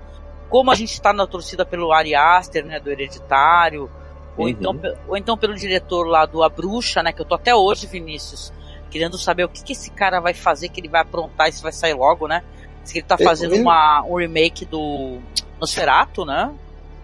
como 0.49 0.71
a 0.71 0.75
gente 0.75 0.93
está 0.93 1.11
na 1.11 1.27
torcida 1.27 1.65
pelo 1.65 1.91
Ari 1.91 2.15
Aster, 2.15 2.65
né, 2.65 2.79
do 2.79 2.91
Hereditário, 2.91 3.89
ou, 4.37 4.45
uhum. 4.45 4.49
então, 4.49 4.79
ou 5.07 5.17
então 5.17 5.37
pelo 5.37 5.55
diretor 5.55 6.05
lá 6.07 6.25
do 6.25 6.43
A 6.43 6.49
Bruxa, 6.49 7.01
né, 7.01 7.11
que 7.11 7.21
eu 7.21 7.25
tô 7.25 7.35
até 7.35 7.55
hoje, 7.55 7.87
Vinícius, 7.87 8.51
querendo 8.89 9.17
saber 9.17 9.45
o 9.45 9.49
que, 9.49 9.63
que 9.63 9.73
esse 9.73 9.89
cara 9.91 10.19
vai 10.19 10.33
fazer, 10.33 10.69
que 10.69 10.79
ele 10.79 10.89
vai 10.89 11.01
aprontar 11.01 11.49
e 11.49 11.51
se 11.51 11.61
vai 11.61 11.71
sair 11.71 11.93
logo, 11.93 12.27
né? 12.27 12.43
Se 12.83 12.97
ele 12.97 13.05
tá 13.05 13.17
fazendo 13.17 13.55
ele... 13.55 13.61
uma, 13.61 14.03
um 14.03 14.15
remake 14.15 14.63
do 14.65 15.17
Nosferatu, 15.59 16.23
né? 16.23 16.53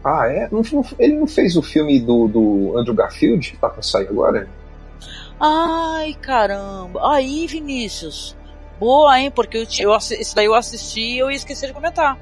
Ah, 0.04 0.28
é? 0.28 0.48
Não, 0.52 0.62
ele 0.98 1.18
não 1.18 1.28
fez 1.28 1.56
o 1.56 1.62
filme 1.62 2.00
do, 2.00 2.28
do 2.28 2.78
Andrew 2.78 2.96
Garfield, 2.96 3.52
que 3.52 3.58
tá 3.58 3.70
pra 3.70 3.82
sair 3.82 4.08
agora? 4.08 4.48
Ai, 5.40 6.16
caramba. 6.22 7.14
Aí, 7.14 7.48
Vinícius. 7.48 8.36
Boa, 8.80 9.20
hein? 9.20 9.32
Porque 9.32 9.58
eu, 9.58 9.68
eu, 9.80 9.96
esse 9.96 10.36
daí 10.36 10.46
eu 10.46 10.56
assisti 10.56 11.02
e 11.02 11.20
eu 11.20 11.30
ia 11.30 11.38
esquecer 11.38 11.68
de 11.68 11.74
comentar. 11.74 12.18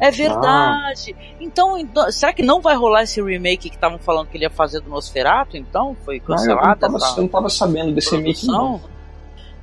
É 0.00 0.10
verdade. 0.10 1.16
Ah. 1.18 1.34
Então, 1.40 1.76
então, 1.76 2.10
será 2.12 2.32
que 2.32 2.42
não 2.42 2.60
vai 2.60 2.76
rolar 2.76 3.02
esse 3.02 3.20
remake 3.20 3.68
que 3.68 3.76
estavam 3.76 3.98
falando 3.98 4.28
que 4.28 4.36
ele 4.36 4.44
ia 4.44 4.50
fazer 4.50 4.80
do 4.80 4.88
Nosferatu? 4.88 5.56
Então, 5.56 5.96
foi 6.04 6.20
cancelado? 6.20 6.60
Ah, 6.62 6.76
eu, 6.80 6.90
não 6.90 6.98
tava, 6.98 7.16
eu 7.16 7.22
não 7.22 7.28
tava 7.28 7.48
sabendo 7.48 7.92
desse 7.92 8.14
remake 8.14 8.46
não. 8.46 8.80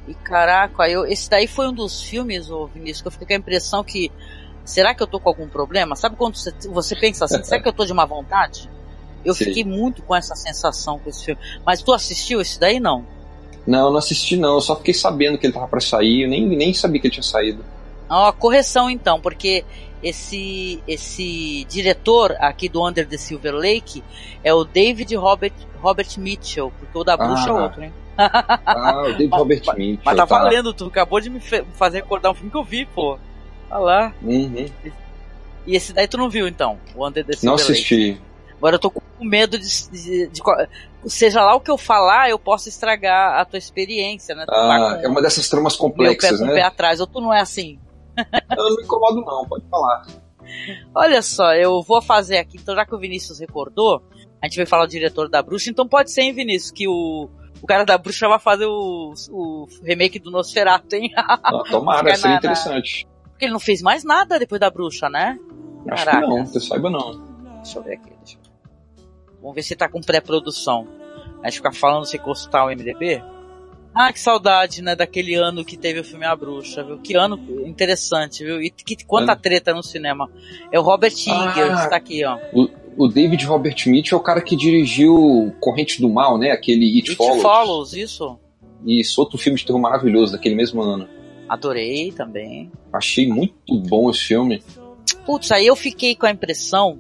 E 0.07 0.13
caraca, 0.13 0.87
eu, 0.87 1.05
esse 1.05 1.29
daí 1.29 1.47
foi 1.47 1.67
um 1.67 1.73
dos 1.73 2.01
filmes, 2.01 2.49
ô 2.51 2.67
Vinícius, 2.67 3.01
que 3.01 3.07
eu 3.07 3.11
fiquei 3.11 3.27
com 3.27 3.33
a 3.33 3.37
impressão 3.37 3.83
que 3.83 4.11
será 4.63 4.93
que 4.93 5.01
eu 5.01 5.07
tô 5.07 5.19
com 5.19 5.29
algum 5.29 5.47
problema? 5.47 5.95
Sabe 5.95 6.15
quando 6.15 6.35
você, 6.35 6.53
você 6.69 6.95
pensa 6.95 7.25
assim, 7.25 7.43
será 7.43 7.61
que 7.61 7.67
eu 7.67 7.73
tô 7.73 7.85
de 7.85 7.93
má 7.93 8.05
vontade? 8.05 8.69
Eu 9.23 9.33
Sim. 9.33 9.45
fiquei 9.45 9.63
muito 9.63 10.03
com 10.03 10.15
essa 10.15 10.35
sensação 10.35 10.99
com 10.99 11.09
esse 11.09 11.25
filme. 11.25 11.41
Mas 11.65 11.81
tu 11.81 11.91
assistiu 11.91 12.39
esse 12.39 12.59
daí 12.59 12.79
não? 12.79 13.03
Não, 13.65 13.89
não 13.89 13.97
assisti 13.97 14.37
não, 14.37 14.55
eu 14.55 14.61
só 14.61 14.75
fiquei 14.75 14.93
sabendo 14.93 15.39
que 15.39 15.47
ele 15.47 15.53
tava 15.53 15.67
para 15.67 15.81
sair, 15.81 16.23
eu 16.23 16.29
nem, 16.29 16.45
nem 16.47 16.71
sabia 16.73 17.01
que 17.01 17.07
ele 17.07 17.13
tinha 17.13 17.23
saído. 17.23 17.65
Ah, 18.07 18.31
correção 18.31 18.87
então, 18.87 19.19
porque 19.19 19.65
esse 20.05 20.79
esse 20.87 21.65
diretor 21.65 22.35
aqui 22.39 22.69
do 22.69 22.87
Under 22.87 23.07
the 23.07 23.17
Silver 23.17 23.55
Lake 23.55 24.03
é 24.43 24.53
o 24.53 24.63
David 24.63 25.15
Robert, 25.15 25.53
Robert 25.81 26.07
Mitchell, 26.17 26.71
porque 26.79 26.95
o 26.95 27.03
da 27.03 27.17
Bruxa 27.17 27.49
é 27.49 27.51
ah, 27.51 27.57
é 27.57 27.61
outro, 27.63 27.83
hein? 27.83 27.93
Ah, 28.15 29.01
o 29.01 29.11
David 29.13 29.29
Robert 29.31 29.63
Mitchell. 29.75 29.99
Mas 30.05 30.15
tá, 30.15 30.27
tá 30.27 30.39
valendo, 30.39 30.73
tu 30.73 30.85
acabou 30.85 31.19
de 31.19 31.31
me 31.31 31.39
fazer 31.73 31.97
recordar 31.97 32.31
um 32.31 32.35
filme 32.35 32.51
que 32.51 32.57
eu 32.57 32.63
vi, 32.63 32.85
pô. 32.85 33.17
Olha 33.71 33.79
lá. 33.79 34.13
Uhum. 34.21 34.69
E 35.65 35.75
esse 35.75 35.91
daí 35.91 36.07
tu 36.07 36.19
não 36.19 36.29
viu 36.29 36.47
então? 36.47 36.77
O 36.95 37.05
Under 37.05 37.25
the 37.25 37.33
Silver 37.33 37.47
Não 37.47 37.55
assisti. 37.55 38.11
Lake. 38.11 38.21
Agora 38.57 38.75
eu 38.75 38.79
tô 38.79 38.91
com 38.91 39.01
medo 39.19 39.57
de, 39.57 39.89
de, 39.89 40.27
de, 40.27 40.41
Seja 41.07 41.43
lá 41.43 41.55
o 41.55 41.59
que 41.59 41.71
eu 41.71 41.77
falar, 41.77 42.29
eu 42.29 42.37
posso 42.37 42.69
estragar 42.69 43.39
a 43.39 43.45
tua 43.45 43.57
experiência, 43.57 44.35
né? 44.35 44.45
Tu 44.45 44.53
ah, 44.53 44.97
tá 44.97 45.01
é 45.03 45.07
uma 45.07 45.21
dessas 45.21 45.49
tramas 45.49 45.75
complexas, 45.75 46.39
meu 46.39 46.49
pé, 46.49 46.53
né? 46.53 46.59
pé 46.61 46.67
atrás, 46.67 46.99
ou 46.99 47.07
tu 47.07 47.19
não 47.19 47.33
é 47.33 47.41
assim? 47.41 47.79
Eu 48.57 48.63
não 48.63 48.75
me 48.75 48.83
incomodo 48.83 49.21
não, 49.21 49.45
pode 49.47 49.65
falar. 49.69 50.05
Olha 50.93 51.21
só, 51.21 51.53
eu 51.53 51.81
vou 51.81 52.01
fazer 52.01 52.37
aqui, 52.37 52.57
então 52.57 52.75
já 52.75 52.85
que 52.85 52.95
o 52.95 52.99
Vinícius 52.99 53.39
recordou, 53.39 54.01
a 54.41 54.47
gente 54.47 54.57
vai 54.57 54.65
falar 54.65 54.85
do 54.85 54.91
diretor 54.91 55.27
da 55.27 55.41
bruxa, 55.41 55.69
então 55.69 55.87
pode 55.87 56.11
ser, 56.11 56.21
hein, 56.21 56.33
Vinícius, 56.33 56.71
que 56.71 56.87
o, 56.87 57.29
o 57.61 57.65
cara 57.65 57.83
da 57.83 57.97
bruxa 57.97 58.27
vai 58.27 58.39
fazer 58.39 58.65
o, 58.67 59.13
o 59.31 59.67
remake 59.83 60.19
do 60.19 60.29
Nosferatu, 60.29 60.95
hein? 60.95 61.11
Não, 61.51 61.63
tomara, 61.63 62.15
seria 62.15 62.37
interessante. 62.37 63.07
Porque 63.31 63.45
ele 63.45 63.53
não 63.53 63.59
fez 63.59 63.81
mais 63.81 64.03
nada 64.03 64.39
depois 64.39 64.61
da 64.61 64.69
bruxa, 64.69 65.09
né? 65.09 65.37
Acho 65.89 66.05
Caraca. 66.05 66.25
que 66.25 66.33
não, 66.33 66.45
você 66.45 66.59
saiba 66.59 66.89
não. 66.89 67.19
Deixa 67.61 67.79
eu 67.79 67.83
ver 67.83 67.93
aqui. 67.95 68.09
Deixa 68.23 68.37
eu... 68.37 69.41
Vamos 69.41 69.55
ver 69.55 69.63
se 69.63 69.75
tá 69.75 69.89
com 69.89 69.99
pré-produção. 70.01 70.87
A 71.43 71.49
gente 71.49 71.57
fica 71.57 71.71
falando 71.71 72.05
se 72.05 72.17
consultar 72.17 72.65
o 72.65 72.69
MDB. 72.69 73.21
Ah, 73.95 74.11
que 74.11 74.19
saudade, 74.19 74.81
né, 74.81 74.93
daquele 74.93 75.35
ano 75.35 75.63
que 75.63 75.77
teve 75.77 76.01
o 76.01 76.03
filme 76.03 76.25
A 76.25 76.35
Bruxa, 76.35 76.83
viu? 76.83 76.97
Que 76.97 77.15
ano 77.15 77.39
interessante, 77.65 78.43
viu? 78.43 78.61
E 78.61 78.69
que, 78.69 79.05
quanta 79.05 79.31
é. 79.31 79.35
treta 79.35 79.73
no 79.73 79.81
cinema. 79.81 80.29
É 80.69 80.77
o 80.77 80.83
Robert 80.83 81.13
Eggers, 81.13 81.79
ah, 81.79 81.87
tá 81.87 81.95
aqui, 81.95 82.25
ó. 82.25 82.37
O, 82.53 82.67
o, 82.97 83.07
David 83.07 83.45
Robert 83.45 83.77
Mitchell 83.87 84.17
é 84.17 84.21
o 84.21 84.23
cara 84.23 84.41
que 84.41 84.57
dirigiu 84.57 85.55
Corrente 85.61 86.01
do 86.01 86.09
Mal, 86.09 86.37
né? 86.37 86.51
Aquele 86.51 86.85
It, 86.97 87.11
It 87.11 87.15
Follows. 87.15 87.41
Follows, 87.41 87.93
isso. 87.93 88.37
Isso, 88.85 89.21
outro 89.21 89.37
filme 89.37 89.57
de 89.57 89.65
terror 89.65 89.79
maravilhoso 89.79 90.33
daquele 90.33 90.55
mesmo 90.55 90.81
ano. 90.81 91.07
Adorei 91.47 92.11
também. 92.11 92.69
Achei 92.91 93.25
muito 93.25 93.79
bom 93.79 94.09
esse 94.09 94.19
filme. 94.19 94.61
Putz, 95.25 95.51
aí 95.53 95.67
eu 95.67 95.75
fiquei 95.75 96.15
com 96.15 96.25
a 96.25 96.31
impressão 96.31 96.99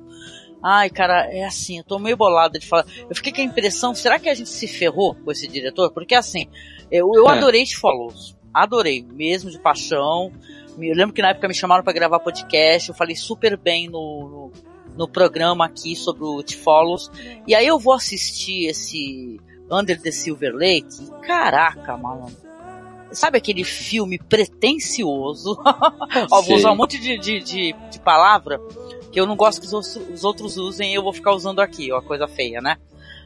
Ai, 0.67 0.89
cara, 0.89 1.31
é 1.31 1.45
assim, 1.45 1.77
eu 1.77 1.83
tô 1.83 1.99
meio 1.99 2.17
bolada 2.17 2.57
de 2.57 2.65
falar. 2.65 2.87
Eu 3.07 3.15
fiquei 3.15 3.31
com 3.31 3.39
a 3.39 3.43
impressão, 3.43 3.93
será 3.93 4.17
que 4.17 4.27
a 4.27 4.33
gente 4.33 4.49
se 4.49 4.67
ferrou 4.67 5.13
com 5.13 5.31
esse 5.31 5.47
diretor? 5.47 5.91
Porque 5.91 6.15
assim, 6.15 6.47
eu, 6.89 7.11
eu 7.13 7.29
é. 7.29 7.33
adorei 7.33 7.61
It 7.61 7.77
Follows. 7.77 8.35
Adorei, 8.51 9.05
mesmo 9.07 9.51
de 9.51 9.59
paixão. 9.59 10.31
Eu 10.79 10.95
lembro 10.95 11.13
que 11.13 11.21
na 11.21 11.29
época 11.29 11.47
me 11.47 11.53
chamaram 11.53 11.83
para 11.83 11.93
gravar 11.93 12.17
podcast, 12.17 12.89
eu 12.89 12.95
falei 12.95 13.15
super 13.15 13.55
bem 13.55 13.87
no, 13.87 14.27
no, 14.27 14.51
no 14.97 15.07
programa 15.07 15.67
aqui 15.67 15.95
sobre 15.95 16.23
o 16.23 16.39
It 16.39 16.57
Follows. 16.57 17.11
E 17.45 17.53
aí 17.53 17.67
eu 17.67 17.77
vou 17.77 17.93
assistir 17.93 18.65
esse 18.65 19.39
Under 19.69 20.01
the 20.01 20.09
Silver 20.09 20.51
Lake. 20.51 21.11
Caraca, 21.21 21.95
malandro. 21.95 22.43
Sabe 23.11 23.37
aquele 23.37 23.63
filme 23.63 24.17
pretencioso? 24.17 25.61
Ó, 26.31 26.41
vou 26.41 26.55
usar 26.55 26.71
um 26.71 26.75
monte 26.75 26.99
de, 26.99 27.19
de, 27.19 27.39
de, 27.39 27.75
de 27.91 27.99
palavra 27.99 28.59
que 29.15 29.19
eu 29.21 29.25
não 29.25 29.37
gosto 29.37 29.61
que 29.61 29.73
os, 29.73 29.95
os 29.95 30.25
outros 30.25 30.57
usem 30.57 30.91
e 30.91 30.95
eu 30.95 31.01
vou 31.01 31.13
ficar 31.13 31.31
usando 31.31 31.61
aqui, 31.61 31.89
ó, 31.89 32.01
coisa 32.01 32.27
feia, 32.27 32.59
né? 32.59 32.75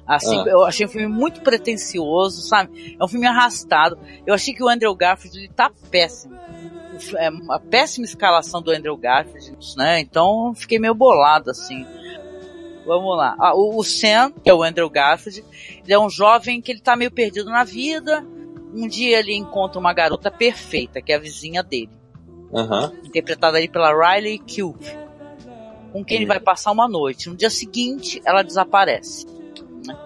Assim, 0.05 0.37
ah. 0.37 0.43
eu 0.45 0.63
achei 0.63 0.85
um 0.85 0.89
filme 0.89 1.07
muito 1.07 1.41
pretencioso, 1.41 2.43
sabe? 2.43 2.95
É 2.99 3.03
um 3.03 3.07
filme 3.07 3.25
arrastado. 3.25 3.97
Eu 4.23 4.35
achei 4.35 4.53
que 4.53 4.63
o 4.63 4.69
Andrew 4.69 4.93
Garfield 4.93 5.35
ele 5.35 5.47
tá 5.47 5.71
péssimo. 5.89 6.37
É 7.17 7.31
uma 7.31 7.59
péssima 7.59 8.05
escalação 8.05 8.61
do 8.61 8.69
Andrew 8.69 8.95
Garfield, 8.95 9.57
né? 9.75 9.99
Então 9.99 10.53
fiquei 10.53 10.77
meio 10.77 10.93
bolado, 10.93 11.49
assim. 11.49 11.83
Vamos 12.85 13.17
lá. 13.17 13.35
Ah, 13.39 13.55
o, 13.55 13.79
o 13.79 13.83
Sam, 13.83 14.31
que 14.43 14.47
é 14.47 14.53
o 14.53 14.61
Andrew 14.61 14.91
Garfield, 14.91 15.43
ele 15.83 15.91
é 15.91 15.97
um 15.97 16.07
jovem 16.09 16.61
que 16.61 16.71
ele 16.71 16.81
tá 16.81 16.95
meio 16.95 17.09
perdido 17.09 17.49
na 17.49 17.63
vida. 17.63 18.23
Um 18.75 18.87
dia 18.87 19.17
ele 19.17 19.33
encontra 19.33 19.79
uma 19.79 19.91
garota 19.91 20.29
perfeita, 20.29 21.01
que 21.01 21.11
é 21.11 21.15
a 21.15 21.19
vizinha 21.19 21.63
dele. 21.63 21.89
Uhum. 22.51 22.95
Interpretada 23.03 23.57
aí 23.57 23.67
pela 23.67 23.91
Riley 23.91 24.37
Cube 24.37 25.08
com 25.91 26.03
quem 26.03 26.17
ele 26.17 26.25
vai 26.25 26.39
passar 26.39 26.71
uma 26.71 26.87
noite. 26.87 27.29
No 27.29 27.35
dia 27.35 27.49
seguinte, 27.49 28.21
ela 28.25 28.43
desaparece. 28.43 29.25
Né? 29.85 29.97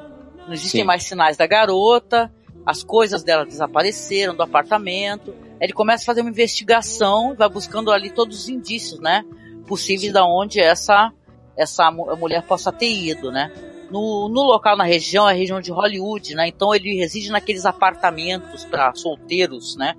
Não 0.47 0.53
existem 0.53 0.81
Sim. 0.81 0.87
mais 0.87 1.03
sinais 1.03 1.37
da 1.37 1.47
garota, 1.47 2.31
as 2.65 2.83
coisas 2.83 3.23
dela 3.23 3.45
desapareceram 3.45 4.35
do 4.35 4.43
apartamento. 4.43 5.35
Ele 5.59 5.73
começa 5.73 6.03
a 6.03 6.05
fazer 6.05 6.21
uma 6.21 6.29
investigação, 6.29 7.35
vai 7.35 7.49
buscando 7.49 7.91
ali 7.91 8.11
todos 8.11 8.43
os 8.43 8.49
indícios, 8.49 8.99
né? 8.99 9.23
Possíveis 9.67 10.07
Sim. 10.07 10.13
da 10.13 10.25
onde 10.25 10.59
essa 10.59 11.11
essa 11.55 11.91
mulher 11.91 12.41
possa 12.43 12.71
ter 12.71 12.91
ido, 12.91 13.31
né? 13.31 13.51
No, 13.91 14.27
no 14.27 14.41
local, 14.41 14.75
na 14.75 14.83
região, 14.83 15.29
é 15.29 15.33
a 15.33 15.35
região 15.35 15.61
de 15.61 15.71
Hollywood, 15.71 16.33
né? 16.33 16.47
Então 16.47 16.73
ele 16.73 16.95
reside 16.95 17.29
naqueles 17.29 17.63
apartamentos 17.63 18.65
para 18.65 18.93
solteiros, 18.95 19.75
né? 19.75 19.93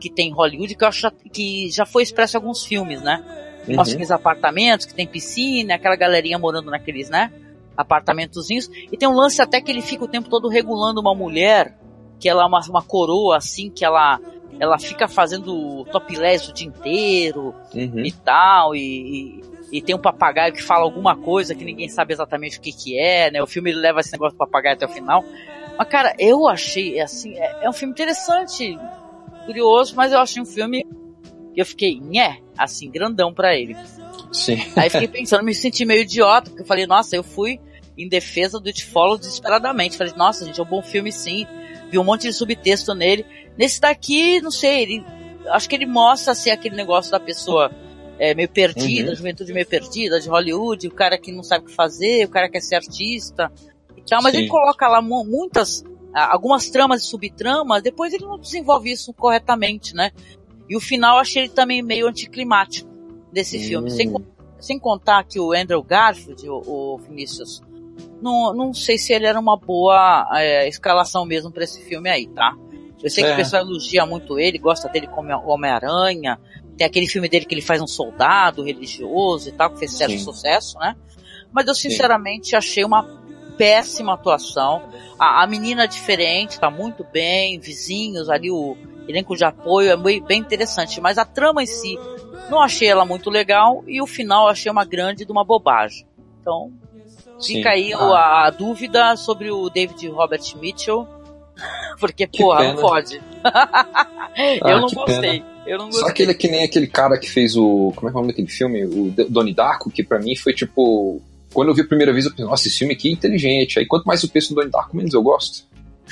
Que 0.00 0.08
tem 0.08 0.28
em 0.28 0.32
Hollywood, 0.32 0.76
que 0.76 0.84
eu 0.84 0.88
acho 0.88 1.10
que 1.32 1.68
já 1.68 1.84
foi 1.84 2.04
expresso 2.04 2.36
em 2.36 2.38
alguns 2.40 2.64
filmes, 2.64 3.02
né? 3.02 3.49
Uhum. 3.68 3.80
Aqueles 3.80 4.10
apartamentos 4.10 4.86
que 4.86 4.94
tem 4.94 5.06
piscina, 5.06 5.74
aquela 5.74 5.96
galerinha 5.96 6.38
morando 6.38 6.70
naqueles, 6.70 7.10
né? 7.10 7.32
Apartamentozinhos. 7.76 8.70
E 8.90 8.96
tem 8.96 9.08
um 9.08 9.14
lance 9.14 9.40
até 9.40 9.60
que 9.60 9.70
ele 9.70 9.82
fica 9.82 10.04
o 10.04 10.08
tempo 10.08 10.28
todo 10.28 10.48
regulando 10.48 11.00
uma 11.00 11.14
mulher, 11.14 11.78
que 12.18 12.28
ela 12.28 12.42
é 12.42 12.46
uma, 12.46 12.60
uma 12.68 12.82
coroa 12.82 13.36
assim, 13.36 13.70
que 13.70 13.84
ela 13.84 14.20
ela 14.58 14.78
fica 14.78 15.08
fazendo 15.08 15.86
topless 15.86 16.50
o 16.50 16.52
dia 16.52 16.68
inteiro 16.68 17.54
uhum. 17.74 18.04
e 18.04 18.12
tal, 18.12 18.74
e, 18.74 19.40
e, 19.72 19.78
e, 19.78 19.82
tem 19.82 19.96
um 19.96 20.00
papagaio 20.00 20.52
que 20.52 20.62
fala 20.62 20.84
alguma 20.84 21.16
coisa 21.16 21.54
que 21.54 21.64
ninguém 21.64 21.88
sabe 21.88 22.12
exatamente 22.12 22.58
o 22.58 22.60
que 22.60 22.70
que 22.70 22.98
é, 22.98 23.30
né? 23.30 23.42
O 23.42 23.46
filme 23.46 23.70
ele 23.70 23.80
leva 23.80 24.00
esse 24.00 24.12
negócio 24.12 24.36
do 24.36 24.38
papagaio 24.38 24.74
até 24.74 24.84
o 24.84 24.88
final. 24.90 25.24
Mas, 25.78 25.88
cara, 25.88 26.14
eu 26.18 26.46
achei, 26.46 27.00
assim, 27.00 27.38
é, 27.38 27.64
é 27.64 27.70
um 27.70 27.72
filme 27.72 27.92
interessante, 27.92 28.78
curioso, 29.46 29.96
mas 29.96 30.12
eu 30.12 30.18
achei 30.18 30.42
um 30.42 30.46
filme 30.46 30.86
que 31.54 31.60
eu 31.60 31.64
fiquei, 31.64 31.98
nhé, 31.98 32.40
assim, 32.64 32.90
grandão 32.90 33.32
para 33.32 33.56
ele. 33.56 33.76
Sim. 34.32 34.58
Aí 34.76 34.88
fiquei 34.90 35.08
pensando, 35.08 35.44
me 35.44 35.54
senti 35.54 35.84
meio 35.84 36.02
idiota, 36.02 36.50
porque 36.50 36.62
eu 36.62 36.66
falei, 36.66 36.86
nossa, 36.86 37.16
eu 37.16 37.22
fui 37.22 37.60
em 37.96 38.08
defesa 38.08 38.58
do 38.58 38.68
It 38.68 38.84
Follow 38.84 39.18
desesperadamente. 39.18 39.96
Falei, 39.96 40.12
nossa, 40.16 40.44
gente, 40.44 40.60
é 40.60 40.62
um 40.62 40.66
bom 40.66 40.82
filme 40.82 41.12
sim. 41.12 41.46
Vi 41.90 41.98
um 41.98 42.04
monte 42.04 42.22
de 42.22 42.32
subtexto 42.32 42.94
nele. 42.94 43.26
Nesse 43.58 43.80
daqui, 43.80 44.40
não 44.40 44.50
sei, 44.50 44.82
ele, 44.82 45.04
acho 45.48 45.68
que 45.68 45.74
ele 45.74 45.86
mostra 45.86 46.32
assim 46.32 46.50
aquele 46.50 46.76
negócio 46.76 47.10
da 47.10 47.20
pessoa 47.20 47.70
é, 48.18 48.34
meio 48.34 48.48
perdida, 48.48 49.10
uhum. 49.10 49.16
juventude 49.16 49.52
meio 49.52 49.66
perdida, 49.66 50.20
de 50.20 50.28
Hollywood, 50.28 50.86
o 50.86 50.90
cara 50.90 51.18
que 51.18 51.32
não 51.32 51.42
sabe 51.42 51.64
o 51.64 51.68
que 51.68 51.74
fazer, 51.74 52.26
o 52.26 52.28
cara 52.28 52.46
que 52.46 52.52
quer 52.52 52.60
ser 52.60 52.76
artista 52.76 53.50
e 53.96 54.02
tal, 54.02 54.22
mas 54.22 54.32
sim. 54.32 54.40
ele 54.40 54.48
coloca 54.48 54.86
lá 54.88 55.00
muitas, 55.00 55.82
algumas 56.12 56.68
tramas 56.68 57.02
e 57.02 57.06
subtramas, 57.06 57.82
depois 57.82 58.12
ele 58.12 58.26
não 58.26 58.38
desenvolve 58.38 58.92
isso 58.92 59.12
corretamente, 59.14 59.94
né? 59.94 60.12
E 60.70 60.76
o 60.76 60.80
final 60.80 61.16
eu 61.16 61.20
achei 61.20 61.42
ele 61.42 61.48
também 61.48 61.82
meio 61.82 62.06
anticlimático 62.06 62.88
desse 63.32 63.58
hum. 63.58 63.62
filme. 63.62 63.90
Sem, 63.90 64.14
sem 64.60 64.78
contar 64.78 65.24
que 65.24 65.40
o 65.40 65.52
Andrew 65.52 65.82
Garfield, 65.82 66.48
o, 66.48 66.62
o 66.94 66.98
Vinícius, 66.98 67.60
não, 68.22 68.54
não 68.54 68.72
sei 68.72 68.96
se 68.96 69.12
ele 69.12 69.26
era 69.26 69.38
uma 69.38 69.56
boa 69.56 70.28
é, 70.34 70.68
escalação 70.68 71.26
mesmo 71.26 71.50
para 71.50 71.64
esse 71.64 71.82
filme 71.82 72.08
aí, 72.08 72.28
tá? 72.28 72.54
Eu 73.02 73.10
sei 73.10 73.24
é. 73.24 73.26
que 73.26 73.32
o 73.32 73.36
pessoal 73.36 73.62
elogia 73.62 74.06
muito 74.06 74.38
ele, 74.38 74.58
gosta 74.58 74.88
dele 74.88 75.08
como 75.08 75.30
Homem-Aranha. 75.32 76.38
Tem 76.76 76.86
aquele 76.86 77.08
filme 77.08 77.28
dele 77.28 77.46
que 77.46 77.54
ele 77.54 77.62
faz 77.62 77.82
um 77.82 77.86
soldado 77.86 78.62
religioso 78.62 79.48
e 79.48 79.52
tal, 79.52 79.70
que 79.70 79.78
fez 79.80 79.92
certo 79.92 80.12
Sim. 80.12 80.18
sucesso, 80.18 80.78
né? 80.78 80.94
Mas 81.52 81.66
eu 81.66 81.74
sinceramente 81.74 82.50
Sim. 82.50 82.56
achei 82.56 82.84
uma 82.84 83.02
péssima 83.58 84.14
atuação. 84.14 84.82
A, 85.18 85.42
a 85.42 85.46
menina 85.46 85.88
diferente, 85.88 86.60
tá 86.60 86.70
muito 86.70 87.02
bem, 87.02 87.58
vizinhos 87.58 88.30
ali, 88.30 88.50
o, 88.50 88.76
elenco 89.08 89.36
de 89.36 89.44
apoio 89.44 89.90
é 89.90 89.96
bem 89.96 90.40
interessante, 90.40 91.00
mas 91.00 91.18
a 91.18 91.24
trama 91.24 91.62
em 91.62 91.66
si 91.66 91.98
não 92.50 92.60
achei 92.60 92.88
ela 92.88 93.04
muito 93.04 93.30
legal 93.30 93.84
e 93.86 94.02
o 94.02 94.06
final 94.06 94.48
achei 94.48 94.70
uma 94.70 94.84
grande 94.84 95.24
de 95.24 95.32
uma 95.32 95.44
bobagem. 95.44 96.06
Então, 96.40 96.72
Sim. 97.38 97.56
fica 97.56 97.70
aí 97.70 97.92
ah. 97.92 98.46
a, 98.46 98.50
dúvida 98.50 99.16
sobre 99.16 99.50
o 99.50 99.70
David 99.70 100.08
Robert 100.08 100.42
Mitchell, 100.60 101.06
porque, 102.00 102.26
que 102.26 102.42
porra, 102.42 102.60
pena. 102.60 102.74
não 102.74 102.80
pode. 102.80 103.16
eu 104.64 104.76
ah, 104.76 104.80
não 104.80 104.88
gostei. 104.88 105.40
Pena. 105.40 105.50
Eu 105.66 105.78
não 105.78 105.86
gostei. 105.86 106.08
Só 106.08 106.12
que 106.12 106.22
ele 106.22 106.32
é 106.32 106.34
que 106.34 106.48
nem 106.48 106.64
aquele 106.64 106.86
cara 106.86 107.18
que 107.18 107.30
fez 107.30 107.56
o. 107.56 107.92
Como 107.94 108.08
é 108.08 108.12
que 108.12 108.16
é 108.16 108.18
o 108.18 108.22
nome 108.22 108.32
daquele 108.32 108.48
filme? 108.48 108.84
O 108.84 109.14
Donnie 109.28 109.54
Darko, 109.54 109.90
que 109.90 110.02
pra 110.02 110.18
mim 110.18 110.34
foi 110.34 110.52
tipo. 110.52 111.20
Quando 111.52 111.68
eu 111.68 111.74
vi 111.74 111.82
a 111.82 111.86
primeira 111.86 112.12
vez, 112.12 112.24
eu 112.24 112.30
pensei, 112.30 112.44
nossa, 112.44 112.68
esse 112.68 112.78
filme 112.78 112.94
aqui 112.94 113.08
é 113.08 113.12
inteligente. 113.12 113.78
Aí 113.78 113.86
quanto 113.86 114.04
mais 114.04 114.22
eu 114.22 114.28
penso 114.28 114.50
no 114.50 114.56
Donnie 114.56 114.70
Darko, 114.70 114.96
menos 114.96 115.14
eu 115.14 115.22
gosto. 115.22 115.64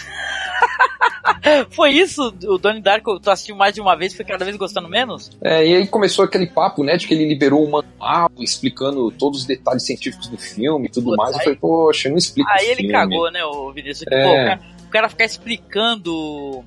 foi 1.70 1.90
isso? 1.90 2.34
O 2.46 2.58
Donnie 2.58 2.82
Darko, 2.82 3.18
tu 3.20 3.30
assistiu 3.30 3.56
mais 3.56 3.74
de 3.74 3.80
uma 3.80 3.96
vez, 3.96 4.14
foi 4.14 4.24
cada 4.24 4.44
vez 4.44 4.56
gostando 4.56 4.88
menos? 4.88 5.30
É, 5.42 5.66
e 5.66 5.76
aí 5.76 5.86
começou 5.86 6.24
aquele 6.24 6.46
papo, 6.46 6.82
né, 6.84 6.96
de 6.96 7.06
que 7.06 7.14
ele 7.14 7.26
liberou 7.26 7.66
um 7.66 7.70
manual 7.70 8.30
explicando 8.38 9.10
todos 9.12 9.40
os 9.40 9.46
detalhes 9.46 9.84
científicos 9.84 10.28
do 10.28 10.38
filme 10.38 10.86
e 10.86 10.90
tudo 10.90 11.10
Pô, 11.10 11.16
mais. 11.16 11.34
Aí, 11.34 11.40
eu 11.40 11.44
falei, 11.44 11.58
poxa, 11.58 12.08
não 12.08 12.16
explica 12.16 12.50
Aí 12.52 12.66
ele 12.66 12.76
filme. 12.76 12.92
cagou, 12.92 13.30
né, 13.30 13.44
o 13.44 13.72
Vinícius? 13.72 14.06
É. 14.10 14.24
Pô, 14.24 14.30
o, 14.30 14.34
cara, 14.34 14.60
o 14.86 14.90
cara 14.90 15.08
ficar 15.08 15.24
explicando 15.24 16.14
o 16.14 16.64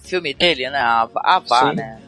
filme 0.00 0.34
dele, 0.34 0.68
né, 0.70 0.78
a, 0.78 1.08
a 1.14 1.38
vá, 1.38 1.72
né? 1.72 2.00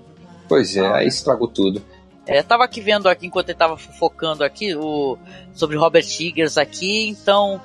Pois 0.48 0.77
é, 0.77 0.87
aí 0.87 1.07
estragou 1.07 1.48
tudo. 1.48 1.83
É, 2.27 2.42
tava 2.42 2.64
aqui 2.64 2.81
vendo 2.81 3.09
aqui, 3.09 3.27
enquanto 3.27 3.48
ele 3.48 3.59
tava 3.59 3.77
focando 3.77 4.44
aqui, 4.44 4.75
o, 4.77 5.18
sobre 5.55 5.77
Robert 5.77 6.07
Eggers 6.20 6.57
aqui, 6.57 7.09
então, 7.09 7.61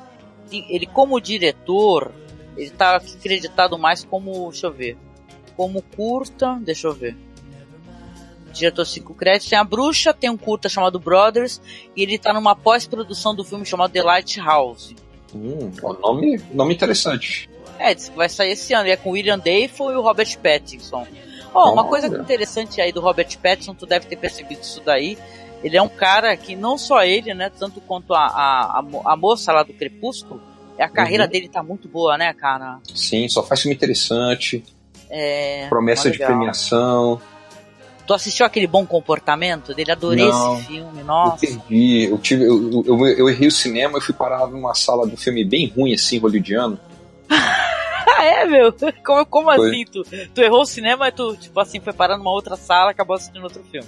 ele 0.51 0.87
como 0.87 1.21
diretor, 1.21 2.11
ele 2.57 2.71
tá 2.71 2.95
acreditado 2.95 3.77
mais 3.77 4.03
como, 4.03 4.49
deixa 4.49 4.67
eu 4.67 4.73
ver, 4.73 4.97
como 5.55 5.81
curta, 5.81 6.59
deixa 6.61 6.87
eu 6.87 6.93
ver. 6.93 7.15
Diretor 8.51 8.85
5 8.85 9.13
créditos, 9.13 9.49
tem 9.49 9.59
a 9.59 9.63
Bruxa, 9.63 10.13
tem 10.13 10.29
um 10.29 10.37
curta 10.37 10.67
chamado 10.67 10.99
Brothers, 10.99 11.61
e 11.95 12.01
ele 12.01 12.17
tá 12.17 12.33
numa 12.33 12.55
pós-produção 12.55 13.35
do 13.35 13.43
filme 13.43 13.65
chamado 13.65 13.91
The 13.91 14.01
Lighthouse. 14.01 14.95
Hum, 15.35 15.71
nome, 16.01 16.41
nome 16.51 16.73
interessante. 16.73 17.49
É, 17.77 17.93
diz 17.93 18.09
que 18.09 18.15
vai 18.15 18.29
sair 18.29 18.51
esse 18.51 18.73
ano, 18.73 18.87
e 18.87 18.91
é 18.91 18.97
com 18.97 19.11
William 19.11 19.37
Dafoe 19.37 19.93
e 19.93 19.97
o 19.97 20.01
Robert 20.01 20.37
Pattinson. 20.39 21.05
Ó, 21.53 21.71
uma 21.71 21.85
coisa 21.85 22.07
interessante 22.07 22.81
aí 22.81 22.91
do 22.91 23.01
Robert 23.01 23.37
Pattinson, 23.37 23.75
tu 23.75 23.85
deve 23.85 24.07
ter 24.07 24.15
percebido 24.15 24.61
isso 24.61 24.81
daí. 24.83 25.17
Ele 25.63 25.77
é 25.77 25.81
um 25.81 25.89
cara 25.89 26.35
que 26.37 26.55
não 26.55 26.77
só 26.77 27.03
ele, 27.03 27.33
né, 27.33 27.49
tanto 27.49 27.81
quanto 27.81 28.13
a, 28.13 28.25
a, 28.25 28.83
a 29.05 29.15
moça 29.15 29.51
lá 29.51 29.63
do 29.63 29.73
Crepúsculo, 29.73 30.41
a 30.83 30.89
carreira 30.89 31.25
uhum. 31.25 31.29
dele 31.29 31.49
tá 31.49 31.63
muito 31.63 31.87
boa, 31.87 32.17
né, 32.17 32.33
cara? 32.33 32.79
Sim, 32.93 33.27
só 33.29 33.43
faz 33.43 33.61
filme 33.61 33.75
interessante. 33.75 34.63
É, 35.09 35.67
promessa 35.69 36.11
de 36.11 36.17
premiação. 36.17 37.21
Tu 38.05 38.13
assistiu 38.13 38.45
aquele 38.45 38.67
bom 38.67 38.85
comportamento 38.85 39.73
dele? 39.73 39.91
Adorei 39.91 40.25
não, 40.25 40.57
esse 40.57 40.67
filme, 40.67 41.03
nossa. 41.03 41.45
Eu 41.45 41.59
perdi, 41.59 42.03
eu, 42.05 42.17
tive, 42.17 42.45
eu, 42.45 42.83
eu, 42.85 43.07
eu 43.07 43.29
errei 43.29 43.49
o 43.49 43.51
cinema 43.51 43.97
e 43.97 44.01
fui 44.01 44.13
parar 44.13 44.47
numa 44.47 44.73
sala 44.73 45.05
de 45.05 45.13
um 45.13 45.17
filme 45.17 45.43
bem 45.43 45.67
ruim, 45.67 45.93
assim, 45.93 46.17
hollywoodiano. 46.17 46.79
ah, 47.29 48.23
é, 48.23 48.45
meu? 48.45 48.73
Como, 49.05 49.25
como 49.25 49.49
assim? 49.49 49.83
Tu, 49.91 50.03
tu 50.33 50.41
errou 50.41 50.61
o 50.61 50.65
cinema 50.65 51.09
e 51.09 51.11
tu, 51.11 51.35
tipo 51.35 51.59
assim, 51.59 51.81
foi 51.81 51.91
parar 51.91 52.17
numa 52.17 52.31
outra 52.31 52.55
sala 52.55 52.91
e 52.91 52.93
acabou 52.93 53.17
assistindo 53.17 53.43
outro 53.43 53.61
filme? 53.69 53.87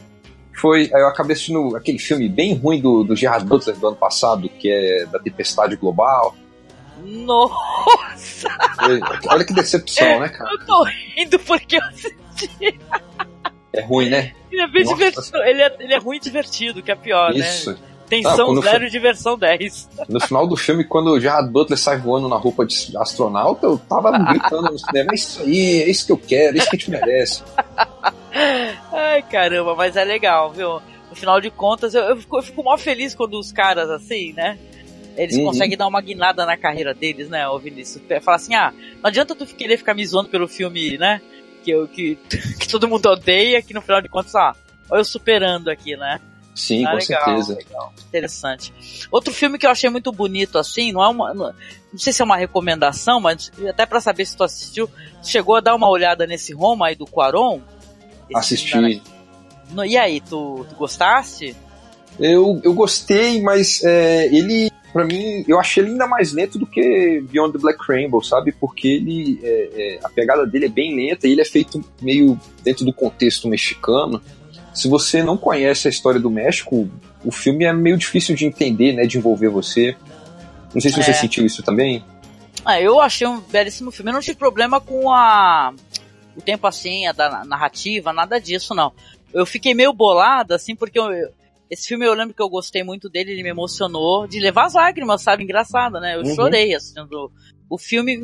Foi, 0.53 0.91
aí 0.93 1.01
eu 1.01 1.07
acabei 1.07 1.33
assistindo 1.33 1.73
aquele 1.77 1.97
filme 1.97 2.27
bem 2.27 2.53
ruim 2.53 2.81
do, 2.81 3.05
do 3.05 3.15
Gerard 3.15 3.45
Butler 3.45 3.77
do 3.77 3.87
ano 3.87 3.95
passado, 3.95 4.49
que 4.49 4.69
é 4.69 5.05
da 5.05 5.17
Tempestade 5.17 5.77
Global. 5.77 6.35
Nossa! 7.03 8.47
Olha 9.27 9.45
que 9.45 9.53
decepção, 9.53 10.19
né, 10.19 10.29
cara? 10.29 10.51
Eu 10.51 10.65
tô 10.65 10.83
rindo 10.83 11.39
porque 11.39 11.77
eu 11.77 11.83
assisti. 11.83 12.79
É 13.73 13.81
ruim, 13.81 14.09
né? 14.09 14.33
Ele 14.51 14.61
é 14.61 14.67
bem 14.67 14.83
Nossa. 14.83 14.95
divertido. 14.95 15.37
Ele 15.43 15.61
é, 15.61 15.75
ele 15.79 15.93
é 15.93 15.97
ruim 15.97 16.17
e 16.17 16.19
divertido, 16.19 16.81
que 16.81 16.91
é 16.91 16.95
pior, 16.95 17.35
Isso. 17.35 17.71
né? 17.71 17.77
Tensão 18.09 18.57
ah, 18.57 18.61
zero 18.61 18.85
e 18.85 18.89
diversão 18.89 19.37
10. 19.37 19.89
No 20.09 20.19
final 20.19 20.47
do 20.47 20.57
filme, 20.57 20.83
quando 20.83 21.11
o 21.11 21.19
Gerard 21.19 21.51
Butler 21.51 21.77
sai 21.77 21.99
voando 21.99 22.27
na 22.27 22.37
roupa 22.37 22.65
de 22.65 22.97
astronauta, 22.97 23.67
eu 23.67 23.77
tava 23.77 24.11
gritando 24.17 24.71
no 24.71 24.79
cinema, 24.79 25.11
é 25.11 25.15
isso 25.15 25.41
aí, 25.43 25.83
é 25.83 25.89
isso 25.89 26.07
que 26.07 26.11
eu 26.11 26.17
quero, 26.17 26.55
é 26.55 26.59
isso 26.59 26.69
que 26.71 26.75
a 26.75 26.79
gente 26.79 26.89
merece. 26.89 27.43
Ai, 28.91 29.21
caramba, 29.21 29.75
mas 29.75 29.95
é 29.95 30.03
legal, 30.03 30.51
viu? 30.51 30.81
No 31.07 31.15
final 31.15 31.39
de 31.39 31.51
contas, 31.51 31.93
eu, 31.93 32.01
eu, 32.01 32.17
fico, 32.17 32.37
eu 32.37 32.41
fico 32.41 32.63
mó 32.63 32.75
feliz 32.77 33.13
quando 33.13 33.39
os 33.39 33.51
caras, 33.51 33.91
assim, 33.91 34.33
né? 34.33 34.57
Eles 35.15 35.35
uhum. 35.35 35.45
conseguem 35.45 35.77
dar 35.77 35.87
uma 35.87 36.01
guinada 36.01 36.45
na 36.45 36.55
carreira 36.57 36.93
deles, 36.93 37.29
né, 37.29 37.47
ô 37.47 37.59
Vinícius? 37.59 38.03
Fala 38.21 38.37
assim, 38.37 38.55
ah, 38.55 38.73
não 39.01 39.07
adianta 39.07 39.35
tu 39.35 39.45
querer 39.45 39.77
ficar 39.77 39.93
me 39.93 40.05
zoando 40.05 40.29
pelo 40.29 40.47
filme, 40.47 40.97
né? 40.97 41.21
Que, 41.63 41.87
que, 41.87 42.15
que 42.59 42.67
todo 42.67 42.87
mundo 42.87 43.05
odeia, 43.07 43.61
que 43.61 43.73
no 43.73 43.81
final 43.81 44.01
de 44.01 44.07
contas, 44.09 44.35
ah, 44.35 44.55
olha 44.89 44.99
eu 44.99 45.05
superando 45.05 45.69
aqui, 45.69 45.95
né? 45.97 46.19
Sim, 46.59 46.85
ah, 46.85 46.91
com 46.91 46.97
legal, 46.97 47.25
certeza. 47.25 47.55
Legal, 47.55 47.93
interessante. 48.07 48.73
Outro 49.09 49.33
filme 49.33 49.57
que 49.57 49.65
eu 49.65 49.71
achei 49.71 49.89
muito 49.89 50.11
bonito, 50.11 50.57
assim, 50.57 50.91
não 50.91 51.01
é 51.01 51.07
uma. 51.07 51.33
Não, 51.33 51.53
não 51.91 51.99
sei 51.99 52.11
se 52.11 52.21
é 52.21 52.25
uma 52.25 52.35
recomendação, 52.35 53.21
mas 53.21 53.49
até 53.67 53.85
para 53.85 54.01
saber 54.01 54.25
se 54.25 54.35
tu 54.35 54.43
assistiu, 54.43 54.89
chegou 55.23 55.55
a 55.55 55.61
dar 55.61 55.73
uma 55.73 55.89
olhada 55.89 56.27
nesse 56.27 56.53
Roma 56.53 56.87
aí 56.87 56.95
do 56.95 57.05
Quaron? 57.05 57.61
Assisti. 58.35 59.01
No, 59.71 59.85
e 59.85 59.97
aí, 59.97 60.19
tu, 60.19 60.65
tu 60.67 60.75
gostaste? 60.75 61.55
Eu, 62.19 62.59
eu 62.63 62.73
gostei, 62.73 63.41
mas 63.41 63.81
é, 63.83 64.25
ele, 64.27 64.69
para 64.91 65.05
mim, 65.05 65.43
eu 65.47 65.59
achei 65.59 65.83
ele 65.83 65.91
ainda 65.91 66.07
mais 66.07 66.33
lento 66.33 66.57
do 66.57 66.65
que 66.65 67.23
Beyond 67.29 67.53
the 67.53 67.59
Black 67.59 67.79
Rainbow, 67.87 68.23
sabe? 68.23 68.51
Porque 68.51 68.87
ele, 68.87 69.39
é, 69.43 69.69
é, 69.73 69.99
a 70.03 70.09
pegada 70.09 70.45
dele 70.45 70.65
é 70.65 70.69
bem 70.69 70.95
lenta 70.95 71.27
e 71.27 71.31
ele 71.31 71.41
é 71.41 71.45
feito 71.45 71.83
meio 72.01 72.39
dentro 72.63 72.85
do 72.85 72.93
contexto 72.93 73.47
mexicano 73.47 74.21
se 74.73 74.87
você 74.87 75.21
não 75.23 75.37
conhece 75.37 75.87
a 75.87 75.91
história 75.91 76.19
do 76.19 76.29
México, 76.29 76.89
o 77.23 77.31
filme 77.31 77.65
é 77.65 77.73
meio 77.73 77.97
difícil 77.97 78.35
de 78.35 78.45
entender, 78.45 78.93
né, 78.93 79.05
de 79.05 79.17
envolver 79.17 79.49
você. 79.49 79.95
Não 80.73 80.79
sei 80.79 80.91
se 80.91 81.03
você 81.03 81.11
é. 81.11 81.13
sentiu 81.13 81.45
isso 81.45 81.61
também. 81.63 82.03
Ah, 82.63 82.79
eu 82.79 82.99
achei 83.01 83.27
um 83.27 83.39
belíssimo 83.39 83.91
filme. 83.91 84.11
Eu 84.11 84.13
não 84.13 84.21
tive 84.21 84.37
problema 84.37 84.79
com 84.79 85.11
a 85.11 85.73
o 86.35 86.41
tempo 86.41 86.65
assim, 86.67 87.05
a 87.07 87.11
da 87.11 87.43
narrativa, 87.43 88.13
nada 88.13 88.39
disso 88.39 88.73
não. 88.73 88.93
Eu 89.33 89.45
fiquei 89.45 89.73
meio 89.73 89.91
bolada 89.91 90.55
assim 90.55 90.75
porque 90.75 90.97
eu, 90.97 91.07
esse 91.69 91.87
filme 91.87 92.05
eu 92.05 92.13
lembro 92.13 92.33
que 92.33 92.41
eu 92.41 92.49
gostei 92.49 92.83
muito 92.83 93.09
dele, 93.09 93.31
ele 93.31 93.43
me 93.43 93.49
emocionou 93.49 94.27
de 94.27 94.39
levar 94.39 94.65
as 94.65 94.73
lágrimas, 94.73 95.21
sabe? 95.21 95.43
Engraçado, 95.43 95.99
né? 95.99 96.15
Eu 96.15 96.21
uhum. 96.21 96.35
chorei 96.35 96.73
assistindo 96.73 97.31
o 97.69 97.77
filme 97.77 98.19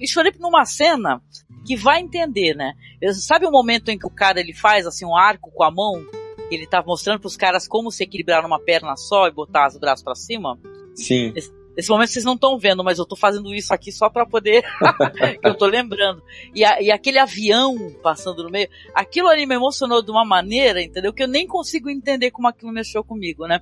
e 0.00 0.08
chorei 0.08 0.32
numa 0.40 0.64
cena 0.64 1.22
que 1.64 1.76
vai 1.76 2.00
entender, 2.00 2.54
né? 2.54 2.74
Sabe 3.12 3.46
o 3.46 3.50
momento 3.50 3.90
em 3.90 3.98
que 3.98 4.06
o 4.06 4.10
cara 4.10 4.40
ele 4.40 4.52
faz 4.52 4.86
assim 4.86 5.04
um 5.06 5.16
arco 5.16 5.50
com 5.52 5.62
a 5.62 5.70
mão? 5.70 6.04
Ele 6.50 6.66
tá 6.66 6.82
mostrando 6.84 7.20
pros 7.20 7.36
caras 7.36 7.68
como 7.68 7.92
se 7.92 8.02
equilibrar 8.02 8.42
numa 8.42 8.58
perna 8.58 8.96
só 8.96 9.28
e 9.28 9.30
botar 9.30 9.68
os 9.68 9.78
braços 9.78 10.02
para 10.02 10.16
cima? 10.16 10.58
Sim. 10.96 11.32
Esse, 11.36 11.52
esse 11.76 11.88
momento 11.88 12.10
vocês 12.10 12.24
não 12.24 12.34
estão 12.34 12.58
vendo, 12.58 12.82
mas 12.82 12.98
eu 12.98 13.06
tô 13.06 13.14
fazendo 13.16 13.54
isso 13.54 13.72
aqui 13.72 13.92
só 13.92 14.10
para 14.10 14.26
poder. 14.26 14.62
que 15.40 15.46
eu 15.46 15.54
tô 15.54 15.66
lembrando. 15.66 16.22
E, 16.54 16.64
a, 16.64 16.80
e, 16.80 16.90
aquele 16.90 17.18
avião 17.18 17.76
passando 18.02 18.42
no 18.42 18.50
meio, 18.50 18.68
aquilo 18.94 19.28
ali 19.28 19.46
me 19.46 19.54
emocionou 19.54 20.02
de 20.02 20.10
uma 20.10 20.24
maneira, 20.24 20.82
entendeu? 20.82 21.12
Que 21.12 21.22
eu 21.22 21.28
nem 21.28 21.46
consigo 21.46 21.88
entender 21.88 22.30
como 22.30 22.48
aquilo 22.48 22.72
mexeu 22.72 23.04
comigo, 23.04 23.46
né? 23.46 23.60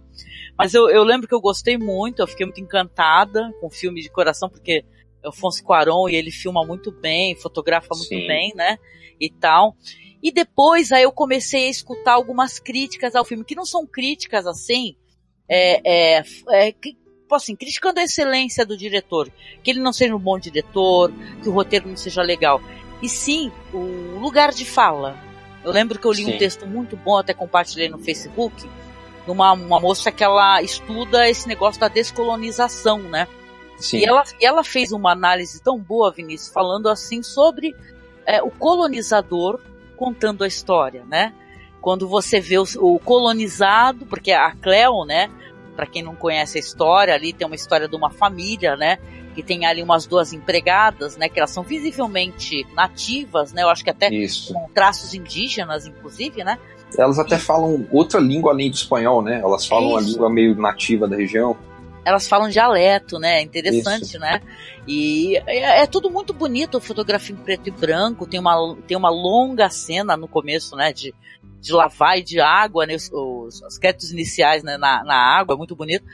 Mas 0.56 0.74
eu, 0.74 0.88
eu 0.88 1.04
lembro 1.04 1.28
que 1.28 1.34
eu 1.34 1.40
gostei 1.40 1.76
muito, 1.76 2.20
eu 2.20 2.26
fiquei 2.26 2.46
muito 2.46 2.60
encantada 2.60 3.52
com 3.60 3.66
o 3.66 3.70
filme 3.70 4.00
de 4.00 4.10
coração, 4.10 4.48
porque 4.48 4.84
Alfonso 5.22 5.62
Cuarón 5.62 6.08
e 6.08 6.16
ele 6.16 6.30
filma 6.30 6.64
muito 6.64 6.90
bem, 6.90 7.36
fotografa 7.36 7.88
muito 7.90 8.08
Sim. 8.08 8.26
bem, 8.26 8.52
né? 8.54 8.78
E 9.20 9.30
tal. 9.30 9.76
E 10.22 10.32
depois 10.32 10.90
aí 10.90 11.02
eu 11.02 11.12
comecei 11.12 11.66
a 11.66 11.70
escutar 11.70 12.14
algumas 12.14 12.58
críticas 12.58 13.14
ao 13.14 13.24
filme, 13.24 13.44
que 13.44 13.54
não 13.54 13.64
são 13.64 13.86
críticas 13.86 14.46
assim, 14.46 14.96
é, 15.48 16.18
é, 16.18 16.24
é 16.50 16.72
assim, 17.34 17.56
criticando 17.56 18.00
a 18.00 18.04
excelência 18.04 18.64
do 18.64 18.76
diretor, 18.76 19.30
que 19.62 19.70
ele 19.70 19.80
não 19.80 19.92
seja 19.92 20.14
um 20.14 20.18
bom 20.18 20.38
diretor, 20.38 21.12
que 21.42 21.48
o 21.48 21.52
roteiro 21.52 21.88
não 21.88 21.96
seja 21.96 22.22
legal. 22.22 22.60
E 23.02 23.08
sim, 23.08 23.52
o 23.72 24.18
lugar 24.18 24.52
de 24.52 24.64
fala. 24.64 25.16
Eu 25.64 25.72
lembro 25.72 25.98
que 25.98 26.06
eu 26.06 26.12
li 26.12 26.24
sim. 26.24 26.34
um 26.34 26.38
texto 26.38 26.66
muito 26.66 26.96
bom, 26.96 27.18
até 27.18 27.34
compartilhei 27.34 27.88
no 27.88 27.98
Facebook, 27.98 28.68
de 29.24 29.30
uma, 29.30 29.52
uma 29.52 29.78
moça 29.80 30.10
que 30.10 30.24
ela 30.24 30.62
estuda 30.62 31.28
esse 31.28 31.46
negócio 31.46 31.80
da 31.80 31.88
descolonização, 31.88 32.98
né? 33.00 33.28
Sim. 33.78 33.98
E 33.98 34.04
ela, 34.04 34.24
e 34.40 34.46
ela 34.46 34.64
fez 34.64 34.90
uma 34.92 35.12
análise 35.12 35.60
tão 35.62 35.78
boa, 35.78 36.10
Vinícius, 36.10 36.52
falando 36.52 36.88
assim 36.88 37.22
sobre 37.22 37.74
é, 38.26 38.42
o 38.42 38.50
colonizador 38.50 39.60
contando 39.96 40.44
a 40.44 40.46
história, 40.46 41.04
né? 41.04 41.32
Quando 41.80 42.08
você 42.08 42.40
vê 42.40 42.58
o, 42.58 42.64
o 42.80 42.98
colonizado, 42.98 44.04
porque 44.06 44.32
a 44.32 44.50
Cleo, 44.52 45.04
né? 45.04 45.30
Para 45.78 45.86
quem 45.86 46.02
não 46.02 46.16
conhece 46.16 46.58
a 46.58 46.60
história, 46.60 47.14
ali 47.14 47.32
tem 47.32 47.46
uma 47.46 47.54
história 47.54 47.86
de 47.86 47.94
uma 47.94 48.10
família, 48.10 48.74
né? 48.74 48.98
Que 49.32 49.44
tem 49.44 49.64
ali 49.64 49.80
umas 49.80 50.06
duas 50.06 50.32
empregadas, 50.32 51.16
né? 51.16 51.28
Que 51.28 51.38
elas 51.38 51.52
são 51.52 51.62
visivelmente 51.62 52.66
nativas, 52.74 53.52
né? 53.52 53.62
Eu 53.62 53.68
acho 53.68 53.84
que 53.84 53.90
até 53.90 54.12
Isso. 54.12 54.52
com 54.52 54.68
traços 54.74 55.14
indígenas, 55.14 55.86
inclusive, 55.86 56.42
né? 56.42 56.58
Elas 56.98 57.20
até 57.20 57.38
falam 57.38 57.86
outra 57.92 58.18
língua 58.18 58.50
além 58.50 58.68
do 58.68 58.74
espanhol, 58.74 59.22
né? 59.22 59.40
Elas 59.40 59.66
falam 59.66 59.96
a 59.96 60.00
língua 60.00 60.28
meio 60.28 60.56
nativa 60.56 61.06
da 61.06 61.14
região 61.14 61.56
elas 62.08 62.26
falam 62.26 62.48
dialeto, 62.48 63.18
né? 63.18 63.40
É 63.40 63.42
interessante, 63.42 64.04
Isso. 64.04 64.18
né? 64.18 64.40
E 64.86 65.36
é, 65.46 65.82
é, 65.82 65.86
tudo 65.86 66.10
muito 66.10 66.32
bonito, 66.32 66.80
fotografia 66.80 67.34
em 67.34 67.38
preto 67.38 67.68
e 67.68 67.70
branco, 67.70 68.26
tem 68.26 68.40
uma, 68.40 68.76
tem 68.86 68.96
uma 68.96 69.10
longa 69.10 69.68
cena 69.68 70.16
no 70.16 70.26
começo, 70.26 70.74
né? 70.74 70.92
De, 70.92 71.14
de 71.60 71.72
lavar 71.72 72.18
e 72.18 72.22
de 72.22 72.40
água, 72.40 72.86
né? 72.86 72.94
Os, 72.94 73.10
os, 73.12 73.60
os 73.60 73.78
créditos 73.78 74.10
iniciais 74.10 74.62
né? 74.62 74.78
na, 74.78 75.04
na 75.04 75.16
água, 75.16 75.54
é 75.54 75.58
muito 75.58 75.76
bonito. 75.76 76.04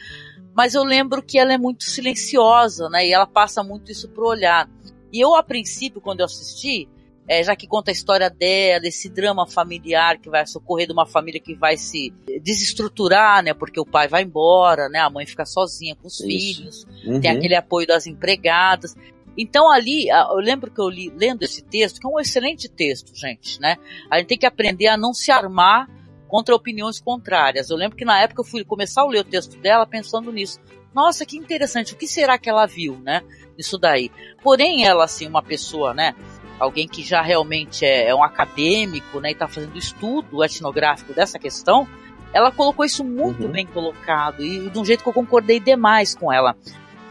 Mas 0.52 0.74
eu 0.74 0.82
lembro 0.82 1.22
que 1.22 1.38
ela 1.38 1.52
é 1.52 1.58
muito 1.58 1.84
silenciosa, 1.84 2.88
né? 2.88 3.06
E 3.06 3.12
ela 3.12 3.26
passa 3.26 3.62
muito 3.62 3.92
isso 3.92 4.08
pro 4.08 4.26
olhar. 4.26 4.68
E 5.12 5.20
eu, 5.20 5.34
a 5.36 5.42
princípio, 5.44 6.00
quando 6.00 6.20
eu 6.20 6.26
assisti, 6.26 6.88
é, 7.28 7.42
já 7.42 7.56
que 7.56 7.66
conta 7.66 7.90
a 7.90 7.92
história 7.92 8.28
dela, 8.28 8.86
esse 8.86 9.08
drama 9.08 9.46
familiar 9.46 10.18
que 10.18 10.28
vai 10.28 10.46
socorrer 10.46 10.86
de 10.86 10.92
uma 10.92 11.06
família 11.06 11.40
que 11.40 11.54
vai 11.54 11.76
se 11.76 12.12
desestruturar, 12.42 13.42
né? 13.42 13.54
Porque 13.54 13.80
o 13.80 13.86
pai 13.86 14.08
vai 14.08 14.22
embora, 14.22 14.88
né? 14.88 14.98
A 14.98 15.08
mãe 15.08 15.24
fica 15.24 15.46
sozinha 15.46 15.96
com 15.96 16.06
os 16.06 16.20
Isso. 16.20 16.26
filhos, 16.26 16.86
uhum. 17.06 17.20
tem 17.20 17.30
aquele 17.30 17.54
apoio 17.54 17.86
das 17.86 18.06
empregadas. 18.06 18.94
Então 19.36 19.70
ali, 19.70 20.08
eu 20.08 20.36
lembro 20.36 20.70
que 20.70 20.80
eu 20.80 20.88
li 20.88 21.10
lendo 21.16 21.42
esse 21.42 21.62
texto, 21.62 22.00
que 22.00 22.06
é 22.06 22.10
um 22.10 22.20
excelente 22.20 22.68
texto, 22.68 23.14
gente, 23.14 23.60
né? 23.60 23.76
A 24.10 24.18
gente 24.18 24.28
tem 24.28 24.38
que 24.38 24.46
aprender 24.46 24.86
a 24.86 24.96
não 24.96 25.12
se 25.12 25.30
armar 25.30 25.88
contra 26.28 26.54
opiniões 26.54 27.00
contrárias. 27.00 27.70
Eu 27.70 27.76
lembro 27.76 27.96
que 27.96 28.04
na 28.04 28.20
época 28.20 28.40
eu 28.40 28.44
fui 28.44 28.64
começar 28.64 29.02
a 29.02 29.06
ler 29.06 29.20
o 29.20 29.24
texto 29.24 29.56
dela 29.58 29.86
pensando 29.86 30.30
nisso. 30.30 30.60
Nossa, 30.94 31.26
que 31.26 31.36
interessante, 31.36 31.94
o 31.94 31.96
que 31.96 32.06
será 32.06 32.38
que 32.38 32.48
ela 32.48 32.66
viu, 32.66 32.98
né? 33.00 33.22
Isso 33.58 33.76
daí. 33.76 34.10
Porém, 34.42 34.84
ela, 34.84 35.04
assim, 35.04 35.26
uma 35.26 35.42
pessoa, 35.42 35.92
né? 35.92 36.14
Alguém 36.58 36.86
que 36.88 37.02
já 37.02 37.22
realmente 37.22 37.84
é, 37.84 38.08
é 38.08 38.14
um 38.14 38.22
acadêmico, 38.22 39.20
né, 39.20 39.30
e 39.30 39.32
está 39.32 39.48
fazendo 39.48 39.76
estudo 39.76 40.44
etnográfico 40.44 41.12
dessa 41.12 41.38
questão, 41.38 41.86
ela 42.32 42.50
colocou 42.50 42.84
isso 42.84 43.04
muito 43.04 43.44
uhum. 43.44 43.50
bem 43.50 43.66
colocado 43.66 44.44
e 44.44 44.68
de 44.68 44.78
um 44.78 44.84
jeito 44.84 45.02
que 45.02 45.08
eu 45.08 45.12
concordei 45.12 45.60
demais 45.60 46.14
com 46.14 46.32
ela. 46.32 46.56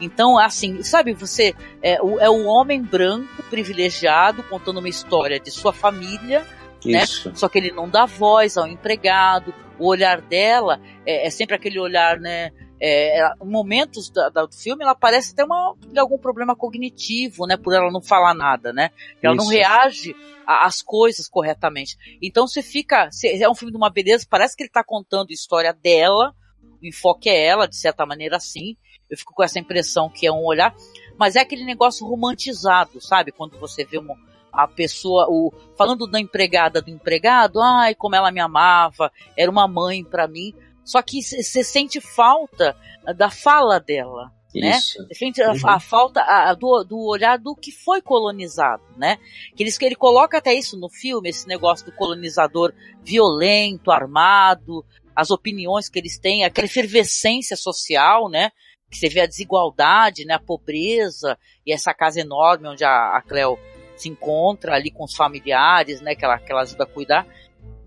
Então, 0.02 0.38
assim, 0.38 0.84
sabe, 0.84 1.14
você 1.14 1.56
é, 1.82 2.02
o, 2.02 2.20
é 2.20 2.30
um 2.30 2.46
homem 2.46 2.82
branco 2.82 3.42
privilegiado 3.50 4.44
contando 4.44 4.80
uma 4.80 4.90
história 4.90 5.40
de 5.40 5.50
sua 5.50 5.72
família, 5.72 6.46
né? 6.84 7.06
Só 7.06 7.48
que 7.48 7.58
ele 7.58 7.72
não 7.72 7.88
dá 7.88 8.06
voz 8.06 8.58
ao 8.58 8.68
empregado. 8.68 9.54
O 9.80 9.88
olhar 9.88 10.20
dela 10.22 10.82
é, 11.06 11.28
é 11.28 11.30
sempre 11.30 11.56
aquele 11.56 11.80
olhar, 11.80 12.20
né? 12.20 12.52
É, 12.86 13.34
momentos 13.42 14.10
da, 14.10 14.28
da, 14.28 14.46
do 14.46 14.54
filme 14.54 14.84
ela 14.84 14.94
parece 14.94 15.34
ter 15.34 15.46
uma, 15.46 15.74
algum 15.96 16.18
problema 16.18 16.54
cognitivo, 16.54 17.48
né? 17.48 17.56
Por 17.56 17.74
ela 17.74 17.90
não 17.90 18.02
falar 18.02 18.34
nada, 18.34 18.74
né? 18.74 18.92
Ela 19.22 19.36
Isso. 19.36 19.46
não 19.46 19.50
reage 19.50 20.14
às 20.46 20.82
coisas 20.82 21.30
corretamente. 21.30 21.98
Então 22.22 22.46
você 22.46 22.62
fica. 22.62 23.10
é 23.24 23.50
um 23.50 23.56
filme 23.56 23.72
de 23.72 23.78
uma 23.78 23.90
beleza, 23.90 24.28
parece 24.30 24.58
que 24.58 24.64
ele 24.64 24.68
está 24.68 24.84
contando 24.84 25.30
a 25.30 25.34
história 25.34 25.72
dela, 25.72 26.36
o 26.82 26.86
enfoque 26.86 27.30
é 27.30 27.46
ela, 27.46 27.70
de 27.70 27.78
certa 27.78 28.06
maneira 28.06 28.36
assim. 28.36 28.76
Eu 29.10 29.18
fico 29.18 29.34
com 29.34 29.44
essa 29.44 29.60
impressão 29.60 30.10
que 30.10 30.28
é 30.28 30.32
um 30.32 30.44
olhar, 30.44 30.76
mas 31.18 31.38
é 31.38 31.40
aquele 31.40 31.64
negócio 31.64 32.06
romantizado, 32.06 33.00
sabe? 33.00 33.32
Quando 33.32 33.58
você 33.58 33.86
vê 33.86 33.98
uma, 33.98 34.18
a 34.52 34.68
pessoa, 34.68 35.26
o, 35.30 35.54
falando 35.78 36.06
da 36.06 36.20
empregada 36.20 36.82
do 36.82 36.90
empregado, 36.90 37.62
ai, 37.62 37.96
como 37.96 38.16
ela 38.16 38.30
me 38.30 38.42
amava, 38.42 39.10
era 39.38 39.50
uma 39.50 39.70
mãe 39.70 40.04
para 40.04 40.28
mim. 40.28 40.54
Só 40.84 41.02
que 41.02 41.22
você 41.22 41.64
sente 41.64 42.00
falta 42.02 42.76
da 43.16 43.30
fala 43.30 43.80
dela. 43.80 44.32
Né? 44.56 44.80
Você 44.80 45.16
sente 45.16 45.42
a, 45.42 45.52
uhum. 45.52 45.60
a 45.66 45.80
falta 45.80 46.22
a, 46.22 46.54
do, 46.54 46.84
do, 46.84 47.00
olhar 47.08 47.38
do 47.40 47.56
que 47.56 47.72
foi 47.72 48.02
colonizado, 48.02 48.84
né? 48.96 49.18
Que 49.56 49.64
ele, 49.64 49.72
que 49.72 49.86
ele 49.86 49.96
coloca 49.96 50.38
até 50.38 50.54
isso 50.54 50.78
no 50.78 50.90
filme, 50.90 51.30
esse 51.30 51.48
negócio 51.48 51.88
do 51.88 51.92
colonizador 51.92 52.72
violento, 53.02 53.90
armado, 53.90 54.86
as 55.16 55.32
opiniões 55.32 55.90
que 55.90 55.98
eles 55.98 56.20
têm, 56.20 56.44
aquela 56.44 56.66
efervescência 56.66 57.58
social, 57.58 58.30
né? 58.30 58.52
Que 58.92 58.98
você 58.98 59.10
vê 59.10 59.22
a 59.22 59.26
desigualdade, 59.26 60.24
né? 60.24 60.36
A 60.36 60.40
pobreza 60.40 61.36
e 61.66 61.74
essa 61.74 61.92
casa 61.92 62.22
enorme 62.22 62.68
onde 62.68 62.84
a, 62.84 63.18
a 63.18 63.24
Cleo 63.24 63.58
se 63.96 64.08
encontra 64.08 64.76
ali 64.76 64.92
com 64.92 65.04
os 65.04 65.16
familiares, 65.16 66.00
né? 66.00 66.14
Que 66.14 66.26
ela, 66.26 66.38
que 66.38 66.52
ela 66.52 66.62
ajuda 66.62 66.84
a 66.84 66.88
cuidar. 66.88 67.26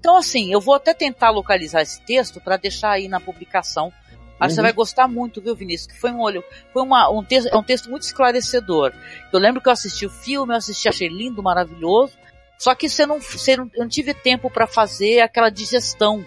Então, 0.07 0.19
assim, 0.19 0.53
eu 0.53 0.61
vou 0.61 0.77
até 0.77 0.95
tentar 0.95 1.31
localizar 1.31 1.83
esse 1.83 2.01
texto 2.03 2.41
para 2.41 2.57
deixar 2.57 2.91
aí 2.91 3.09
na 3.09 3.19
publicação. 3.19 3.89
Acho 3.89 4.41
uhum. 4.41 4.47
que 4.47 4.55
você 4.55 4.63
vai 4.63 4.73
gostar 4.73 5.09
muito, 5.09 5.41
viu, 5.41 5.57
Vinícius? 5.57 5.93
Que 5.93 5.99
foi 5.99 6.13
um 6.13 6.21
olho, 6.21 6.45
foi 6.73 6.83
uma, 6.85 7.11
um 7.11 7.25
texto, 7.25 7.49
é 7.49 7.57
um 7.57 7.63
texto 7.65 7.91
muito 7.91 8.03
esclarecedor. 8.03 8.93
Eu 9.33 9.41
lembro 9.41 9.61
que 9.61 9.69
eu 9.69 9.73
assisti 9.73 10.07
o 10.07 10.11
filme, 10.11 10.53
eu 10.53 10.59
assisti, 10.59 10.89
achei 10.89 11.09
lindo, 11.09 11.43
maravilhoso. 11.43 12.13
Só 12.57 12.73
que 12.73 12.89
você 12.89 13.05
não, 13.05 13.21
você 13.21 13.57
não, 13.57 13.69
eu 13.75 13.81
não 13.81 13.89
tive 13.89 14.15
tempo 14.15 14.49
para 14.49 14.69
fazer 14.69 15.23
aquela 15.23 15.51
digestão 15.51 16.25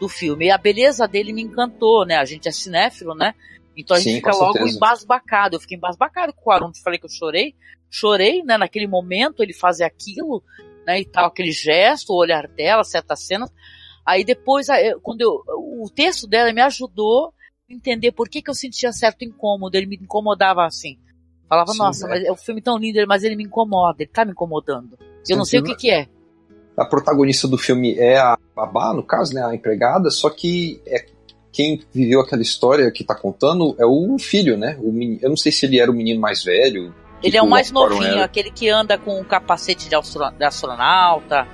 do 0.00 0.08
filme. 0.08 0.46
E 0.46 0.50
a 0.50 0.58
beleza 0.58 1.06
dele 1.06 1.32
me 1.32 1.42
encantou, 1.42 2.04
né? 2.04 2.16
A 2.16 2.24
gente 2.24 2.48
é 2.48 2.50
cinéfilo, 2.50 3.14
né? 3.14 3.36
Então 3.76 3.96
a 3.96 4.00
gente 4.00 4.14
Sim, 4.14 4.16
fica 4.16 4.32
logo 4.32 4.54
certeza. 4.54 4.76
embasbacado. 4.76 5.54
Eu 5.54 5.60
fiquei 5.60 5.76
embasbacado 5.76 6.32
com 6.32 6.50
o 6.50 6.52
Aron. 6.52 6.72
Falei 6.82 6.98
que 6.98 7.06
eu 7.06 7.10
chorei. 7.10 7.54
Chorei, 7.88 8.42
né? 8.42 8.58
Naquele 8.58 8.88
momento 8.88 9.44
ele 9.44 9.52
fazer 9.52 9.84
aquilo 9.84 10.42
né, 10.86 11.00
e 11.00 11.04
tal, 11.04 11.26
aquele 11.26 11.52
gesto, 11.52 12.10
o 12.10 12.16
olhar 12.16 12.46
dela, 12.48 12.84
certas 12.84 13.22
cenas. 13.26 13.50
Aí 14.04 14.24
depois, 14.24 14.66
quando 15.02 15.20
eu, 15.20 15.42
o 15.48 15.88
texto 15.94 16.26
dela 16.26 16.52
me 16.52 16.60
ajudou 16.60 17.32
a 17.70 17.72
entender 17.72 18.12
por 18.12 18.28
que, 18.28 18.42
que 18.42 18.50
eu 18.50 18.54
sentia 18.54 18.92
certo 18.92 19.24
incômodo, 19.24 19.76
ele 19.76 19.86
me 19.86 19.96
incomodava 19.96 20.64
assim. 20.64 20.98
Falava, 21.48 21.72
Sim, 21.72 21.78
nossa, 21.78 22.06
é. 22.06 22.08
mas 22.08 22.24
é 22.24 22.32
um 22.32 22.36
filme 22.36 22.60
tão 22.60 22.78
lindo, 22.78 22.98
mas 23.06 23.22
ele 23.22 23.36
me 23.36 23.44
incomoda, 23.44 24.02
ele 24.02 24.10
tá 24.10 24.24
me 24.24 24.32
incomodando. 24.32 24.98
Eu 25.28 25.36
não 25.36 25.44
sei 25.44 25.60
o 25.60 25.64
que 25.64 25.74
que 25.76 25.90
é. 25.90 26.08
A 26.76 26.84
protagonista 26.84 27.46
do 27.46 27.58
filme 27.58 27.96
é 27.98 28.18
a 28.18 28.36
babá, 28.56 28.92
no 28.94 29.02
caso, 29.02 29.34
né, 29.34 29.44
a 29.44 29.54
empregada, 29.54 30.10
só 30.10 30.30
que 30.30 30.80
é 30.86 31.04
quem 31.52 31.82
viveu 31.92 32.20
aquela 32.20 32.40
história 32.40 32.90
que 32.90 33.04
tá 33.04 33.14
contando 33.14 33.76
é 33.78 33.84
o 33.84 34.18
filho, 34.18 34.56
né? 34.56 34.78
O 34.80 34.90
menino, 34.90 35.18
eu 35.22 35.28
não 35.28 35.36
sei 35.36 35.52
se 35.52 35.66
ele 35.66 35.78
era 35.78 35.90
o 35.90 35.94
menino 35.94 36.18
mais 36.18 36.42
velho, 36.42 36.94
ele 37.22 37.36
é 37.36 37.42
o 37.42 37.48
mais 37.48 37.70
novinho, 37.70 38.22
aquele 38.22 38.50
que 38.50 38.68
anda 38.68 38.98
com 38.98 39.20
o 39.20 39.24
capacete 39.24 39.88
de, 39.88 39.94
astronauta. 39.94 41.46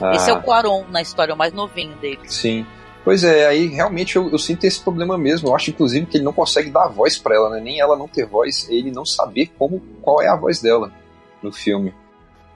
Ah. 0.00 0.12
Esse 0.14 0.30
é 0.30 0.32
o 0.34 0.42
Quaron 0.42 0.84
na 0.90 1.00
história, 1.00 1.34
o 1.34 1.36
mais 1.36 1.52
novinho 1.52 1.96
dele. 1.96 2.20
Sim. 2.24 2.66
Pois 3.04 3.22
é, 3.22 3.46
aí 3.46 3.68
realmente 3.68 4.16
eu, 4.16 4.28
eu, 4.30 4.38
sinto 4.38 4.64
esse 4.64 4.80
problema 4.80 5.16
mesmo. 5.16 5.48
Eu 5.48 5.54
acho, 5.54 5.70
inclusive, 5.70 6.06
que 6.06 6.16
ele 6.16 6.24
não 6.24 6.32
consegue 6.32 6.70
dar 6.70 6.88
voz 6.88 7.16
para 7.16 7.36
ela, 7.36 7.50
né? 7.50 7.60
Nem 7.60 7.80
ela 7.80 7.96
não 7.96 8.08
ter 8.08 8.26
voz, 8.26 8.68
ele 8.68 8.90
não 8.90 9.04
saber 9.04 9.52
como, 9.56 9.80
qual 10.02 10.20
é 10.20 10.28
a 10.28 10.34
voz 10.34 10.60
dela 10.60 10.92
no 11.40 11.52
filme. 11.52 11.94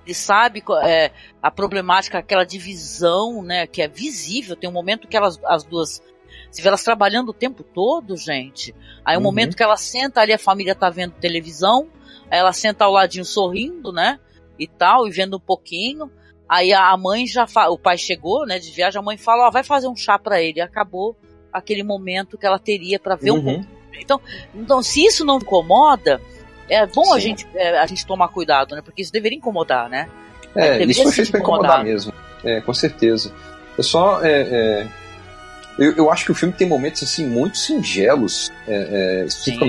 Ele 0.05 0.15
sabe 0.15 0.63
é, 0.83 1.13
a 1.41 1.51
problemática, 1.53 2.19
aquela 2.19 2.45
divisão, 2.45 3.43
né? 3.45 3.65
Que 3.67 3.81
é 3.81 3.87
visível. 3.87 4.57
Tem 4.57 4.69
um 4.69 4.73
momento 4.73 5.07
que 5.07 5.17
elas, 5.17 5.39
as 5.45 5.63
duas 5.63 6.03
se 6.51 6.61
vê 6.61 6.69
elas 6.69 6.83
trabalhando 6.83 7.29
o 7.29 7.35
tempo 7.35 7.63
todo, 7.63 8.17
gente. 8.17 8.75
Aí 9.05 9.17
o 9.17 9.19
um 9.19 9.23
uhum. 9.23 9.29
momento 9.29 9.57
que 9.57 9.63
ela 9.63 9.77
senta 9.77 10.21
ali, 10.21 10.33
a 10.33 10.39
família 10.39 10.75
tá 10.75 10.91
vendo 10.91 11.13
televisão, 11.13 11.89
ela 12.31 12.53
senta 12.53 12.85
ao 12.85 12.93
ladinho 12.93 13.25
sorrindo, 13.25 13.93
né? 13.93 14.19
E 14.59 14.67
tal, 14.67 15.07
e 15.07 15.11
vendo 15.11 15.37
um 15.37 15.41
pouquinho. 15.41 16.11
Aí 16.49 16.73
a 16.73 16.97
mãe 16.97 17.27
já 17.27 17.47
fala, 17.47 17.73
o 17.73 17.79
pai 17.79 17.97
chegou, 17.97 18.45
né, 18.45 18.59
de 18.59 18.71
viagem, 18.73 18.99
a 18.99 19.03
mãe 19.03 19.17
fala, 19.17 19.47
ó, 19.47 19.51
vai 19.51 19.63
fazer 19.63 19.89
um 19.89 19.97
chá 19.97 20.19
para 20.19 20.43
ele. 20.43 20.59
E 20.59 20.63
acabou 20.63 21.17
aquele 21.53 21.83
momento 21.83 22.37
que 22.37 22.47
ela 22.47 22.59
teria 22.59 22.99
para 22.99 23.15
ver 23.15 23.31
uhum. 23.31 23.59
um 23.61 23.81
então, 24.01 24.21
então, 24.55 24.83
se 24.83 25.05
isso 25.05 25.25
não 25.25 25.37
incomoda, 25.37 26.21
é 26.69 26.87
bom 26.87 27.05
Sim. 27.05 27.15
a 27.15 27.19
gente, 27.19 27.47
é, 27.55 27.79
a 27.79 27.87
gente 27.87 28.07
tomar 28.07 28.29
cuidado, 28.29 28.75
né? 28.75 28.83
Porque 28.83 29.03
isso 29.03 29.13
deveria 29.13 29.39
incomodar, 29.39 29.89
né? 29.89 30.09
É, 30.55 30.83
isso 30.85 31.03
foi 31.03 31.13
feito 31.13 31.31
pra 31.31 31.41
incomodar 31.41 31.85
mesmo. 31.85 32.13
É, 32.45 32.61
com 32.61 32.75
certeza. 32.75 33.33
É 33.79 33.83
só. 33.83 34.25
É, 34.25 34.43
é, 34.43 34.87
eu, 35.79 35.97
eu 35.97 36.11
acho 36.11 36.25
que 36.25 36.33
o 36.33 36.35
filme 36.35 36.53
tem 36.53 36.67
momentos 36.67 37.03
assim 37.03 37.27
muito 37.27 37.59
singelos. 37.59 38.51
É, 38.67 39.25
é, 39.25 39.27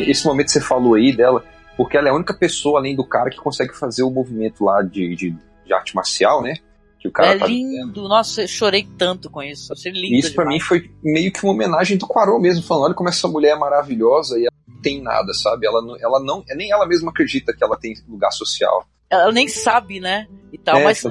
esse 0.07 0.25
momento 0.25 0.47
que 0.47 0.53
você 0.53 0.61
falou 0.61 0.95
aí 0.95 1.11
dela, 1.11 1.43
porque 1.77 1.97
ela 1.97 2.07
é 2.07 2.11
a 2.11 2.15
única 2.15 2.33
pessoa, 2.33 2.79
além 2.79 2.95
do 2.95 3.05
cara, 3.05 3.29
que 3.29 3.37
consegue 3.37 3.75
fazer 3.77 4.03
o 4.03 4.11
movimento 4.11 4.63
lá 4.63 4.81
de, 4.81 5.15
de, 5.15 5.35
de 5.65 5.73
arte 5.73 5.95
marcial, 5.95 6.41
né? 6.41 6.55
Que 7.01 7.07
o 7.07 7.11
cara 7.11 7.31
é 7.31 7.37
tá 7.39 7.47
lindo, 7.47 8.07
nossa, 8.07 8.43
eu 8.43 8.47
chorei 8.47 8.87
tanto 8.95 9.27
com 9.27 9.41
isso. 9.41 9.73
Achei 9.73 9.91
lindo. 9.91 10.15
Isso 10.15 10.35
para 10.35 10.45
mim 10.45 10.59
foi 10.59 10.91
meio 11.03 11.33
que 11.33 11.43
uma 11.43 11.53
homenagem 11.53 11.97
do 11.97 12.07
Quaron 12.07 12.39
mesmo, 12.39 12.61
falando: 12.61 12.85
olha 12.85 12.93
como 12.93 13.09
essa 13.09 13.27
mulher 13.27 13.53
é 13.53 13.55
maravilhosa 13.55 14.37
e 14.37 14.43
ela 14.43 14.53
não 14.67 14.81
tem 14.81 15.01
nada, 15.01 15.33
sabe? 15.33 15.65
Ela 15.65 15.81
não, 15.81 15.97
ela 15.99 16.19
não, 16.19 16.43
nem 16.55 16.71
ela 16.71 16.85
mesma 16.85 17.09
acredita 17.09 17.55
que 17.55 17.63
ela 17.63 17.75
tem 17.75 17.95
lugar 18.07 18.31
social. 18.31 18.85
Ela 19.09 19.31
nem 19.31 19.47
sabe, 19.47 19.99
né? 19.99 20.27
E 20.53 20.59
tal, 20.59 20.77
é, 20.77 20.83
mas. 20.83 21.03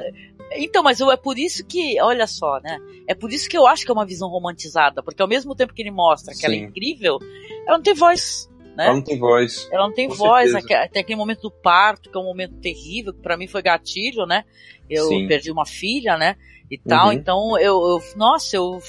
Então, 0.53 0.83
mas 0.83 1.01
é 1.01 1.17
por 1.17 1.39
isso 1.39 1.65
que, 1.65 2.01
olha 2.01 2.27
só, 2.27 2.61
né? 2.61 2.79
É 3.09 3.15
por 3.15 3.33
isso 3.33 3.49
que 3.49 3.57
eu 3.57 3.67
acho 3.67 3.85
que 3.85 3.91
é 3.91 3.95
uma 3.95 4.07
visão 4.07 4.29
romantizada, 4.29 5.03
porque 5.03 5.23
ao 5.23 5.29
mesmo 5.29 5.57
tempo 5.57 5.75
que 5.75 5.83
ele 5.83 5.91
mostra 5.91 6.33
que 6.33 6.41
Sim. 6.41 6.47
ela 6.47 6.55
é 6.55 6.59
incrível, 6.59 7.19
ela 7.67 7.77
não 7.77 7.83
tem 7.83 7.95
voz 7.95 8.49
né? 8.77 8.87
Ela 8.87 8.95
não 8.95 9.03
tem 9.03 9.19
voz. 9.19 9.69
Ela 9.71 9.87
não 9.87 9.95
tem 9.95 10.09
voz, 10.09 10.55
até 10.55 11.01
aquele 11.01 11.17
momento 11.17 11.43
do 11.43 11.51
parto, 11.51 12.11
que 12.11 12.17
é 12.17 12.21
um 12.21 12.25
momento 12.25 12.55
terrível, 12.57 13.13
que 13.13 13.21
pra 13.21 13.37
mim 13.37 13.47
foi 13.47 13.63
gatilho, 13.63 14.27
né? 14.27 14.45
Eu 14.89 15.07
Sim. 15.07 15.29
perdi 15.29 15.51
uma 15.51 15.67
filha, 15.67 16.17
né? 16.17 16.37
E 16.71 16.79
tal, 16.79 17.09
uhum. 17.09 17.13
então 17.13 17.59
eu, 17.59 17.75
eu, 17.75 18.01
nossa, 18.17 18.57
eu, 18.57 18.81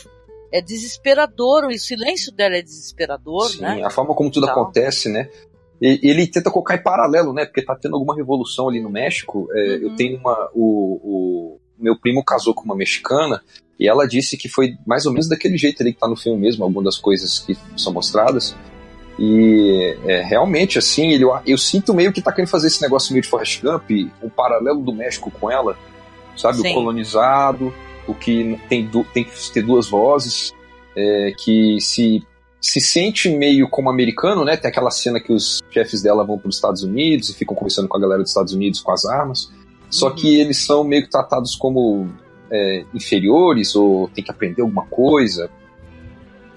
é 0.51 0.61
desesperador, 0.61 1.65
o 1.65 1.77
silêncio 1.79 2.31
dela 2.31 2.55
é 2.55 2.61
desesperador, 2.61 3.49
Sim, 3.49 3.61
né? 3.61 3.83
a 3.83 3.89
forma 3.89 4.13
como 4.13 4.29
tudo 4.29 4.45
tal. 4.45 4.61
acontece, 4.61 5.09
né? 5.09 5.29
E, 5.81 5.99
ele 6.03 6.27
tenta 6.27 6.51
colocar 6.51 6.75
em 6.75 6.83
paralelo, 6.83 7.33
né? 7.33 7.45
Porque 7.45 7.63
tá 7.63 7.75
tendo 7.75 7.95
alguma 7.95 8.15
revolução 8.15 8.69
ali 8.69 8.79
no 8.79 8.89
México. 8.89 9.47
É, 9.51 9.59
uhum. 9.59 9.81
Eu 9.81 9.95
tenho 9.95 10.17
uma. 10.19 10.49
O, 10.53 10.99
o, 11.03 11.59
meu 11.79 11.99
primo 11.99 12.23
casou 12.23 12.53
com 12.53 12.63
uma 12.63 12.75
mexicana 12.75 13.41
e 13.79 13.87
ela 13.87 14.07
disse 14.07 14.37
que 14.37 14.47
foi 14.47 14.75
mais 14.85 15.07
ou 15.07 15.11
menos 15.11 15.27
daquele 15.27 15.57
jeito 15.57 15.81
ali 15.81 15.91
que 15.91 15.99
tá 15.99 16.07
no 16.07 16.15
filme 16.15 16.39
mesmo, 16.39 16.63
algumas 16.63 16.83
das 16.83 16.97
coisas 16.97 17.39
que 17.39 17.57
são 17.75 17.91
mostradas. 17.91 18.55
E 19.23 19.95
é, 20.03 20.23
realmente, 20.23 20.79
assim, 20.79 21.11
ele, 21.11 21.25
eu 21.45 21.55
sinto 21.55 21.93
meio 21.93 22.11
que 22.11 22.23
tá 22.23 22.31
querendo 22.31 22.49
fazer 22.49 22.65
esse 22.65 22.81
negócio 22.81 23.13
meio 23.13 23.21
de 23.21 23.29
Forrest 23.29 23.61
Gump, 23.61 23.91
o 24.19 24.31
paralelo 24.31 24.81
do 24.81 24.91
México 24.91 25.29
com 25.29 25.51
ela, 25.51 25.77
sabe? 26.35 26.57
Sim. 26.57 26.71
O 26.71 26.73
colonizado, 26.73 27.71
o 28.07 28.15
que 28.15 28.59
tem, 28.67 28.89
tem 29.13 29.23
que 29.23 29.51
ter 29.53 29.61
duas 29.61 29.87
vozes, 29.87 30.55
é, 30.97 31.35
que 31.37 31.79
se, 31.79 32.25
se 32.59 32.81
sente 32.81 33.29
meio 33.29 33.69
como 33.69 33.91
americano, 33.91 34.43
né? 34.43 34.57
Tem 34.57 34.71
aquela 34.71 34.89
cena 34.89 35.19
que 35.19 35.31
os 35.31 35.61
chefes 35.69 36.01
dela 36.01 36.25
vão 36.25 36.39
para 36.39 36.49
os 36.49 36.55
Estados 36.55 36.81
Unidos 36.81 37.29
e 37.29 37.35
ficam 37.35 37.55
conversando 37.55 37.87
com 37.87 37.97
a 37.97 38.01
galera 38.01 38.23
dos 38.23 38.31
Estados 38.31 38.53
Unidos 38.53 38.79
com 38.79 38.91
as 38.91 39.05
armas. 39.05 39.51
Só 39.87 40.07
uhum. 40.07 40.15
que 40.15 40.39
eles 40.39 40.65
são 40.65 40.83
meio 40.83 41.03
que 41.03 41.11
tratados 41.11 41.55
como 41.55 42.09
é, 42.49 42.85
inferiores 42.91 43.75
ou 43.75 44.07
tem 44.07 44.23
que 44.23 44.31
aprender 44.31 44.63
alguma 44.63 44.87
coisa. 44.87 45.47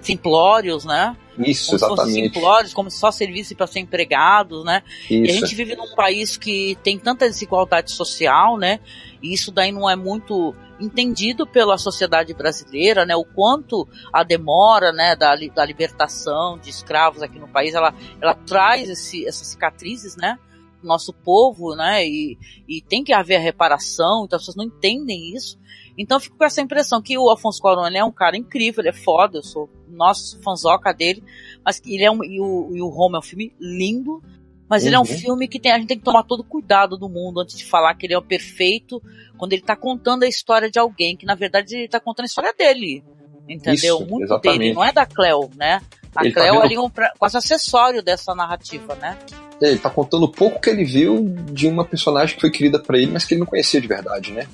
Simplórios, 0.00 0.86
né? 0.86 1.14
Isso, 1.38 1.66
como 1.66 1.76
exatamente. 1.76 2.14
Se 2.14 2.22
simplórios, 2.22 2.74
como 2.74 2.90
se 2.90 2.98
só 2.98 3.10
servisse 3.10 3.54
para 3.54 3.66
ser 3.66 3.80
empregados, 3.80 4.64
né? 4.64 4.82
Isso. 5.10 5.12
E 5.12 5.30
a 5.30 5.32
gente 5.32 5.54
vive 5.54 5.74
num 5.74 5.94
país 5.94 6.36
que 6.36 6.76
tem 6.82 6.98
tanta 6.98 7.28
desigualdade 7.28 7.90
social, 7.90 8.56
né? 8.56 8.80
E 9.22 9.32
isso 9.32 9.50
daí 9.50 9.72
não 9.72 9.88
é 9.88 9.96
muito 9.96 10.54
entendido 10.78 11.46
pela 11.46 11.78
sociedade 11.78 12.32
brasileira, 12.34 13.04
né? 13.04 13.16
O 13.16 13.24
quanto 13.24 13.88
a 14.12 14.22
demora, 14.22 14.92
né, 14.92 15.16
da, 15.16 15.34
da 15.34 15.64
libertação 15.64 16.58
de 16.58 16.70
escravos 16.70 17.22
aqui 17.22 17.38
no 17.38 17.48
país, 17.48 17.74
ela, 17.74 17.94
ela 18.20 18.34
traz 18.34 18.88
esse, 18.88 19.26
essas 19.26 19.48
cicatrizes, 19.48 20.16
né? 20.16 20.38
Nosso 20.82 21.12
povo, 21.12 21.74
né? 21.74 22.06
E, 22.06 22.38
e 22.68 22.82
tem 22.82 23.02
que 23.02 23.12
haver 23.12 23.36
a 23.36 23.40
reparação, 23.40 24.24
então 24.24 24.36
as 24.36 24.42
pessoas 24.42 24.56
não 24.56 24.64
entendem 24.64 25.34
isso. 25.34 25.58
Então 25.96 26.16
eu 26.16 26.20
fico 26.20 26.36
com 26.36 26.44
essa 26.44 26.60
impressão 26.60 27.00
que 27.00 27.16
o 27.16 27.30
Afonso 27.30 27.60
Cuarón 27.60 27.86
é 27.86 28.04
um 28.04 28.10
cara 28.12 28.36
incrível, 28.36 28.82
ele 28.82 28.88
é 28.88 28.92
foda, 28.92 29.38
eu 29.38 29.42
sou 29.42 29.68
nosso 29.88 30.40
fanzoca 30.42 30.92
dele, 30.92 31.22
mas 31.64 31.80
ele 31.86 32.02
é 32.04 32.10
um, 32.10 32.24
e 32.24 32.40
o, 32.40 32.70
e 32.74 32.82
o 32.82 32.88
Home 32.88 33.16
é 33.16 33.18
um 33.18 33.22
filme 33.22 33.52
lindo, 33.60 34.20
mas 34.68 34.82
uhum. 34.82 34.88
ele 34.88 34.96
é 34.96 34.98
um 34.98 35.02
uhum. 35.02 35.06
filme 35.18 35.46
que 35.46 35.60
tem, 35.60 35.70
a 35.70 35.78
gente 35.78 35.86
tem 35.88 35.98
que 35.98 36.04
tomar 36.04 36.24
todo 36.24 36.40
o 36.40 36.44
cuidado 36.44 36.96
do 36.96 37.08
mundo 37.08 37.40
antes 37.40 37.56
de 37.56 37.64
falar 37.64 37.94
que 37.94 38.06
ele 38.06 38.14
é 38.14 38.18
o 38.18 38.22
perfeito, 38.22 39.00
quando 39.38 39.52
ele 39.52 39.62
tá 39.62 39.76
contando 39.76 40.24
a 40.24 40.28
história 40.28 40.70
de 40.70 40.78
alguém, 40.78 41.16
que 41.16 41.24
na 41.26 41.34
verdade 41.34 41.76
ele 41.76 41.88
tá 41.88 42.00
contando 42.00 42.24
a 42.24 42.26
história 42.26 42.52
dele. 42.52 43.04
Entendeu? 43.48 43.98
Isso, 43.98 44.06
Muito 44.06 44.24
exatamente. 44.24 44.58
dele, 44.58 44.72
não 44.74 44.82
é 44.82 44.90
da 44.90 45.04
Cleo, 45.04 45.50
né? 45.54 45.82
A 46.16 46.24
Ele 46.24 46.32
tá 46.32 46.40
Cleo 46.40 46.54
vendo- 46.54 46.62
ali 46.62 46.78
um 46.78 46.88
pra- 46.88 47.12
quase 47.18 47.36
acessório 47.36 48.02
dessa 48.02 48.34
narrativa, 48.34 48.94
né? 48.94 49.18
É, 49.60 49.68
Ele 49.68 49.78
tá 49.78 49.90
contando 49.90 50.26
pouco 50.28 50.60
que 50.60 50.70
ele 50.70 50.84
viu 50.84 51.34
de 51.52 51.66
uma 51.68 51.84
personagem 51.84 52.34
que 52.36 52.40
foi 52.40 52.50
querida 52.50 52.78
pra 52.80 52.96
ele, 52.96 53.10
mas 53.12 53.24
que 53.24 53.34
ele 53.34 53.40
não 53.40 53.46
conhecia 53.46 53.80
de 53.80 53.86
verdade, 53.86 54.32
né? 54.32 54.46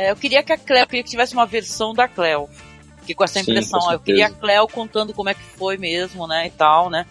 É, 0.00 0.10
eu 0.10 0.16
queria 0.16 0.42
que 0.42 0.50
a 0.50 0.56
Cleo, 0.56 0.86
queria 0.86 1.02
que 1.02 1.10
tivesse 1.10 1.34
uma 1.34 1.44
versão 1.44 1.92
da 1.92 2.08
Cleo. 2.08 2.48
Fiquei 3.00 3.14
com 3.14 3.22
essa 3.24 3.34
Sim, 3.34 3.50
impressão. 3.50 3.80
com 3.80 3.92
eu 3.92 4.00
queria 4.00 4.26
a. 4.28 4.30
Cleo 4.30 4.66
contando 4.66 5.12
como 5.12 5.28
é 5.28 5.34
que 5.34 5.42
foi 5.58 5.76
mesmo, 5.76 6.26
né? 6.26 6.46
E 6.46 6.50
tal, 6.50 6.88
né? 6.88 7.04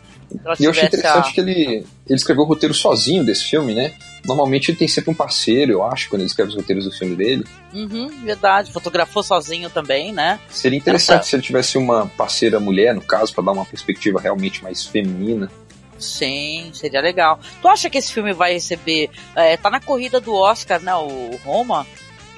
E 0.60 0.64
eu 0.64 0.72
achei 0.72 0.86
interessante 0.86 1.30
a- 1.30 1.32
que 1.32 1.40
ele, 1.40 1.66
ele 2.08 2.16
escreveu 2.16 2.44
o 2.44 2.48
roteiro 2.48 2.74
sozinho 2.74 3.24
desse 3.24 3.44
filme, 3.46 3.76
né? 3.76 3.94
Normalmente 4.26 4.70
ele 4.72 4.78
tem 4.78 4.88
sempre 4.88 5.12
um 5.12 5.14
parceiro, 5.14 5.72
eu 5.72 5.84
acho, 5.84 6.10
quando 6.10 6.22
ele 6.22 6.28
escreve 6.30 6.50
os 6.50 6.56
roteiros 6.56 6.86
do 6.86 6.92
filme 6.92 7.16
dele. 7.16 7.46
Uhum, 7.74 8.08
verdade. 8.24 8.72
Fotografou 8.72 9.22
sozinho 9.22 9.70
também, 9.70 10.12
né? 10.12 10.40
Seria 10.50 10.78
interessante 10.78 11.20
Essa- 11.22 11.30
se 11.30 11.36
ele 11.36 11.44
tivesse 11.44 11.78
uma 11.78 12.08
parceira 12.18 12.60
mulher, 12.60 12.94
no 12.96 13.02
caso, 13.02 13.34
pra 13.34 13.44
dar 13.44 13.52
uma 13.52 13.66
perspectiva 13.66 14.20
realmente 14.20 14.64
mais 14.64 14.84
feminina. 14.86 15.50
Sim, 15.98 16.72
seria 16.74 17.02
legal. 17.02 17.40
Tu 17.62 17.68
acha 17.68 17.90
que 17.90 17.98
esse 17.98 18.12
filme 18.14 18.32
vai 18.34 18.54
receber. 18.54 19.10
é, 19.36 19.58
tá 19.58 19.70
na 19.70 19.80
corrida 19.82 20.20
do 20.20 20.34
Oscar, 20.34 20.82
né? 20.82 20.94
O 20.96 21.38
Roma. 21.44 21.86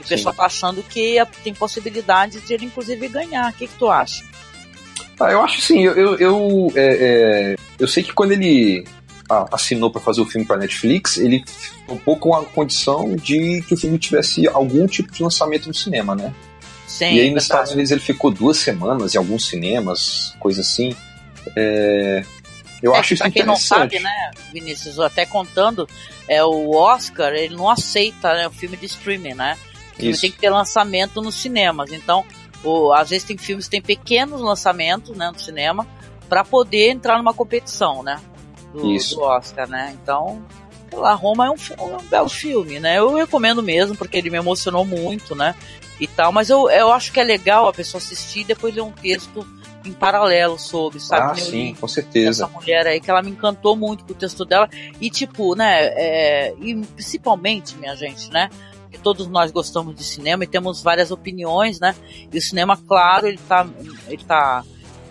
E 0.02 0.04
o 0.04 0.08
Sim. 0.08 0.16
pessoal 0.16 0.34
tá 0.36 0.46
achando 0.46 0.82
que 0.84 1.18
tem 1.44 1.54
possibilidade 1.54 2.42
de 2.42 2.54
ele, 2.54 2.66
inclusive, 2.66 3.08
ganhar. 3.08 3.52
O 3.52 3.54
que, 3.54 3.68
que 3.68 3.76
tu 3.78 3.90
acha? 3.90 4.24
Ah, 5.20 5.32
eu 5.32 5.42
acho 5.44 5.60
assim, 5.60 5.84
eu, 5.84 5.94
eu, 5.94 6.18
eu, 6.18 6.74
é, 6.76 6.98
é, 7.54 7.56
eu 7.78 7.88
sei 7.88 8.02
que 8.02 8.12
quando 8.12 8.32
ele 8.32 8.84
assinou 9.52 9.92
pra 9.92 10.02
fazer 10.02 10.20
o 10.20 10.26
filme 10.26 10.46
pra 10.46 10.58
Netflix, 10.58 11.18
ele 11.18 11.44
topou 11.88 12.18
com 12.18 12.36
a 12.36 12.44
condição 12.44 13.16
de 13.16 13.62
que 13.68 13.74
o 13.76 13.78
filme 13.78 13.98
tivesse 14.00 14.48
algum 14.48 14.86
tipo 14.88 15.12
de 15.12 15.22
lançamento 15.24 15.68
no 15.68 15.74
cinema, 15.74 16.16
né? 16.16 16.34
Sim, 16.88 17.06
e 17.06 17.08
aí 17.08 17.16
nos 17.16 17.22
verdade. 17.22 17.44
Estados 17.44 17.72
Unidos 17.72 17.92
ele 17.92 18.02
ficou 18.02 18.32
duas 18.32 18.58
semanas 18.58 19.14
em 19.16 19.18
alguns 19.20 19.48
cinemas, 19.48 20.36
coisa 20.40 20.62
assim. 20.62 20.94
É, 21.56 22.26
eu 22.82 22.94
É, 22.96 23.00
acho 23.00 23.14
isso 23.14 23.24
pra 23.24 23.32
quem 23.32 23.46
não 23.46 23.56
sabe, 23.56 24.00
né, 24.00 24.32
Vinícius, 24.52 25.00
até 25.00 25.26
contando, 25.26 25.88
é 26.28 26.44
o 26.44 26.72
Oscar, 26.72 27.32
ele 27.34 27.56
não 27.56 27.70
aceita 27.70 28.34
né, 28.34 28.48
o 28.48 28.52
filme 28.52 28.76
de 28.76 28.88
streaming, 28.88 29.36
né? 29.36 29.58
Filme 29.96 30.18
tem 30.18 30.32
que 30.32 30.40
ter 30.40 30.50
lançamento 30.50 31.22
nos 31.22 31.36
cinemas. 31.36 31.92
Então, 31.92 32.26
às 32.96 33.10
vezes 33.10 33.26
tem 33.26 33.38
filmes 33.38 33.66
que 33.66 33.72
tem 33.72 33.82
pequenos 33.82 34.42
lançamentos, 34.42 35.16
né, 35.16 35.30
no 35.32 35.40
cinema, 35.40 35.88
para 36.30 36.44
poder 36.44 36.90
entrar 36.90 37.18
numa 37.18 37.34
competição, 37.34 38.04
né? 38.04 38.20
Do, 38.74 38.92
Isso. 38.92 39.16
do 39.16 39.24
Oscar, 39.24 39.68
né? 39.68 39.96
Então, 40.02 40.42
sei 40.90 40.98
lá, 40.98 41.14
Roma 41.14 41.48
é 41.48 41.50
um, 41.50 41.56
é 41.56 41.98
um 41.98 42.04
belo 42.04 42.30
filme, 42.30 42.80
né? 42.80 43.00
Eu 43.00 43.16
recomendo 43.16 43.62
mesmo, 43.62 43.96
porque 43.96 44.18
ele 44.18 44.30
me 44.30 44.38
emocionou 44.38 44.86
muito, 44.86 45.36
né? 45.36 45.56
E 46.00 46.08
tal, 46.08 46.32
mas 46.32 46.50
eu, 46.50 46.70
eu 46.70 46.92
acho 46.92 47.12
que 47.12 47.20
é 47.20 47.24
legal 47.24 47.68
a 47.68 47.74
pessoa 47.74 48.00
assistir 48.00 48.40
e 48.40 48.44
depois 48.46 48.74
ler 48.74 48.82
um 48.82 48.92
texto 48.92 49.46
em 49.86 49.92
paralelo 49.92 50.58
sobre, 50.58 51.00
sabe? 51.00 51.40
Ah, 51.40 51.42
eu 51.42 51.46
sim, 51.46 51.76
com 51.80 51.88
certeza. 51.88 52.46
essa 52.46 52.54
mulher 52.54 52.88
aí, 52.88 53.00
que 53.00 53.10
ela 53.10 53.22
me 53.22 53.32
encantou 53.32 53.76
muito 53.76 54.04
com 54.04 54.12
o 54.12 54.16
texto 54.16 54.46
dela. 54.46 54.70
E, 55.00 55.10
tipo, 55.10 55.56
né, 55.56 55.86
é, 55.96 56.54
e 56.60 56.76
principalmente, 56.76 57.76
minha 57.78 57.96
gente, 57.96 58.32
né, 58.32 58.50
que 58.92 59.00
todos 59.00 59.28
nós 59.28 59.52
gostamos 59.52 59.96
de 59.96 60.04
cinema 60.04 60.44
e 60.44 60.48
temos 60.48 60.82
várias 60.84 61.12
opiniões, 61.12 61.80
né, 61.80 61.96
e 62.32 62.38
o 62.38 62.42
cinema, 62.42 62.78
claro, 62.78 63.28
ele 63.28 63.40
tá, 63.48 63.68
ele 64.08 64.24
tá 64.24 64.64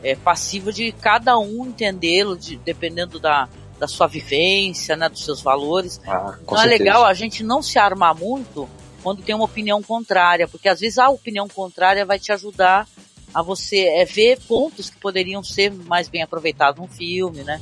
é, 0.03 0.15
passivo 0.15 0.73
de 0.73 0.93
cada 0.93 1.39
um 1.39 1.67
entendê-lo, 1.67 2.37
de- 2.37 2.57
dependendo 2.59 3.19
da, 3.19 3.49
da 3.79 3.89
sua 3.89 4.07
vivência, 4.07 4.97
né, 4.97 5.09
dos 5.09 5.25
seus 5.25 5.41
valores. 5.43 6.01
Ah, 6.07 6.37
Então 6.43 6.57
é 6.59 6.61
certeza. 6.63 6.83
legal 6.85 7.05
a 7.05 7.15
gente 7.15 7.43
não 7.43 7.63
se 7.63 7.79
armar 7.79 8.15
muito 8.15 8.69
quando 9.03 9.23
tem 9.23 9.35
uma 9.35 9.45
opinião 9.47 9.83
contrária, 9.83 10.47
porque 10.47 10.69
às 10.69 10.81
vezes 10.81 10.99
a 10.99 11.09
opinião 11.09 11.49
contrária 11.49 12.05
vai 12.05 12.19
te 12.19 12.31
ajudar 12.33 12.87
a 13.33 13.43
você 13.43 13.79
é, 13.87 14.05
ver 14.05 14.39
pontos 14.47 14.91
que 14.91 14.99
poderiam 14.99 15.43
ser 15.43 15.73
mais 15.73 16.09
bem 16.09 16.23
aproveitados 16.23 16.81
num 16.81 16.89
filme, 16.89 17.43
né? 17.43 17.61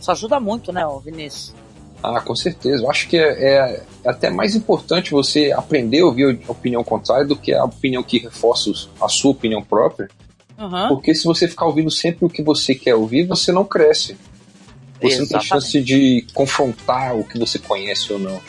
Isso 0.00 0.10
ajuda 0.12 0.38
muito, 0.40 0.72
né, 0.72 0.82
Vinícius? 1.04 1.54
Ah, 2.02 2.20
com 2.20 2.34
certeza. 2.34 2.82
Eu 2.82 2.90
acho 2.90 3.08
que 3.08 3.16
é, 3.16 3.54
é 3.54 3.82
até 4.04 4.30
mais 4.30 4.54
importante 4.54 5.10
você 5.10 5.52
aprender 5.52 6.00
a 6.00 6.06
ouvir 6.06 6.40
a 6.46 6.52
opinião 6.52 6.84
contrária 6.84 7.26
do 7.26 7.36
que 7.36 7.52
a 7.52 7.64
opinião 7.64 8.02
que 8.02 8.18
reforça 8.18 8.70
a 9.00 9.08
sua 9.08 9.32
opinião 9.32 9.62
própria. 9.62 10.08
Uhum. 10.58 10.88
Porque 10.88 11.14
se 11.14 11.24
você 11.24 11.46
ficar 11.46 11.66
ouvindo 11.66 11.90
sempre 11.90 12.24
o 12.24 12.28
que 12.28 12.42
você 12.42 12.74
quer 12.74 12.94
ouvir, 12.94 13.26
você 13.26 13.52
não 13.52 13.64
cresce. 13.64 14.16
Você 15.00 15.20
não 15.20 15.28
tem 15.28 15.38
Exatamente. 15.38 15.46
chance 15.46 15.80
de 15.80 16.26
confrontar 16.34 17.16
o 17.16 17.24
que 17.24 17.38
você 17.38 17.58
conhece 17.58 18.12
ou 18.12 18.18
não. 18.18 18.40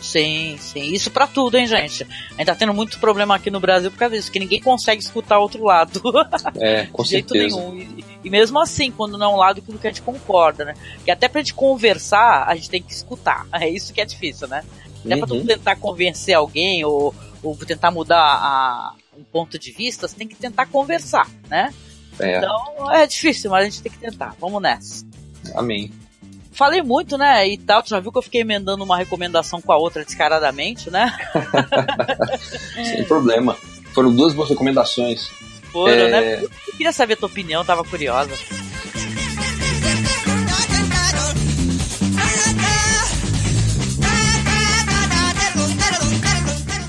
Sim, 0.00 0.56
sim. 0.58 0.92
Isso 0.92 1.10
pra 1.10 1.26
tudo, 1.26 1.56
hein, 1.56 1.66
gente? 1.66 2.04
A 2.04 2.32
gente 2.38 2.46
tá 2.46 2.54
tendo 2.54 2.72
muito 2.72 2.98
problema 2.98 3.34
aqui 3.36 3.50
no 3.50 3.60
Brasil 3.60 3.90
por 3.90 3.98
causa 3.98 4.16
disso, 4.16 4.32
que 4.32 4.38
ninguém 4.38 4.60
consegue 4.60 5.02
escutar 5.02 5.38
outro 5.38 5.62
lado. 5.64 6.00
É, 6.56 6.86
com 6.86 7.02
de 7.02 7.10
jeito 7.10 7.34
certeza. 7.34 7.56
nenhum. 7.56 7.76
E, 7.76 8.04
e 8.24 8.30
mesmo 8.30 8.58
assim, 8.58 8.90
quando 8.90 9.16
não 9.18 9.26
é 9.26 9.34
um 9.34 9.36
lado 9.36 9.60
aquilo 9.60 9.78
que 9.78 9.86
a 9.86 9.90
gente 9.90 10.02
concorda, 10.02 10.64
né? 10.64 10.74
Que 11.04 11.10
até 11.10 11.28
pra 11.28 11.40
gente 11.40 11.54
conversar, 11.54 12.44
a 12.48 12.54
gente 12.54 12.70
tem 12.70 12.82
que 12.82 12.92
escutar. 12.92 13.46
É 13.52 13.68
isso 13.68 13.92
que 13.92 14.00
é 14.00 14.04
difícil, 14.04 14.48
né? 14.48 14.64
Até 15.04 15.16
pra 15.16 15.26
tu 15.26 15.34
Uhum. 15.34 15.46
tentar 15.46 15.76
convencer 15.76 16.34
alguém 16.34 16.84
ou, 16.84 17.14
ou 17.42 17.56
tentar 17.56 17.90
mudar 17.90 18.18
a- 18.20 18.92
um 19.18 19.22
ponto 19.24 19.58
de 19.58 19.70
vista, 19.72 20.08
você 20.08 20.16
tem 20.16 20.26
que 20.28 20.34
tentar 20.36 20.66
conversar, 20.66 21.28
né? 21.48 21.72
É, 22.18 22.38
Então 22.38 22.90
é 22.92 23.06
difícil, 23.06 23.50
mas 23.50 23.62
a 23.62 23.64
gente 23.70 23.82
tem 23.82 23.92
que 23.92 23.98
tentar. 23.98 24.34
Vamos 24.40 24.60
nessa. 24.62 25.04
amém. 25.54 25.90
Falei 26.52 26.82
muito, 26.82 27.16
né? 27.16 27.48
E 27.48 27.56
tal, 27.56 27.82
tu 27.82 27.88
já 27.90 28.00
viu 28.00 28.10
que 28.12 28.18
eu 28.18 28.22
fiquei 28.22 28.40
emendando 28.42 28.84
uma 28.84 28.96
recomendação 28.96 29.60
com 29.60 29.72
a 29.72 29.76
outra 29.76 30.04
descaradamente, 30.04 30.90
né? 30.90 31.16
Sem 32.84 33.04
problema. 33.04 33.56
Foram 33.94 34.14
duas 34.14 34.34
boas 34.34 34.48
recomendações. 34.50 35.30
Foram, 35.72 35.92
É. 35.92 36.10
né? 36.10 36.42
Eu 36.42 36.50
queria 36.76 36.92
saber 36.92 37.14
a 37.14 37.16
tua 37.16 37.28
opinião, 37.28 37.64
tava 37.64 37.84
curiosa. 37.84 38.34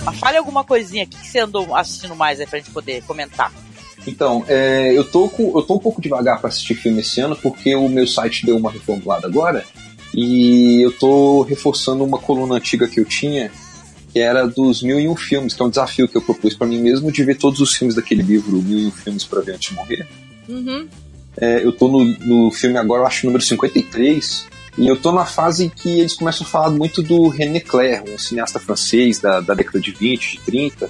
Mas 0.03 0.17
fale 0.19 0.37
alguma 0.37 0.63
coisinha 0.63 1.03
aqui 1.03 1.17
que 1.17 1.27
você 1.27 1.39
andou 1.39 1.75
assistindo 1.75 2.15
mais 2.15 2.39
aí 2.39 2.47
pra 2.47 2.59
gente 2.59 2.71
poder 2.71 3.03
comentar. 3.03 3.51
Então, 4.07 4.43
é, 4.47 4.97
eu, 4.97 5.03
tô 5.03 5.29
com, 5.29 5.57
eu 5.57 5.61
tô 5.61 5.75
um 5.75 5.79
pouco 5.79 6.01
devagar 6.01 6.39
para 6.39 6.49
assistir 6.49 6.75
filme 6.75 7.01
esse 7.01 7.21
ano, 7.21 7.35
porque 7.35 7.75
o 7.75 7.87
meu 7.87 8.07
site 8.07 8.45
deu 8.45 8.57
uma 8.57 8.71
reformulada 8.71 9.27
agora, 9.27 9.63
e 10.13 10.81
eu 10.81 10.91
tô 10.91 11.43
reforçando 11.43 12.03
uma 12.03 12.17
coluna 12.17 12.55
antiga 12.55 12.87
que 12.87 12.99
eu 12.99 13.05
tinha, 13.05 13.51
que 14.11 14.19
era 14.19 14.47
dos 14.47 14.81
Mil 14.81 14.99
e 14.99 15.07
Um 15.07 15.15
Filmes, 15.15 15.53
que 15.53 15.61
é 15.61 15.65
um 15.65 15.69
desafio 15.69 16.07
que 16.07 16.17
eu 16.17 16.21
propus 16.21 16.53
para 16.53 16.67
mim 16.67 16.79
mesmo 16.79 17.11
de 17.11 17.23
ver 17.23 17.37
todos 17.37 17.59
os 17.59 17.75
filmes 17.75 17.95
daquele 17.95 18.21
livro, 18.21 18.61
Mil 18.61 18.79
e 18.79 18.87
Um 18.87 18.91
Filmes 18.91 19.23
para 19.23 19.41
Ver 19.41 19.55
Antes 19.55 19.69
de 19.69 19.75
Morrer. 19.75 20.07
Uhum. 20.49 20.87
É, 21.37 21.63
eu 21.63 21.71
tô 21.71 21.87
no, 21.87 22.03
no 22.03 22.51
filme 22.51 22.77
agora, 22.77 23.03
eu 23.03 23.07
acho, 23.07 23.25
número 23.25 23.43
53, 23.43 24.47
e 24.77 24.87
eu 24.87 24.97
tô 24.97 25.11
na 25.11 25.25
fase 25.25 25.69
que 25.69 25.99
eles 25.99 26.13
começam 26.13 26.45
a 26.45 26.49
falar 26.49 26.69
muito 26.69 27.01
do 27.01 27.27
René 27.27 27.59
Clair, 27.59 28.03
um 28.07 28.17
cineasta 28.17 28.59
francês 28.59 29.19
da, 29.19 29.39
da 29.39 29.53
década 29.53 29.79
de 29.79 29.91
20, 29.91 30.31
de 30.31 30.39
30, 30.41 30.89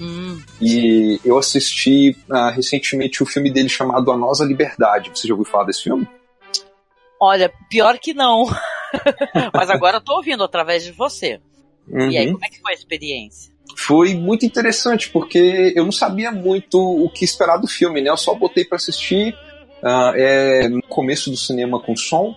Hum, 0.00 0.40
e 0.60 1.20
eu 1.24 1.36
assisti 1.36 2.16
ah, 2.30 2.50
recentemente 2.50 3.22
o 3.22 3.26
filme 3.26 3.50
dele 3.52 3.68
chamado 3.68 4.10
A 4.10 4.16
Nossa 4.16 4.44
Liberdade. 4.44 5.10
Você 5.14 5.28
já 5.28 5.34
ouviu 5.34 5.50
falar 5.50 5.64
desse 5.64 5.82
filme? 5.82 6.08
olha, 7.22 7.52
pior 7.68 7.98
que 7.98 8.14
não. 8.14 8.46
Mas 9.52 9.68
agora 9.68 9.98
eu 9.98 10.00
tô 10.00 10.16
ouvindo 10.16 10.42
através 10.42 10.82
de 10.84 10.92
você. 10.92 11.38
E 11.86 12.16
aí, 12.16 12.26
Uhum. 12.28 12.32
como 12.32 12.44
é 12.46 12.48
que 12.48 12.60
foi 12.60 12.72
a 12.72 12.74
experiência? 12.74 13.52
Foi 13.76 14.14
muito 14.14 14.46
interessante, 14.46 15.10
porque 15.10 15.72
eu 15.76 15.84
não 15.84 15.92
sabia 15.92 16.32
muito 16.32 16.78
o 16.80 17.10
que 17.10 17.24
esperar 17.24 17.58
do 17.58 17.66
filme, 17.68 18.00
né? 18.00 18.08
Eu 18.10 18.16
só 18.16 18.34
botei 18.34 18.64
pra 18.64 18.76
assistir 18.76 19.34
ah, 19.82 20.12
é, 20.16 20.66
no 20.68 20.82
começo 20.82 21.30
do 21.30 21.36
cinema 21.36 21.78
com 21.80 21.94
som, 21.94 22.34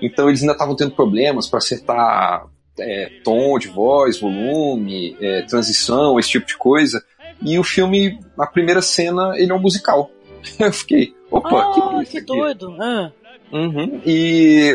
então 0.00 0.28
eles 0.28 0.40
ainda 0.40 0.52
estavam 0.52 0.76
tendo 0.76 0.92
problemas 0.92 1.48
para 1.48 1.58
acertar 1.58 2.46
é, 2.78 3.20
tom 3.24 3.58
de 3.58 3.68
voz, 3.68 4.20
volume, 4.20 5.16
é, 5.20 5.42
transição, 5.42 6.18
esse 6.18 6.30
tipo 6.30 6.46
de 6.46 6.56
coisa. 6.56 7.02
E 7.40 7.58
o 7.58 7.64
filme, 7.64 8.18
na 8.36 8.46
primeira 8.46 8.80
cena, 8.80 9.32
ele 9.36 9.52
é 9.52 9.54
um 9.54 9.60
musical. 9.60 10.10
Eu 10.58 10.72
fiquei, 10.72 11.14
opa, 11.30 11.72
que, 11.72 11.80
que 11.80 11.80
é 11.80 11.82
ah, 11.82 12.04
que 12.04 12.18
aqui? 12.18 12.26
doido. 12.26 12.76
Ah, 12.80 13.12
Uhum. 13.52 14.00
E 14.06 14.74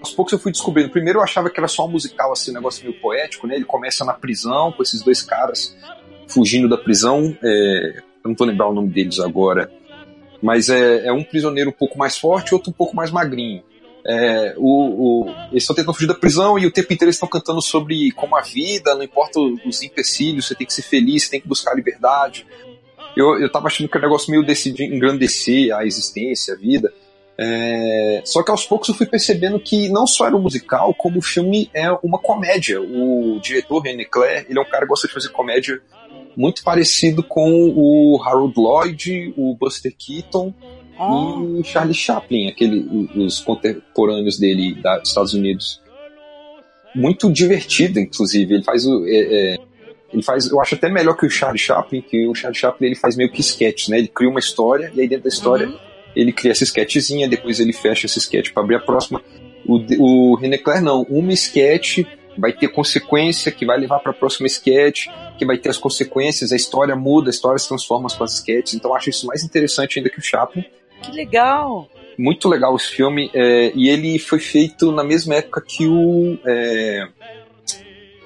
aos 0.00 0.12
poucos 0.12 0.32
eu 0.32 0.38
fui 0.38 0.50
descobrindo. 0.50 0.88
Primeiro 0.88 1.18
eu 1.18 1.22
achava 1.22 1.50
que 1.50 1.60
era 1.60 1.68
só 1.68 1.86
um 1.86 1.90
musical, 1.90 2.32
assim, 2.32 2.50
um 2.50 2.54
negócio 2.54 2.82
meio 2.82 2.98
poético, 2.98 3.46
né? 3.46 3.54
Ele 3.54 3.66
começa 3.66 4.04
na 4.04 4.14
prisão 4.14 4.72
com 4.72 4.82
esses 4.82 5.02
dois 5.02 5.20
caras 5.22 5.76
fugindo 6.26 6.68
da 6.68 6.78
prisão. 6.78 7.36
é, 7.42 7.98
eu 8.24 8.30
não 8.30 8.34
vou 8.34 8.46
lembrar 8.46 8.68
o 8.68 8.72
nome 8.72 8.88
deles 8.88 9.20
agora. 9.20 9.70
Mas 10.42 10.68
é, 10.68 11.06
é 11.06 11.12
um 11.12 11.22
prisioneiro 11.22 11.70
um 11.70 11.74
pouco 11.74 11.98
mais 11.98 12.16
forte 12.16 12.48
e 12.48 12.54
outro 12.54 12.70
um 12.70 12.74
pouco 12.74 12.96
mais 12.96 13.10
magrinho. 13.10 13.62
É, 14.06 14.54
o, 14.58 15.22
o- 15.24 15.30
eles 15.50 15.62
estão 15.62 15.74
tentando 15.74 15.94
fugir 15.94 16.06
da 16.06 16.14
prisão 16.14 16.58
e 16.58 16.66
o 16.66 16.70
tempo 16.72 16.92
inteiro 16.92 17.06
eles 17.08 17.16
estão 17.16 17.28
cantando 17.28 17.62
sobre 17.62 18.10
como 18.12 18.36
a 18.36 18.42
vida, 18.42 18.94
não 18.94 19.02
importa 19.02 19.40
os 19.40 19.82
empecilhos, 19.82 20.46
você 20.46 20.54
tem 20.54 20.66
que 20.66 20.74
ser 20.74 20.82
feliz, 20.82 21.24
você 21.24 21.30
tem 21.30 21.40
que 21.40 21.48
buscar 21.48 21.72
a 21.72 21.74
liberdade. 21.74 22.46
Eu, 23.16 23.40
eu 23.40 23.50
tava 23.50 23.68
achando 23.68 23.88
que 23.88 23.96
o 23.96 24.00
negócio 24.00 24.30
meio 24.30 24.44
desse 24.44 24.70
de 24.72 24.84
engrandecer 24.84 25.74
a 25.74 25.86
existência, 25.86 26.52
a 26.54 26.56
vida. 26.56 26.92
É, 27.36 28.22
só 28.24 28.42
que 28.42 28.50
aos 28.50 28.64
poucos 28.64 28.88
eu 28.88 28.94
fui 28.94 29.06
percebendo 29.06 29.58
que 29.58 29.88
não 29.88 30.06
só 30.06 30.26
era 30.26 30.36
um 30.36 30.40
musical, 30.40 30.92
como 30.94 31.18
o 31.18 31.22
filme 31.22 31.70
é 31.72 31.90
uma 32.02 32.18
comédia. 32.18 32.80
O 32.80 33.40
diretor 33.40 33.80
René 33.80 34.04
Clair, 34.04 34.46
ele 34.48 34.58
é 34.58 34.62
um 34.62 34.66
cara 34.68 34.82
que 34.82 34.88
gosta 34.90 35.08
de 35.08 35.14
fazer 35.14 35.30
comédia 35.30 35.80
muito 36.36 36.62
parecido 36.62 37.22
com 37.22 37.72
o 37.74 38.20
Harold 38.22 38.54
Lloyd, 38.56 39.32
o 39.36 39.54
Buster 39.54 39.94
Keaton 39.96 40.52
oh. 40.98 41.60
e 41.60 41.64
Charlie 41.64 41.94
Chaplin, 41.94 42.48
aquele, 42.48 43.08
os 43.16 43.40
contemporâneos 43.40 44.38
dele 44.38 44.74
da, 44.80 44.98
dos 44.98 45.08
Estados 45.08 45.34
Unidos. 45.34 45.80
Muito 46.94 47.30
divertido, 47.30 47.98
inclusive. 47.98 48.54
Ele 48.54 48.62
faz 48.62 48.86
o. 48.86 49.04
É, 49.06 49.54
é, 49.54 49.58
ele 50.12 50.22
faz, 50.22 50.46
eu 50.46 50.60
acho 50.60 50.76
até 50.76 50.88
melhor 50.88 51.16
que 51.16 51.26
o 51.26 51.30
Charlie 51.30 51.58
Chaplin, 51.58 52.00
que 52.00 52.26
o 52.28 52.34
Charlie 52.34 52.58
Chaplin 52.58 52.86
ele 52.86 52.94
faz 52.94 53.16
meio 53.16 53.30
que 53.30 53.40
sketch, 53.40 53.88
né? 53.88 53.98
Ele 53.98 54.08
cria 54.08 54.30
uma 54.30 54.38
história 54.38 54.92
e 54.94 55.00
aí 55.00 55.08
dentro 55.08 55.24
da 55.24 55.28
história 55.28 55.66
uhum. 55.66 55.76
ele 56.14 56.32
cria 56.32 56.52
essa 56.52 56.62
sketchzinha, 56.62 57.28
depois 57.28 57.58
ele 57.58 57.72
fecha 57.72 58.06
esse 58.06 58.20
sketch 58.20 58.52
para 58.52 58.62
abrir 58.62 58.76
a 58.76 58.80
próxima. 58.80 59.20
O, 59.66 59.80
o 59.98 60.36
René 60.36 60.56
Clair 60.56 60.80
não, 60.80 61.02
uma 61.02 61.32
sketch 61.32 62.04
vai 62.38 62.52
ter 62.52 62.68
consequência 62.68 63.50
que 63.50 63.64
vai 63.64 63.78
levar 63.78 63.98
para 64.00 64.10
a 64.10 64.14
próxima 64.14 64.46
sketch, 64.46 65.06
que 65.38 65.44
vai 65.44 65.58
ter 65.58 65.70
as 65.70 65.78
consequências, 65.78 66.52
a 66.52 66.56
história 66.56 66.94
muda, 66.94 67.28
a 67.28 67.32
história 67.32 67.58
se 67.58 67.68
transforma 67.68 68.08
com 68.08 68.24
as 68.24 68.34
sketches, 68.34 68.74
então 68.74 68.90
eu 68.90 68.96
acho 68.96 69.10
isso 69.10 69.26
mais 69.26 69.42
interessante 69.42 69.98
ainda 69.98 70.10
que 70.10 70.18
o 70.18 70.22
Chaplin. 70.22 70.64
Que 71.04 71.12
legal! 71.12 71.88
Muito 72.18 72.48
legal 72.48 72.76
esse 72.76 72.88
filme, 72.88 73.30
é, 73.34 73.72
e 73.74 73.88
ele 73.88 74.18
foi 74.18 74.38
feito 74.38 74.92
na 74.92 75.02
mesma 75.02 75.34
época 75.34 75.60
que 75.60 75.86
o. 75.86 76.38
É, 76.44 77.08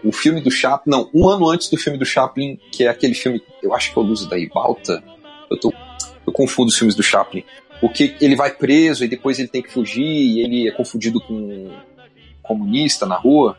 o 0.05 0.13
filme 0.13 0.41
do 0.41 0.51
Chaplin, 0.51 0.91
não, 0.91 1.11
um 1.13 1.29
ano 1.29 1.49
antes 1.51 1.69
do 1.69 1.77
filme 1.77 1.99
do 1.99 2.05
Chaplin, 2.05 2.59
que 2.71 2.85
é 2.85 2.89
aquele 2.89 3.15
filme, 3.15 3.43
eu 3.63 3.75
acho 3.75 3.93
que 3.93 3.99
é 3.99 4.03
o 4.03 4.05
Luz 4.05 4.25
da 4.27 4.37
Ribalta, 4.37 5.03
eu, 5.51 5.59
tô, 5.59 5.73
eu 6.27 6.33
confundo 6.33 6.69
os 6.69 6.79
filmes 6.79 6.95
do 6.95 7.03
Chaplin, 7.03 7.45
porque 7.81 8.15
ele 8.21 8.37
vai 8.37 8.53
preso 8.53 9.05
e 9.05 9.09
depois 9.09 9.39
ele 9.39 9.49
tem 9.49 9.63
que 9.63 9.73
fugir 9.73 10.05
e 10.05 10.41
ele 10.41 10.69
é 10.69 10.71
confundido 10.71 11.21
com 11.21 11.35
um 11.35 11.73
comunista 12.43 13.07
na 13.07 13.17
rua. 13.17 13.59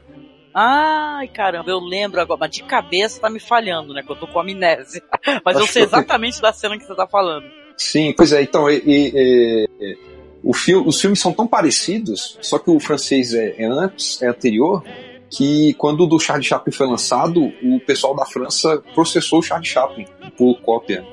Ai, 0.53 1.27
caramba, 1.27 1.69
eu 1.69 1.79
lembro 1.79 2.19
agora, 2.19 2.39
mas 2.39 2.51
de 2.51 2.63
cabeça 2.63 3.21
tá 3.21 3.29
me 3.29 3.39
falhando, 3.39 3.93
né? 3.93 4.01
Que 4.01 4.11
eu 4.11 4.15
tô 4.15 4.27
com 4.27 4.39
amnésia. 4.39 5.01
Mas 5.45 5.55
Acho 5.55 5.65
eu 5.65 5.71
sei 5.71 5.83
exatamente 5.83 6.41
da 6.41 6.51
cena 6.51 6.77
que 6.77 6.83
você 6.83 6.95
tá 6.95 7.05
falando. 7.05 7.45
Sim, 7.79 8.13
pois 8.15 8.33
é, 8.33 8.41
então, 8.41 8.69
e, 8.69 8.83
e, 8.85 9.69
e, 9.79 9.97
os 10.43 10.99
filmes 10.99 11.17
são 11.17 11.31
tão 11.31 11.47
parecidos, 11.47 12.37
só 12.41 12.59
que 12.59 12.69
o 12.69 12.77
francês 12.77 13.33
é, 13.33 13.55
é 13.57 13.65
antes, 13.65 14.21
é 14.21 14.27
anterior, 14.27 14.83
que 15.29 15.73
quando 15.75 16.01
o 16.01 16.05
do 16.05 16.19
Charlie 16.19 16.45
Chaplin 16.45 16.73
foi 16.73 16.87
lançado, 16.87 17.41
o 17.63 17.79
pessoal 17.79 18.13
da 18.13 18.25
França 18.25 18.83
processou 18.93 19.39
o 19.39 19.41
Charlie 19.41 19.65
Chaplin 19.65 20.05
por 20.37 20.59
cópia. 20.59 21.07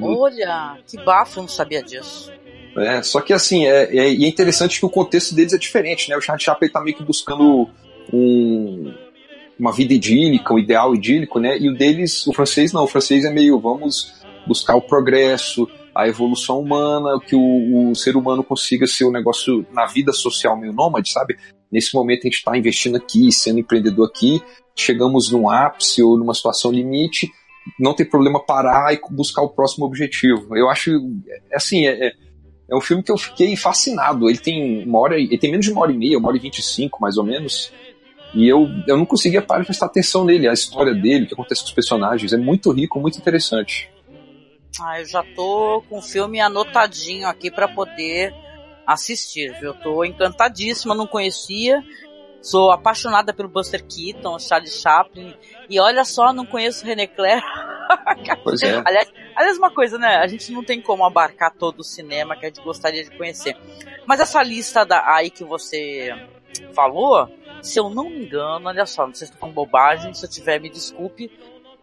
Olha, 0.00 0.78
que 0.86 0.96
bafo, 1.04 1.40
eu 1.40 1.42
não 1.42 1.48
sabia 1.48 1.82
disso. 1.82 2.32
É, 2.78 3.02
só 3.02 3.20
que 3.20 3.34
assim, 3.34 3.66
é, 3.66 3.94
é, 3.94 4.08
é 4.08 4.26
interessante 4.26 4.80
que 4.80 4.86
o 4.86 4.90
contexto 4.90 5.34
deles 5.34 5.52
é 5.52 5.58
diferente, 5.58 6.08
né? 6.08 6.16
O 6.16 6.22
Charlie 6.22 6.42
Chaplin 6.42 6.70
tá 6.70 6.80
meio 6.80 6.96
que 6.96 7.04
buscando 7.04 7.68
um, 8.10 8.94
uma 9.60 9.72
vida 9.72 9.92
idílica, 9.92 10.54
um 10.54 10.58
ideal 10.58 10.94
idílico, 10.94 11.38
né? 11.38 11.58
E 11.58 11.68
o 11.68 11.76
deles, 11.76 12.26
o 12.26 12.32
francês 12.32 12.72
não, 12.72 12.84
o 12.84 12.88
francês 12.88 13.26
é 13.26 13.30
meio 13.30 13.60
vamos 13.60 14.23
buscar 14.46 14.76
o 14.76 14.82
progresso, 14.82 15.68
a 15.94 16.08
evolução 16.08 16.60
humana, 16.60 17.18
que 17.26 17.36
o, 17.36 17.90
o 17.90 17.94
ser 17.94 18.16
humano 18.16 18.42
consiga 18.42 18.86
ser 18.86 19.04
um 19.04 19.12
negócio 19.12 19.64
na 19.72 19.86
vida 19.86 20.12
social 20.12 20.58
meio 20.58 20.72
nômade, 20.72 21.12
sabe? 21.12 21.36
Nesse 21.70 21.94
momento 21.94 22.20
a 22.20 22.24
gente 22.24 22.38
está 22.38 22.56
investindo 22.56 22.96
aqui, 22.96 23.32
sendo 23.32 23.60
empreendedor 23.60 24.08
aqui, 24.08 24.40
chegamos 24.76 25.30
num 25.30 25.48
ápice 25.48 26.02
ou 26.02 26.18
numa 26.18 26.34
situação 26.34 26.70
limite, 26.70 27.30
não 27.80 27.94
tem 27.94 28.04
problema 28.04 28.44
parar 28.44 28.92
e 28.92 29.00
buscar 29.10 29.42
o 29.42 29.48
próximo 29.48 29.86
objetivo. 29.86 30.56
Eu 30.56 30.68
acho, 30.68 30.90
é, 31.50 31.56
assim, 31.56 31.86
é, 31.86 32.08
é, 32.08 32.12
é 32.70 32.76
um 32.76 32.80
filme 32.80 33.02
que 33.02 33.10
eu 33.10 33.16
fiquei 33.16 33.56
fascinado. 33.56 34.28
Ele 34.28 34.38
tem 34.38 34.84
uma 34.86 34.98
hora, 34.98 35.18
ele 35.18 35.38
tem 35.38 35.50
menos 35.50 35.64
de 35.64 35.72
uma 35.72 35.82
hora 35.82 35.92
e 35.92 35.96
meia, 35.96 36.18
uma 36.18 36.28
hora 36.28 36.36
e 36.36 36.40
vinte 36.40 36.58
e 36.58 36.62
cinco, 36.62 37.00
mais 37.00 37.16
ou 37.16 37.24
menos. 37.24 37.72
E 38.34 38.48
eu, 38.48 38.68
eu 38.86 38.96
não 38.96 39.06
conseguia 39.06 39.40
parar 39.40 39.60
de 39.60 39.66
prestar 39.66 39.86
atenção 39.86 40.24
nele, 40.24 40.48
a 40.48 40.52
história 40.52 40.92
dele, 40.92 41.24
o 41.24 41.28
que 41.28 41.34
acontece 41.34 41.62
com 41.62 41.68
os 41.68 41.72
personagens. 41.72 42.32
É 42.32 42.36
muito 42.36 42.70
rico, 42.72 43.00
muito 43.00 43.16
interessante. 43.16 43.88
Ah, 44.80 45.00
eu 45.00 45.06
já 45.06 45.22
tô 45.34 45.82
com 45.88 45.98
o 45.98 46.02
filme 46.02 46.40
anotadinho 46.40 47.28
aqui 47.28 47.50
para 47.50 47.68
poder 47.68 48.34
assistir, 48.86 49.52
viu? 49.60 49.70
Eu 49.70 49.74
tô 49.74 50.04
encantadíssima, 50.04 50.94
não 50.94 51.06
conhecia. 51.06 51.82
Sou 52.42 52.70
apaixonada 52.70 53.32
pelo 53.32 53.48
Buster 53.48 53.84
Keaton, 53.86 54.38
Charlie 54.38 54.70
Chaplin. 54.70 55.34
E 55.70 55.80
olha 55.80 56.04
só, 56.04 56.32
não 56.32 56.44
conheço 56.44 56.84
René 56.84 57.06
Clair. 57.06 57.42
Pois 58.42 58.62
é. 58.62 58.82
aliás, 58.84 59.12
aliás, 59.36 59.58
uma 59.58 59.70
coisa, 59.70 59.98
né? 59.98 60.16
A 60.16 60.26
gente 60.26 60.50
não 60.50 60.64
tem 60.64 60.80
como 60.80 61.04
abarcar 61.04 61.52
todo 61.52 61.80
o 61.80 61.84
cinema 61.84 62.34
que 62.34 62.46
a 62.46 62.48
gente 62.48 62.62
gostaria 62.62 63.04
de 63.04 63.14
conhecer. 63.16 63.54
Mas 64.06 64.20
essa 64.20 64.42
lista 64.42 64.84
da, 64.84 65.14
aí 65.14 65.30
que 65.30 65.44
você 65.44 66.10
falou, 66.74 67.28
se 67.62 67.78
eu 67.78 67.90
não 67.90 68.08
me 68.08 68.24
engano, 68.24 68.68
olha 68.68 68.86
só, 68.86 69.06
não 69.06 69.14
sei 69.14 69.26
se 69.26 69.32
estou 69.32 69.40
falando 69.40 69.54
bobagem, 69.54 70.14
se 70.14 70.24
eu 70.24 70.30
tiver, 70.30 70.58
me 70.60 70.70
desculpe, 70.70 71.30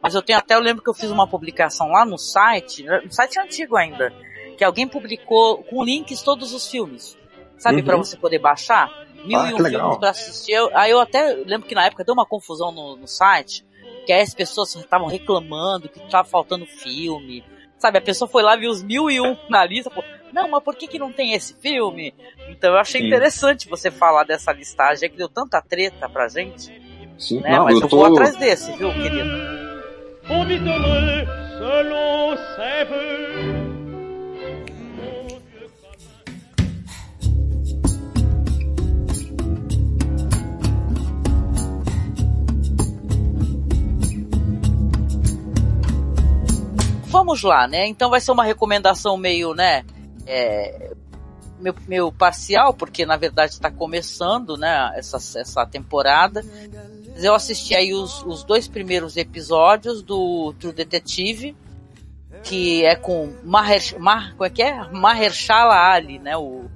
mas 0.02 0.16
eu 0.16 0.22
tenho 0.22 0.39
até, 0.39 0.56
eu 0.56 0.60
lembro 0.60 0.84
que 0.84 0.89
eu 0.89 0.93
fiz 0.93 1.12
uma 1.12 1.28
publicação 1.28 1.89
lá 1.89 2.06
no 2.06 2.18
site, 2.18 2.84
no 2.84 3.12
site 3.12 3.39
antigo 3.39 3.78
ainda, 3.78 4.14
que 4.58 4.64
alguém 4.64 4.88
publicou 4.88 5.64
com 5.64 5.84
links 5.84 6.22
todos 6.22 6.54
os 6.54 6.68
filmes, 6.70 7.18
sabe, 7.58 7.78
uhum. 7.78 7.86
para 7.86 7.97
você 7.97 8.18
poder 8.18 8.39
baixar? 8.39 8.89
Mil 9.24 9.39
ah, 9.39 9.52
e 9.52 9.54
um 9.54 9.58
filmes 9.58 9.97
pra 9.97 10.10
assistir. 10.10 10.54
Eu, 10.54 10.76
aí 10.76 10.89
eu 10.89 10.99
até 10.99 11.36
lembro 11.45 11.68
que 11.68 11.76
na 11.76 11.86
época 11.86 12.04
deu 12.04 12.14
uma 12.14 12.26
confusão 12.26 12.72
no, 12.72 12.95
no 12.95 13.08
site, 13.08 13.64
que 14.06 14.12
aí 14.12 14.22
as 14.22 14.34
pessoas 14.34 14.76
estavam 14.76 15.08
reclamando 15.08 15.88
que 15.88 15.99
tava 16.10 16.28
faltando 16.28 16.66
filme, 16.66 17.43
sabe, 17.78 17.99
a 17.99 18.02
pessoa 18.02 18.28
foi 18.28 18.41
lá 18.41 18.56
viu 18.56 18.72
os 18.72 18.82
mil 18.82 19.10
e 19.10 19.22
um 19.22 19.38
na 19.47 19.64
lista, 19.64 19.91
pô, 19.91 20.04
não, 20.34 20.47
mas 20.47 20.64
por 20.64 20.76
que, 20.76 20.88
que 20.88 20.97
não 20.97 21.12
tem 21.12 21.34
esse 21.34 21.54
filme? 21.56 22.14
Então 22.49 22.72
eu 22.72 22.80
achei 22.80 23.02
Sim. 23.02 23.08
interessante 23.08 23.70
você 23.70 23.91
falar 23.91 24.24
dessa 24.24 24.52
listagem 24.52 25.10
que 25.10 25.18
deu 25.18 25.30
tanta 25.30 25.62
treta 25.62 26.10
pra 26.10 26.28
gente. 26.28 26.72
Sim, 27.18 27.41
né? 27.41 27.52
não, 27.52 27.66
mas 27.66 27.76
eu, 27.76 27.82
eu 27.82 27.89
tô... 27.89 27.97
vou 27.97 28.06
atrás 28.06 28.36
desse, 28.36 28.72
viu, 28.74 28.91
querido? 28.93 29.70
Selon 31.59 32.38
ses 32.55 32.88
voeux. 32.88 33.72
vamos 47.32 47.43
lá, 47.43 47.67
né? 47.67 47.88
Então 47.88 48.09
vai 48.09 48.19
ser 48.19 48.32
uma 48.32 48.43
recomendação 48.43 49.15
meio, 49.15 49.53
né? 49.53 49.86
É, 50.28 50.91
meu 51.88 52.11
parcial, 52.11 52.74
porque 52.74 53.05
na 53.05 53.15
verdade 53.15 53.53
está 53.53 53.72
começando, 53.72 54.57
né? 54.57 54.91
Essa, 54.95 55.17
essa 55.39 55.65
temporada. 55.65 56.43
Eu 57.24 57.36
assisti 57.36 57.76
aí 57.76 57.93
os, 57.93 58.24
os 58.24 58.43
dois 58.43 58.67
primeiros 58.67 59.17
episódios 59.17 60.01
do 60.01 60.53
True 60.59 60.74
Detective, 60.74 61.55
que 62.43 62.84
é 62.86 62.95
com 62.95 63.34
Maher, 63.43 63.82
Mar, 63.99 64.32
como 64.32 64.45
é 64.45 64.49
que 64.49 64.61
é? 64.61 64.89
Mahershala 64.91 65.76
Ali, 65.76 66.19
né? 66.19 66.36
O 66.38 66.69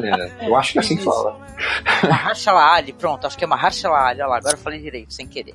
é, 0.00 0.48
eu 0.48 0.56
acho 0.56 0.72
que 0.72 0.78
é 0.78 0.80
assim 0.80 0.96
que 0.96 1.04
fala. 1.04 1.38
Mahershala 2.08 2.74
Ali, 2.74 2.92
pronto, 2.92 3.26
acho 3.26 3.36
que 3.36 3.44
é 3.44 3.46
Mahershala 3.46 3.98
Ali, 3.98 4.20
olha 4.20 4.28
lá, 4.28 4.36
agora 4.36 4.54
eu 4.54 4.60
falei 4.60 4.80
direito, 4.80 5.12
sem 5.12 5.26
querer. 5.26 5.54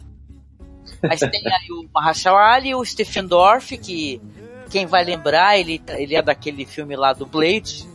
Aí 1.04 1.18
tem 1.18 1.42
aí 1.48 1.72
o 1.72 1.88
Mahershala 1.94 2.54
Ali, 2.54 2.76
o 2.76 2.84
Stephen 2.84 3.26
Dorff, 3.26 3.78
que 3.78 4.22
quem 4.70 4.86
vai 4.86 5.04
lembrar, 5.04 5.58
ele, 5.58 5.82
ele 5.90 6.16
é 6.16 6.22
daquele 6.22 6.66
filme 6.66 6.96
lá 6.96 7.14
do 7.14 7.26
Blade. 7.26 7.88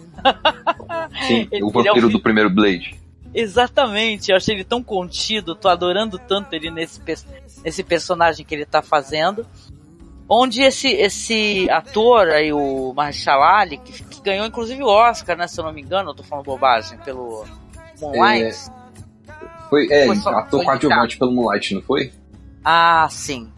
Sim, 1.27 1.49
ele, 1.53 1.63
o 1.63 1.71
vampiro 1.71 2.07
é 2.07 2.09
um... 2.09 2.13
do 2.13 2.21
primeiro 2.21 2.51
Blade. 2.51 2.99
Exatamente, 3.39 4.31
eu 4.31 4.37
achei 4.39 4.55
ele 4.55 4.65
tão 4.65 4.83
contido, 4.83 5.55
tô 5.55 5.69
adorando 5.69 6.19
tanto 6.19 6.55
ele 6.55 6.71
nesse, 6.71 7.03
nesse 7.63 7.85
personagem 7.85 8.47
que 8.47 8.55
ele 8.55 8.65
tá 8.65 8.81
fazendo. 8.81 9.47
Onde 10.27 10.63
esse, 10.63 10.89
esse 10.89 11.69
ator 11.71 12.31
aí, 12.31 12.51
o 12.51 12.95
Mahershala 12.97 13.61
Ali, 13.61 13.77
que, 13.77 14.03
que, 14.05 14.23
ganhou 14.23 14.47
inclusive 14.47 14.83
o 14.83 14.87
Oscar, 14.87 15.37
né, 15.37 15.47
se 15.47 15.61
eu 15.61 15.65
não 15.65 15.73
me 15.73 15.83
engano, 15.83 16.11
eu 16.11 16.15
tô 16.15 16.23
falando 16.23 16.47
bobagem, 16.47 16.99
pelo 17.01 17.45
Moonlight. 18.01 18.71
É, 19.29 19.69
foi, 19.69 19.93
é, 19.93 20.07
foi, 20.07 20.33
ator 20.33 20.65
coadjuvante 20.65 21.19
pelo 21.19 21.33
Moonlight, 21.33 21.75
não 21.75 21.83
foi? 21.83 22.11
Ah, 22.65 23.07
sim. 23.11 23.53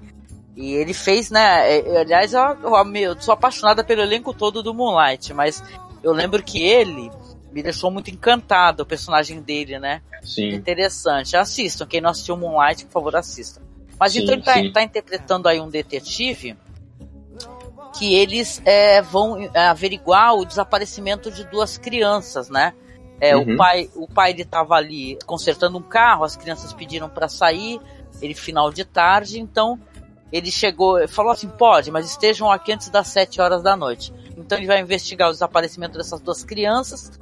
E 0.56 0.72
ele 0.72 0.92
fez, 0.92 1.30
né? 1.30 1.78
É, 1.78 2.00
aliás, 2.00 2.34
eu, 2.34 2.40
eu, 2.40 2.94
eu 2.96 3.20
sou 3.20 3.32
apaixonada 3.32 3.84
pelo 3.84 4.02
elenco 4.02 4.34
todo 4.34 4.60
do 4.60 4.74
Moonlight, 4.74 5.32
mas 5.32 5.62
eu 6.02 6.12
lembro 6.12 6.42
que 6.42 6.60
ele 6.60 7.12
me 7.52 7.62
deixou 7.62 7.90
muito 7.90 8.10
encantado, 8.10 8.82
o 8.82 8.86
personagem 8.86 9.40
dele, 9.40 9.78
né? 9.78 10.02
Sim. 10.22 10.48
Interessante. 10.50 11.36
Assistam. 11.36 11.86
Quem 11.86 12.00
não 12.00 12.10
assistiu 12.10 12.36
Moonlight, 12.36 12.84
por 12.86 12.92
favor, 12.92 13.16
assistam. 13.16 13.62
Mas 13.98 14.12
sim, 14.12 14.22
então 14.22 14.34
ele 14.34 14.42
tá, 14.42 14.54
tá, 14.72 14.82
interpretando 14.82 15.48
aí 15.48 15.60
um 15.60 15.68
detetive 15.68 16.56
que 17.96 18.14
eles 18.14 18.62
é, 18.64 19.02
vão 19.02 19.40
é, 19.52 19.66
averiguar 19.66 20.34
o 20.34 20.44
desaparecimento 20.44 21.30
de 21.30 21.44
duas 21.44 21.78
crianças, 21.78 22.48
né? 22.48 22.74
É, 23.20 23.36
uhum. 23.36 23.54
o 23.54 23.56
pai, 23.56 23.90
o 23.96 24.06
pai 24.06 24.30
ele 24.30 24.44
tava 24.44 24.74
ali 24.74 25.18
consertando 25.26 25.78
um 25.78 25.82
carro, 25.82 26.22
as 26.22 26.36
crianças 26.36 26.72
pediram 26.72 27.08
para 27.08 27.28
sair, 27.28 27.80
ele 28.22 28.34
final 28.34 28.70
de 28.70 28.84
tarde, 28.84 29.40
então 29.40 29.80
ele 30.30 30.52
chegou, 30.52 31.08
falou 31.08 31.32
assim, 31.32 31.48
pode, 31.48 31.90
mas 31.90 32.08
estejam 32.08 32.48
aqui 32.48 32.72
antes 32.72 32.88
das 32.90 33.08
7 33.08 33.40
horas 33.40 33.62
da 33.62 33.74
noite. 33.74 34.12
Então 34.36 34.56
ele 34.56 34.68
vai 34.68 34.80
investigar 34.80 35.28
o 35.30 35.32
desaparecimento 35.32 35.98
dessas 35.98 36.20
duas 36.20 36.44
crianças 36.44 37.18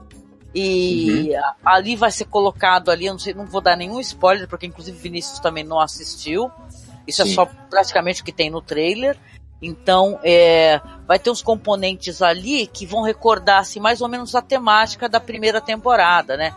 e 0.59 1.35
uhum. 1.35 1.43
ali 1.63 1.97
vai 1.97 2.11
ser 2.11 2.25
colocado 2.25 2.91
ali, 2.91 3.05
eu 3.05 3.13
não 3.13 3.19
sei, 3.19 3.35
não 3.35 3.45
vou 3.45 3.61
dar 3.61 3.77
nenhum 3.77 4.01
spoiler, 4.01 4.49
porque 4.49 4.65
inclusive 4.65 4.97
Vinícius 4.97 5.39
também 5.39 5.63
não 5.63 5.79
assistiu. 5.79 6.51
Isso 7.07 7.21
é 7.21 7.27
Sim. 7.27 7.33
é 7.33 7.35
só 7.35 7.47
praticamente 7.69 8.23
o 8.23 8.25
que 8.25 8.33
tem 8.33 8.49
no 8.49 8.63
trailer. 8.63 9.19
Então, 9.61 10.19
é, 10.25 10.81
vai 11.07 11.19
ter 11.19 11.31
uns 11.31 11.43
componentes 11.43 12.23
ali 12.23 12.67
que 12.67 12.87
vão 12.87 13.03
recordar 13.03 13.61
assim, 13.61 13.81
mais 13.81 14.01
ou 14.01 14.09
menos 14.09 14.35
a 14.35 14.41
temática 14.41 15.11
da 15.11 15.21
primeira 15.21 15.61
temporada, 15.61 16.39
né? 16.39 16.55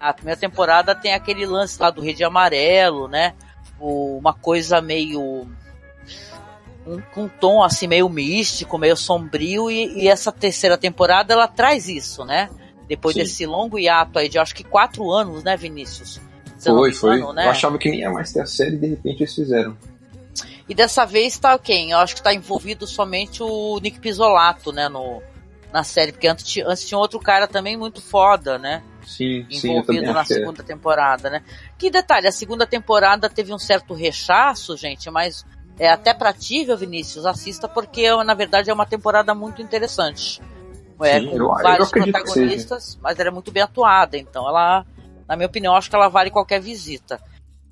A 0.00 0.12
primeira 0.12 0.38
temporada 0.38 0.92
tem 0.92 1.14
aquele 1.14 1.46
lance 1.46 1.80
lá 1.80 1.90
do 1.90 2.02
Rede 2.02 2.24
Amarelo, 2.24 3.06
né? 3.06 3.32
uma 3.78 4.34
coisa 4.34 4.80
meio. 4.80 5.46
Um, 6.86 7.02
um, 7.16 7.28
tom 7.28 7.62
assim 7.62 7.86
meio 7.86 8.08
místico, 8.08 8.78
meio 8.78 8.96
sombrio, 8.96 9.70
e, 9.70 10.04
e, 10.04 10.08
essa 10.08 10.30
terceira 10.32 10.78
temporada 10.78 11.32
ela 11.32 11.48
traz 11.48 11.88
isso, 11.88 12.24
né? 12.24 12.48
Depois 12.88 13.14
Sim. 13.14 13.22
desse 13.22 13.46
longo 13.46 13.78
hiato 13.78 14.18
aí 14.18 14.28
de 14.28 14.38
acho 14.38 14.54
que 14.54 14.64
quatro 14.64 15.10
anos, 15.10 15.42
né, 15.42 15.56
Vinícius? 15.56 16.20
foi, 16.58 16.92
foi. 16.92 17.34
né? 17.34 17.46
Eu 17.46 17.50
achava 17.50 17.78
que 17.78 17.90
nem 17.90 18.00
ia 18.00 18.10
mais 18.10 18.32
ter 18.32 18.40
a 18.40 18.46
série 18.46 18.76
e 18.76 18.78
de 18.78 18.86
repente 18.88 19.22
eles 19.22 19.34
fizeram. 19.34 19.76
E 20.68 20.74
dessa 20.74 21.04
vez 21.04 21.38
tá 21.38 21.58
quem? 21.58 21.92
Eu 21.92 21.98
acho 21.98 22.16
que 22.16 22.22
tá 22.22 22.34
envolvido 22.34 22.86
somente 22.86 23.42
o 23.42 23.78
Nick 23.80 24.00
Pisolato, 24.00 24.72
né, 24.72 24.88
no, 24.88 25.22
na 25.72 25.84
série, 25.84 26.12
porque 26.12 26.26
antes, 26.26 26.64
antes 26.64 26.86
tinha 26.86 26.98
outro 26.98 27.20
cara 27.20 27.46
também 27.46 27.76
muito 27.76 28.00
foda, 28.00 28.58
né? 28.58 28.82
Sim, 29.06 29.46
envolvido 29.48 30.06
sim, 30.06 30.12
na 30.12 30.24
segunda 30.24 30.62
é. 30.62 30.64
temporada, 30.64 31.30
né? 31.30 31.42
Que 31.78 31.90
detalhe, 31.90 32.26
a 32.26 32.32
segunda 32.32 32.66
temporada 32.66 33.28
teve 33.28 33.52
um 33.52 33.58
certo 33.58 33.94
rechaço, 33.94 34.76
gente, 34.76 35.08
mas 35.10 35.44
é 35.78 35.88
até 35.88 36.12
pra 36.12 36.32
ti, 36.32 36.64
Vinícius, 36.76 37.26
assista 37.26 37.68
porque 37.68 38.10
na 38.24 38.34
verdade 38.34 38.70
é 38.70 38.74
uma 38.74 38.86
temporada 38.86 39.34
muito 39.34 39.62
interessante. 39.62 40.40
É, 41.00 41.20
sim, 41.20 41.28
com 41.28 41.36
eu, 41.36 41.48
vários 41.48 41.92
eu 41.92 42.02
protagonistas, 42.02 42.98
mas 43.02 43.18
ela 43.18 43.28
é 43.28 43.32
muito 43.32 43.52
bem 43.52 43.62
atuada, 43.62 44.16
então 44.16 44.48
ela, 44.48 44.86
na 45.28 45.36
minha 45.36 45.46
opinião, 45.46 45.74
acho 45.74 45.90
que 45.90 45.96
ela 45.96 46.08
vale 46.08 46.30
qualquer 46.30 46.60
visita. 46.60 47.20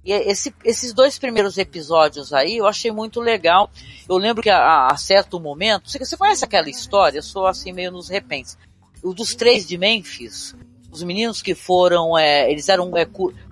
E 0.04 0.12
esse, 0.12 0.54
esses 0.62 0.92
dois 0.92 1.18
primeiros 1.18 1.56
episódios 1.56 2.32
aí 2.34 2.58
eu 2.58 2.66
achei 2.66 2.90
muito 2.90 3.20
legal. 3.20 3.70
Eu 4.06 4.18
lembro 4.18 4.42
que 4.42 4.50
a, 4.50 4.88
a 4.88 4.96
certo 4.98 5.40
momento, 5.40 5.90
você, 5.90 5.98
você 5.98 6.16
conhece 6.16 6.44
aquela 6.44 6.68
história? 6.68 7.18
Eu 7.18 7.22
sou 7.22 7.46
assim 7.46 7.72
meio 7.72 7.90
nos 7.90 8.10
repens. 8.10 8.58
O 9.02 9.14
dos 9.14 9.34
três 9.34 9.66
de 9.66 9.78
Memphis, 9.78 10.54
os 10.92 11.02
meninos 11.02 11.40
que 11.40 11.54
foram, 11.54 12.18
é, 12.18 12.50
eles 12.50 12.68
eram, 12.68 12.94
é, 12.96 13.06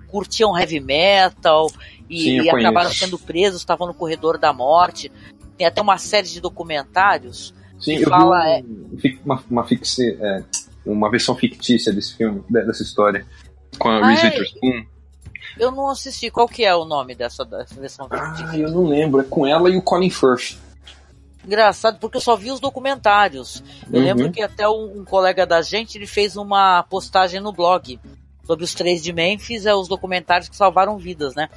curtiam 0.07 0.57
heavy 0.57 0.79
metal 0.79 1.71
e, 2.07 2.21
Sim, 2.21 2.41
e 2.43 2.49
acabaram 2.51 2.91
sendo 2.91 3.17
presos, 3.17 3.61
estavam 3.61 3.87
no 3.87 3.93
corredor 3.93 4.37
da 4.37 4.53
morte. 4.53 5.11
Tem 5.57 5.65
até 5.65 5.81
uma 5.81 5.97
série 5.97 6.27
de 6.27 6.39
documentários 6.39 7.51
Sim, 7.83 7.97
que 7.97 8.05
fala, 8.05 8.49
é, 8.49 8.63
uma, 9.25 9.43
uma, 9.51 9.63
fixe, 9.65 10.17
é, 10.21 10.43
uma 10.85 11.11
versão 11.11 11.35
fictícia 11.35 11.91
desse 11.91 12.15
filme, 12.15 12.41
dessa 12.49 12.81
história, 12.81 13.25
com 13.77 13.89
a 13.89 14.07
Reese 14.07 14.25
Witherspoon. 14.27 14.85
Eu 15.59 15.69
não 15.69 15.89
assisti. 15.89 16.31
Qual 16.31 16.47
que 16.47 16.63
é 16.63 16.73
o 16.73 16.85
nome 16.85 17.13
dessa, 17.13 17.43
dessa 17.43 17.75
versão 17.75 18.07
fictícia? 18.07 18.47
Ah, 18.49 18.57
eu 18.57 18.71
não 18.71 18.85
lembro. 18.85 19.19
É 19.19 19.25
com 19.25 19.45
ela 19.45 19.69
e 19.69 19.75
o 19.75 19.81
Colin 19.81 20.09
Firth. 20.09 20.57
Engraçado, 21.45 21.99
porque 21.99 22.15
eu 22.15 22.21
só 22.21 22.37
vi 22.37 22.51
os 22.51 22.61
documentários. 22.61 23.61
Eu 23.91 23.99
uhum. 23.99 24.05
lembro 24.05 24.31
que 24.31 24.41
até 24.41 24.67
um, 24.67 25.01
um, 25.01 25.03
colega 25.03 25.45
da 25.45 25.61
gente 25.61 25.97
ele 25.97 26.07
fez 26.07 26.37
uma 26.37 26.83
postagem 26.83 27.41
no 27.41 27.51
blog 27.51 27.99
sobre 28.45 28.63
os 28.63 28.73
três 28.73 29.03
de 29.03 29.11
Memphis, 29.11 29.65
é 29.65 29.75
os 29.75 29.89
documentários 29.89 30.47
que 30.47 30.55
salvaram 30.55 30.97
vidas, 30.97 31.35
né? 31.35 31.49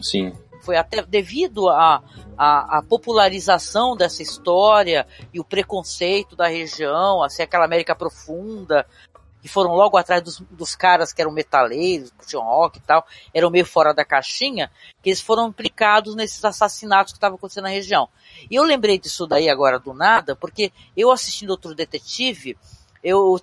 Sim. 0.00 0.32
Foi 0.64 0.76
até 0.76 1.02
devido 1.02 1.68
à 1.68 2.02
a, 2.38 2.82
popularização 2.88 3.96
dessa 3.96 4.22
história 4.22 5.06
e 5.32 5.38
o 5.38 5.44
preconceito 5.44 6.34
da 6.34 6.48
região, 6.48 7.22
assim, 7.22 7.42
aquela 7.42 7.64
América 7.64 7.94
profunda, 7.94 8.86
que 9.44 9.48
foram 9.48 9.74
logo 9.74 9.98
atrás 9.98 10.22
dos, 10.22 10.40
dos 10.50 10.74
caras 10.74 11.12
que 11.12 11.20
eram 11.20 11.30
metaleiros, 11.30 12.10
que 12.26 12.34
rock 12.34 12.78
e 12.78 12.80
tal, 12.80 13.06
eram 13.34 13.50
meio 13.50 13.66
fora 13.66 13.92
da 13.92 14.02
caixinha, 14.02 14.70
que 15.02 15.10
eles 15.10 15.20
foram 15.20 15.48
implicados 15.48 16.14
nesses 16.14 16.42
assassinatos 16.42 17.12
que 17.12 17.18
estavam 17.18 17.36
acontecendo 17.36 17.64
na 17.64 17.68
região. 17.70 18.08
E 18.50 18.54
eu 18.54 18.62
lembrei 18.62 18.98
disso 18.98 19.26
daí 19.26 19.50
agora 19.50 19.78
do 19.78 19.92
nada, 19.92 20.34
porque 20.34 20.72
eu 20.96 21.10
assistindo 21.10 21.50
outro 21.50 21.74
detetive, 21.74 22.56
eu, 23.04 23.38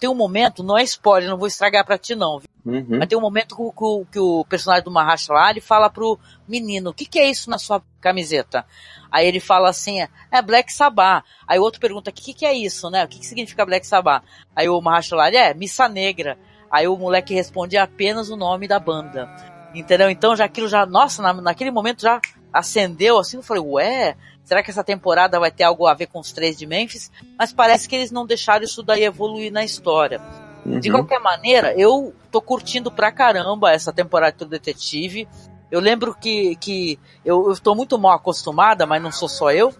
tem 0.00 0.10
um 0.10 0.14
momento, 0.14 0.64
não 0.64 0.76
é 0.76 0.82
spoiler, 0.82 1.30
não 1.30 1.38
vou 1.38 1.46
estragar 1.46 1.86
pra 1.86 1.96
ti 1.96 2.16
não, 2.16 2.42
uhum. 2.64 2.86
mas 2.98 3.06
tem 3.06 3.16
um 3.16 3.20
momento 3.20 3.54
que, 3.54 3.62
que, 3.62 4.12
que 4.12 4.18
o 4.18 4.44
personagem 4.44 4.84
do 4.84 4.90
Mahershala 4.90 5.50
ele 5.50 5.60
fala 5.60 5.88
pro 5.88 6.18
menino, 6.48 6.90
o 6.90 6.94
que 6.94 7.06
que 7.06 7.20
é 7.20 7.30
isso 7.30 7.48
na 7.48 7.56
sua 7.56 7.80
camiseta? 8.00 8.66
Aí 9.10 9.26
ele 9.28 9.38
fala 9.38 9.70
assim, 9.70 10.00
é 10.30 10.42
Black 10.42 10.72
Sabbath. 10.72 11.24
Aí 11.46 11.58
o 11.58 11.62
outro 11.62 11.80
pergunta, 11.80 12.10
o 12.10 12.12
que, 12.12 12.34
que 12.34 12.44
é 12.44 12.52
isso, 12.52 12.90
né? 12.90 13.04
O 13.04 13.08
que, 13.08 13.20
que 13.20 13.26
significa 13.26 13.64
Black 13.64 13.86
Sabbath? 13.86 14.24
Aí 14.54 14.68
o 14.68 14.80
Mahershala, 14.80 15.28
é, 15.28 15.54
Missa 15.54 15.88
Negra. 15.88 16.36
Aí 16.68 16.88
o 16.88 16.96
moleque 16.96 17.32
responde 17.32 17.76
apenas 17.76 18.28
o 18.28 18.36
nome 18.36 18.66
da 18.66 18.80
banda. 18.80 19.30
Entendeu? 19.74 20.10
Então 20.10 20.34
já 20.34 20.46
aquilo 20.46 20.68
já, 20.68 20.84
nossa, 20.84 21.22
na, 21.22 21.32
naquele 21.32 21.70
momento 21.70 22.02
já 22.02 22.20
acendeu 22.52 23.18
assim, 23.18 23.36
eu 23.36 23.42
falei, 23.42 23.62
ué, 23.62 24.16
será 24.46 24.62
que 24.62 24.70
essa 24.70 24.84
temporada 24.84 25.40
vai 25.40 25.50
ter 25.50 25.64
algo 25.64 25.86
a 25.86 25.92
ver 25.92 26.06
com 26.06 26.20
os 26.20 26.32
três 26.32 26.56
de 26.56 26.66
Memphis? 26.66 27.10
Mas 27.36 27.52
parece 27.52 27.88
que 27.88 27.96
eles 27.96 28.12
não 28.12 28.24
deixaram 28.24 28.64
isso 28.64 28.82
daí 28.82 29.02
evoluir 29.04 29.52
na 29.52 29.64
história. 29.64 30.22
Uhum. 30.64 30.78
De 30.78 30.88
qualquer 30.88 31.18
maneira, 31.18 31.74
eu 31.76 32.14
tô 32.30 32.40
curtindo 32.40 32.90
pra 32.90 33.10
caramba 33.10 33.72
essa 33.72 33.92
temporada 33.92 34.36
do 34.38 34.46
Detetive. 34.46 35.28
Eu 35.68 35.80
lembro 35.80 36.14
que, 36.14 36.54
que 36.56 36.98
eu, 37.24 37.50
estou 37.50 37.74
muito 37.74 37.98
mal 37.98 38.12
acostumada, 38.12 38.86
mas 38.86 39.02
não 39.02 39.10
sou 39.10 39.28
só 39.28 39.50
eu, 39.50 39.74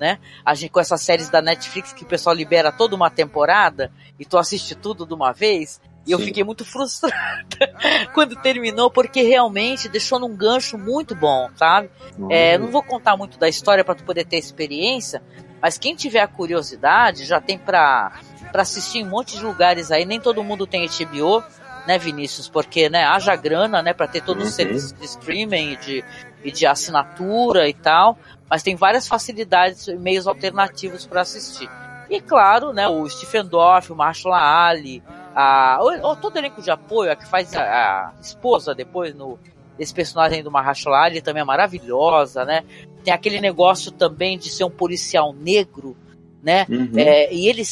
né? 0.00 0.18
A 0.42 0.54
gente 0.54 0.70
com 0.70 0.80
essas 0.80 1.02
séries 1.02 1.28
da 1.28 1.42
Netflix 1.42 1.92
que 1.92 2.04
o 2.04 2.06
pessoal 2.06 2.34
libera 2.34 2.72
toda 2.72 2.96
uma 2.96 3.10
temporada 3.10 3.92
e 4.18 4.24
tu 4.24 4.38
assiste 4.38 4.74
tudo 4.74 5.04
de 5.04 5.12
uma 5.12 5.32
vez. 5.32 5.82
E 6.08 6.12
eu 6.12 6.18
fiquei 6.18 6.42
muito 6.42 6.64
frustrada 6.64 7.14
quando 8.14 8.34
terminou, 8.36 8.90
porque 8.90 9.20
realmente 9.20 9.90
deixou 9.90 10.18
num 10.18 10.34
gancho 10.34 10.78
muito 10.78 11.14
bom, 11.14 11.50
sabe? 11.54 11.90
Uhum. 12.18 12.32
É, 12.32 12.56
não 12.56 12.68
vou 12.68 12.82
contar 12.82 13.14
muito 13.14 13.38
da 13.38 13.46
história 13.46 13.84
para 13.84 13.94
tu 13.94 14.04
poder 14.04 14.24
ter 14.24 14.38
experiência, 14.38 15.22
mas 15.60 15.76
quem 15.76 15.94
tiver 15.94 16.20
a 16.20 16.26
curiosidade 16.26 17.26
já 17.26 17.42
tem 17.42 17.58
pra, 17.58 18.20
pra 18.50 18.62
assistir 18.62 19.00
em 19.00 19.04
um 19.04 19.10
monte 19.10 19.36
de 19.36 19.44
lugares 19.44 19.90
aí. 19.90 20.06
Nem 20.06 20.18
todo 20.18 20.42
mundo 20.42 20.66
tem 20.66 20.88
HBO, 20.88 21.44
né, 21.86 21.98
Vinícius? 21.98 22.48
Porque, 22.48 22.88
né, 22.88 23.04
haja 23.04 23.36
grana, 23.36 23.82
né, 23.82 23.92
para 23.92 24.08
ter 24.08 24.22
todos 24.22 24.44
uhum. 24.44 24.48
os 24.48 24.54
serviços 24.54 24.94
de 24.94 25.04
streaming 25.04 25.72
e 25.72 25.76
de, 25.76 26.04
e 26.42 26.50
de 26.50 26.66
assinatura 26.66 27.68
e 27.68 27.74
tal. 27.74 28.18
Mas 28.48 28.62
tem 28.62 28.74
várias 28.76 29.06
facilidades 29.06 29.88
e 29.88 29.94
meios 29.94 30.26
alternativos 30.26 31.04
para 31.04 31.20
assistir. 31.20 31.68
E 32.08 32.18
claro, 32.18 32.72
né, 32.72 32.88
o 32.88 33.06
Stephen 33.06 33.44
Dorff, 33.44 33.92
o 33.92 33.96
Marshall 33.96 34.34
Ali, 34.34 35.02
a, 35.40 35.78
o, 35.80 36.16
todo 36.16 36.36
elenco 36.36 36.60
de 36.60 36.68
apoio, 36.68 37.12
a 37.12 37.16
que 37.16 37.24
faz 37.24 37.54
a, 37.54 37.62
a 37.62 38.12
esposa 38.20 38.74
depois 38.74 39.14
no 39.14 39.38
esse 39.78 39.94
personagem 39.94 40.42
do 40.42 40.50
Mahershala 40.50 41.04
Ali 41.04 41.22
também 41.22 41.42
é 41.42 41.44
maravilhosa, 41.44 42.44
né? 42.44 42.64
Tem 43.04 43.14
aquele 43.14 43.40
negócio 43.40 43.92
também 43.92 44.36
de 44.36 44.50
ser 44.50 44.64
um 44.64 44.70
policial 44.70 45.32
negro, 45.32 45.96
né? 46.42 46.66
Uhum. 46.68 46.90
É, 46.96 47.32
e, 47.32 47.46
ele, 47.46 47.62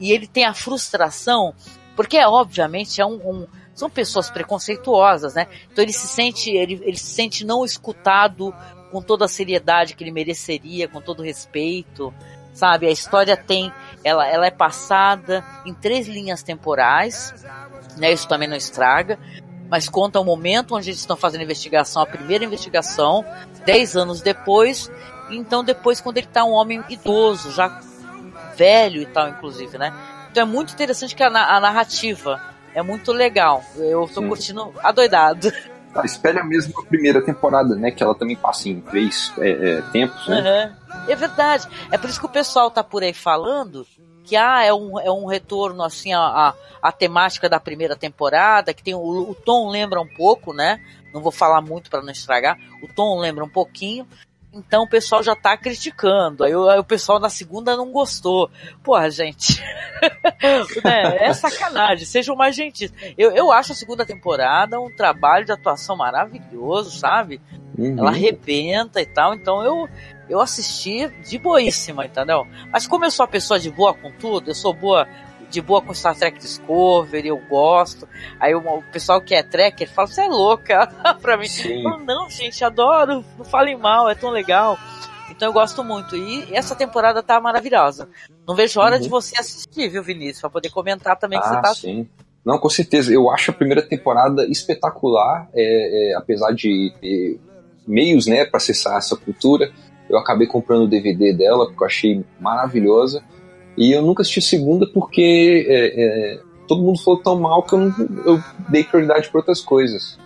e 0.00 0.10
ele 0.10 0.26
tem 0.26 0.44
a 0.44 0.52
frustração, 0.52 1.54
porque 1.94 2.18
obviamente 2.24 3.00
é 3.00 3.06
um, 3.06 3.14
um, 3.14 3.46
são 3.72 3.88
pessoas 3.88 4.28
preconceituosas, 4.28 5.34
né? 5.34 5.46
Então 5.70 5.84
ele 5.84 5.92
se 5.92 6.08
sente 6.08 6.50
ele, 6.50 6.80
ele 6.82 6.96
se 6.96 7.14
sente 7.14 7.46
não 7.46 7.64
escutado 7.64 8.52
com 8.90 9.00
toda 9.00 9.26
a 9.26 9.28
seriedade 9.28 9.94
que 9.94 10.02
ele 10.02 10.10
mereceria, 10.10 10.88
com 10.88 11.00
todo 11.00 11.22
respeito 11.22 12.12
sabe? 12.56 12.86
A 12.86 12.90
história 12.90 13.36
tem, 13.36 13.72
ela, 14.06 14.24
ela 14.24 14.46
é 14.46 14.52
passada 14.52 15.44
em 15.64 15.74
três 15.74 16.06
linhas 16.06 16.40
temporais, 16.40 17.34
né? 17.96 18.12
Isso 18.12 18.28
também 18.28 18.46
não 18.46 18.56
estraga, 18.56 19.18
mas 19.68 19.88
conta 19.88 20.20
o 20.20 20.24
momento 20.24 20.76
onde 20.76 20.90
eles 20.90 21.00
estão 21.00 21.16
fazendo 21.16 21.40
a 21.40 21.44
investigação, 21.44 22.00
a 22.02 22.06
primeira 22.06 22.44
investigação, 22.44 23.24
dez 23.64 23.96
anos 23.96 24.20
depois, 24.20 24.88
então 25.28 25.64
depois 25.64 26.00
quando 26.00 26.18
ele 26.18 26.28
está 26.28 26.44
um 26.44 26.52
homem 26.52 26.84
idoso, 26.88 27.50
já 27.50 27.80
velho 28.56 29.02
e 29.02 29.06
tal, 29.06 29.28
inclusive, 29.28 29.76
né? 29.76 29.92
Então 30.30 30.44
é 30.44 30.46
muito 30.46 30.72
interessante 30.72 31.16
que 31.16 31.24
a, 31.24 31.26
a 31.26 31.58
narrativa 31.58 32.40
é 32.72 32.82
muito 32.82 33.10
legal. 33.10 33.64
Eu 33.76 34.04
estou 34.04 34.22
curtindo 34.28 34.72
adoidado. 34.84 35.52
Ela 35.92 36.04
espelha 36.04 36.44
mesmo 36.44 36.78
a 36.78 36.84
primeira 36.84 37.22
temporada, 37.22 37.74
né? 37.74 37.90
Que 37.90 38.02
ela 38.02 38.14
também 38.14 38.36
passa 38.36 38.68
em 38.68 38.80
três 38.82 39.32
é, 39.38 39.50
é, 39.50 39.82
tempos, 39.90 40.28
né? 40.28 40.76
Uhum. 40.86 40.86
É 41.08 41.16
verdade. 41.16 41.66
É 41.90 41.96
por 41.96 42.10
isso 42.10 42.20
que 42.20 42.26
o 42.26 42.30
pessoal 42.30 42.70
tá 42.70 42.84
por 42.84 43.02
aí 43.02 43.14
falando 43.14 43.86
que 44.26 44.36
ah, 44.36 44.62
é, 44.64 44.74
um, 44.74 44.98
é 44.98 45.10
um 45.10 45.26
retorno 45.26 45.82
assim 45.82 46.12
a, 46.12 46.20
a, 46.20 46.54
a 46.82 46.92
temática 46.92 47.48
da 47.48 47.60
primeira 47.60 47.96
temporada, 47.96 48.74
que 48.74 48.82
tem 48.82 48.94
o, 48.94 49.00
o 49.00 49.34
tom 49.34 49.70
lembra 49.70 50.00
um 50.00 50.08
pouco, 50.08 50.52
né? 50.52 50.80
Não 51.14 51.22
vou 51.22 51.32
falar 51.32 51.60
muito 51.60 51.88
para 51.88 52.02
não 52.02 52.10
estragar. 52.10 52.58
O 52.82 52.88
tom 52.88 53.18
lembra 53.18 53.44
um 53.44 53.48
pouquinho, 53.48 54.06
então 54.56 54.84
o 54.84 54.88
pessoal 54.88 55.22
já 55.22 55.36
tá 55.36 55.56
criticando. 55.56 56.42
Aí, 56.42 56.52
aí 56.52 56.78
o 56.78 56.84
pessoal 56.84 57.20
na 57.20 57.28
segunda 57.28 57.76
não 57.76 57.92
gostou. 57.92 58.50
Porra, 58.82 59.10
gente. 59.10 59.60
né? 60.82 61.16
É 61.18 61.32
sacanagem. 61.34 62.06
Sejam 62.06 62.34
mais 62.34 62.56
gentis. 62.56 62.92
Eu, 63.18 63.32
eu 63.32 63.52
acho 63.52 63.72
a 63.72 63.74
segunda 63.74 64.06
temporada 64.06 64.80
um 64.80 64.94
trabalho 64.94 65.44
de 65.44 65.52
atuação 65.52 65.96
maravilhoso, 65.96 66.90
sabe? 66.90 67.40
Uhum. 67.78 67.98
Ela 67.98 68.10
arrebenta 68.10 69.00
e 69.00 69.06
tal. 69.06 69.34
Então 69.34 69.62
eu, 69.62 69.88
eu 70.28 70.40
assisti 70.40 71.08
de 71.28 71.38
boíssima, 71.38 72.06
entendeu? 72.06 72.46
Mas 72.72 72.86
como 72.86 73.04
eu 73.04 73.10
sou 73.10 73.24
uma 73.24 73.30
pessoa 73.30 73.58
de 73.58 73.70
boa 73.70 73.94
com 73.94 74.10
tudo, 74.12 74.50
eu 74.50 74.54
sou 74.54 74.72
boa 74.72 75.06
de 75.50 75.60
boa 75.60 75.80
com 75.80 75.94
Star 75.94 76.16
Trek 76.16 76.38
Discovery, 76.38 77.28
eu 77.28 77.38
gosto. 77.48 78.08
Aí 78.40 78.54
o, 78.54 78.82
pessoal 78.92 79.20
que 79.20 79.34
é 79.34 79.42
tracker 79.42 79.88
fala, 79.88 80.08
você 80.08 80.22
é 80.22 80.28
louca 80.28 80.86
pra 81.22 81.36
mim. 81.36 81.48
Falo, 81.48 82.04
não, 82.04 82.28
gente, 82.28 82.64
adoro, 82.64 83.24
não 83.38 83.44
falem 83.44 83.76
mal, 83.76 84.08
é 84.08 84.14
tão 84.14 84.30
legal. 84.30 84.78
Então 85.30 85.48
eu 85.48 85.52
gosto 85.52 85.84
muito. 85.84 86.16
E 86.16 86.54
essa 86.54 86.74
temporada 86.74 87.22
tá 87.22 87.40
maravilhosa. 87.40 88.08
Não 88.46 88.54
vejo 88.54 88.80
hora 88.80 88.96
uhum. 88.96 89.02
de 89.02 89.08
você 89.08 89.38
assistir, 89.38 89.88
viu, 89.88 90.02
Vinícius? 90.02 90.40
Pra 90.40 90.50
poder 90.50 90.70
comentar 90.70 91.16
também 91.18 91.40
que 91.40 91.46
ah, 91.46 91.48
você 91.48 91.60
tá. 91.60 91.74
Sim. 91.74 92.08
Não, 92.44 92.58
com 92.58 92.68
certeza. 92.68 93.12
Eu 93.12 93.30
acho 93.30 93.50
a 93.50 93.54
primeira 93.54 93.82
temporada 93.82 94.46
espetacular, 94.46 95.48
é, 95.52 96.12
é, 96.12 96.16
apesar 96.16 96.52
de 96.52 96.92
ter 97.00 97.40
meios 97.86 98.26
né, 98.26 98.44
para 98.44 98.56
acessar 98.58 98.96
essa 98.96 99.16
cultura. 99.16 99.70
Eu 100.08 100.18
acabei 100.18 100.46
comprando 100.46 100.82
o 100.82 100.88
DVD 100.88 101.32
dela, 101.32 101.66
porque 101.66 101.82
eu 101.82 101.86
achei 101.86 102.24
maravilhosa. 102.40 103.22
E 103.76 103.92
eu 103.92 104.02
nunca 104.02 104.22
assisti 104.22 104.40
segunda 104.40 104.86
porque 104.92 105.66
é, 105.68 106.34
é 106.34 106.40
todo 106.66 106.82
mundo 106.82 107.00
falou 107.02 107.20
tão 107.22 107.38
mal 107.38 107.62
que 107.62 107.74
eu, 107.74 107.78
não, 107.78 107.94
eu 108.24 108.42
dei 108.68 108.84
prioridade 108.84 109.28
para 109.28 109.38
outras 109.38 109.60
coisas. 109.60 110.18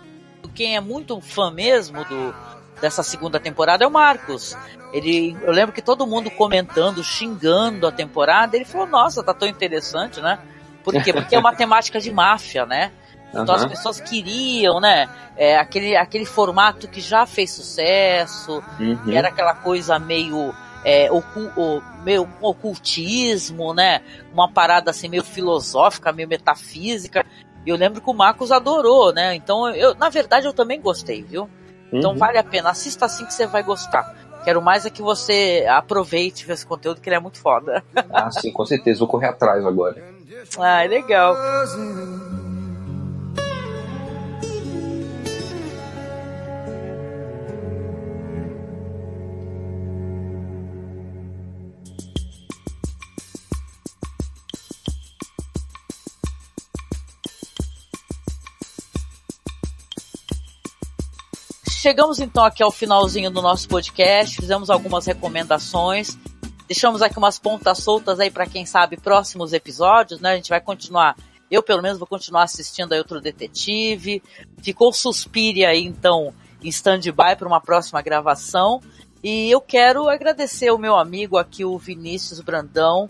Quem 0.53 0.75
é 0.75 0.81
muito 0.81 1.19
fã 1.21 1.49
mesmo 1.51 2.03
do, 2.03 2.33
dessa 2.81 3.03
segunda 3.03 3.39
temporada 3.39 3.83
é 3.85 3.87
o 3.87 3.91
Marcos. 3.91 4.57
Ele, 4.91 5.37
eu 5.43 5.51
lembro 5.51 5.73
que 5.73 5.81
todo 5.81 6.05
mundo 6.05 6.29
comentando, 6.31 7.03
xingando 7.03 7.87
a 7.87 7.91
temporada, 7.91 8.55
ele 8.55 8.65
falou: 8.65 8.87
Nossa, 8.87 9.23
tá 9.23 9.33
tão 9.33 9.47
interessante, 9.47 10.19
né? 10.19 10.39
Por 10.83 10.93
quê? 11.01 11.13
Porque 11.13 11.35
é 11.35 11.39
uma 11.39 11.55
temática 11.55 11.99
de 11.99 12.11
máfia, 12.11 12.65
né? 12.65 12.91
Então 13.31 13.55
uhum. 13.55 13.61
as 13.61 13.65
pessoas 13.65 14.01
queriam, 14.01 14.79
né? 14.79 15.09
É, 15.37 15.57
aquele, 15.57 15.95
aquele 15.95 16.25
formato 16.25 16.87
que 16.87 16.99
já 16.99 17.25
fez 17.25 17.51
sucesso, 17.51 18.61
uhum. 18.79 19.11
era 19.11 19.29
aquela 19.29 19.55
coisa 19.55 19.97
meio 19.97 20.53
é, 20.83 21.11
ocu, 21.11 21.51
o, 21.55 21.81
meio 22.03 22.23
um 22.23 22.45
ocultismo, 22.45 23.73
né? 23.73 24.01
Uma 24.33 24.51
parada 24.51 24.91
assim 24.91 25.07
meio 25.07 25.23
filosófica, 25.23 26.11
meio 26.11 26.27
metafísica. 26.27 27.25
E 27.65 27.69
eu 27.69 27.75
lembro 27.75 28.01
que 28.01 28.09
o 28.09 28.13
Marcos 28.13 28.51
adorou, 28.51 29.13
né? 29.13 29.35
Então, 29.35 29.69
eu, 29.69 29.95
na 29.95 30.09
verdade, 30.09 30.47
eu 30.47 30.53
também 30.53 30.81
gostei, 30.81 31.23
viu? 31.23 31.49
Então 31.91 32.11
uhum. 32.11 32.17
vale 32.17 32.37
a 32.37 32.43
pena. 32.43 32.69
Assista 32.69 33.05
assim 33.05 33.25
que 33.25 33.33
você 33.33 33.45
vai 33.45 33.63
gostar. 33.63 34.15
Quero 34.43 34.61
mais 34.61 34.85
é 34.85 34.89
que 34.89 35.01
você 35.01 35.65
aproveite 35.69 36.49
esse 36.51 36.65
conteúdo, 36.65 36.99
que 36.99 37.07
ele 37.07 37.15
é 37.15 37.19
muito 37.19 37.37
foda. 37.37 37.83
Ah, 38.11 38.31
sim, 38.31 38.51
com 38.51 38.65
certeza. 38.65 38.99
Vou 38.99 39.07
correr 39.07 39.27
atrás 39.27 39.65
agora. 39.65 40.11
Ah, 40.57 40.83
é 40.83 40.87
legal. 40.87 41.35
Chegamos 61.81 62.19
então 62.19 62.43
aqui 62.43 62.61
ao 62.61 62.69
finalzinho 62.69 63.31
do 63.31 63.41
nosso 63.41 63.67
podcast, 63.67 64.35
fizemos 64.35 64.69
algumas 64.69 65.07
recomendações, 65.07 66.15
deixamos 66.67 67.01
aqui 67.01 67.17
umas 67.17 67.39
pontas 67.39 67.79
soltas 67.79 68.19
aí 68.19 68.29
para 68.29 68.45
quem 68.45 68.67
sabe 68.67 68.97
próximos 68.97 69.51
episódios, 69.51 70.21
né? 70.21 70.33
A 70.33 70.35
gente 70.35 70.49
vai 70.51 70.61
continuar, 70.61 71.17
eu 71.49 71.63
pelo 71.63 71.81
menos 71.81 71.97
vou 71.97 72.07
continuar 72.07 72.43
assistindo 72.43 72.93
aí 72.93 72.99
outro 72.99 73.19
detetive. 73.19 74.21
Ficou 74.61 74.93
Suspiria 74.93 75.69
aí 75.69 75.83
então 75.83 76.31
em 76.63 76.69
stand-by 76.69 77.35
para 77.35 77.47
uma 77.47 77.59
próxima 77.59 77.99
gravação. 78.03 78.79
E 79.23 79.49
eu 79.49 79.59
quero 79.59 80.07
agradecer 80.07 80.69
o 80.69 80.77
meu 80.77 80.95
amigo 80.95 81.35
aqui, 81.35 81.65
o 81.65 81.79
Vinícius 81.79 82.41
Brandão, 82.41 83.09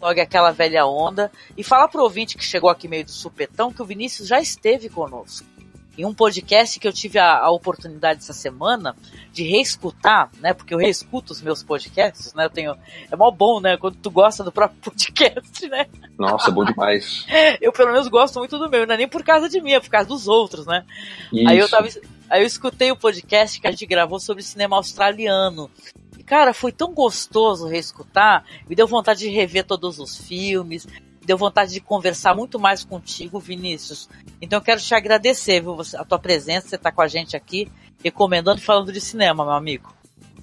blog 0.00 0.20
Aquela 0.20 0.50
Velha 0.50 0.84
Onda, 0.86 1.30
e 1.56 1.62
falar 1.62 1.86
pro 1.86 2.02
ouvinte 2.02 2.36
que 2.36 2.44
chegou 2.44 2.68
aqui 2.68 2.88
meio 2.88 3.04
de 3.04 3.12
supetão 3.12 3.72
que 3.72 3.80
o 3.80 3.84
Vinícius 3.86 4.26
já 4.26 4.40
esteve 4.40 4.88
conosco 4.88 5.51
em 5.96 6.04
um 6.04 6.14
podcast 6.14 6.80
que 6.80 6.88
eu 6.88 6.92
tive 6.92 7.18
a, 7.18 7.38
a, 7.38 7.50
oportunidade 7.50 8.20
essa 8.20 8.32
semana 8.32 8.96
de 9.32 9.42
reescutar, 9.42 10.30
né? 10.40 10.54
Porque 10.54 10.72
eu 10.72 10.78
reescuto 10.78 11.32
os 11.32 11.42
meus 11.42 11.62
podcasts, 11.62 12.32
né? 12.34 12.46
Eu 12.46 12.50
tenho. 12.50 12.74
É 13.10 13.16
mó 13.16 13.30
bom, 13.30 13.60
né? 13.60 13.76
Quando 13.76 13.96
tu 13.96 14.10
gosta 14.10 14.42
do 14.42 14.50
próprio 14.50 14.80
podcast, 14.82 15.68
né? 15.68 15.86
Nossa, 16.18 16.50
bom 16.50 16.64
demais. 16.64 17.26
eu 17.60 17.72
pelo 17.72 17.92
menos 17.92 18.08
gosto 18.08 18.38
muito 18.38 18.58
do 18.58 18.70
meu, 18.70 18.86
não 18.86 18.94
é 18.94 18.98
nem 18.98 19.08
por 19.08 19.22
causa 19.22 19.48
de 19.48 19.60
mim, 19.60 19.72
é 19.72 19.80
por 19.80 19.90
causa 19.90 20.08
dos 20.08 20.26
outros, 20.28 20.66
né? 20.66 20.84
Isso. 21.32 21.48
Aí 21.48 21.58
eu 21.58 21.68
tava. 21.68 21.88
Aí 22.30 22.42
eu 22.42 22.46
escutei 22.46 22.90
o 22.90 22.96
podcast 22.96 23.60
que 23.60 23.66
a 23.66 23.70
gente 23.70 23.84
gravou 23.84 24.18
sobre 24.18 24.42
cinema 24.42 24.76
australiano. 24.76 25.70
E, 26.18 26.22
cara, 26.22 26.54
foi 26.54 26.72
tão 26.72 26.94
gostoso 26.94 27.66
reescutar, 27.66 28.44
me 28.66 28.74
deu 28.74 28.86
vontade 28.86 29.20
de 29.20 29.28
rever 29.28 29.64
todos 29.64 29.98
os 29.98 30.16
filmes, 30.16 30.86
deu 31.24 31.36
vontade 31.36 31.72
de 31.72 31.80
conversar 31.80 32.34
muito 32.34 32.58
mais 32.58 32.84
contigo, 32.84 33.38
Vinícius. 33.38 34.08
Então 34.40 34.58
eu 34.58 34.62
quero 34.62 34.80
te 34.80 34.94
agradecer, 34.94 35.60
viu, 35.60 35.76
a 35.96 36.04
tua 36.04 36.18
presença, 36.18 36.68
você 36.68 36.76
está 36.76 36.90
com 36.90 37.02
a 37.02 37.08
gente 37.08 37.36
aqui, 37.36 37.68
recomendando 38.02 38.58
e 38.58 38.64
falando 38.64 38.92
de 38.92 39.00
cinema, 39.00 39.44
meu 39.44 39.54
amigo. 39.54 39.92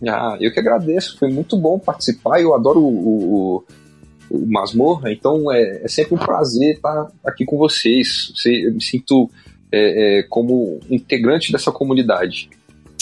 Ah, 0.08 0.38
eu 0.40 0.52
que 0.54 0.60
agradeço, 0.60 1.18
foi 1.18 1.30
muito 1.30 1.58
bom 1.58 1.78
participar, 1.78 2.42
eu 2.42 2.56
adoro 2.56 2.80
o, 2.80 3.58
o, 3.58 3.64
o 4.30 4.46
Masmorra, 4.46 5.12
então 5.12 5.52
é, 5.52 5.82
é, 5.84 5.88
sempre 5.88 6.16
um 6.16 6.18
prazer 6.18 6.76
estar 6.76 7.12
aqui 7.26 7.44
com 7.44 7.58
vocês. 7.58 8.32
Eu 8.46 8.74
me 8.74 8.82
sinto 8.82 9.30
é, 9.72 10.20
é, 10.20 10.24
como 10.24 10.80
integrante 10.90 11.52
dessa 11.52 11.72
comunidade. 11.72 12.50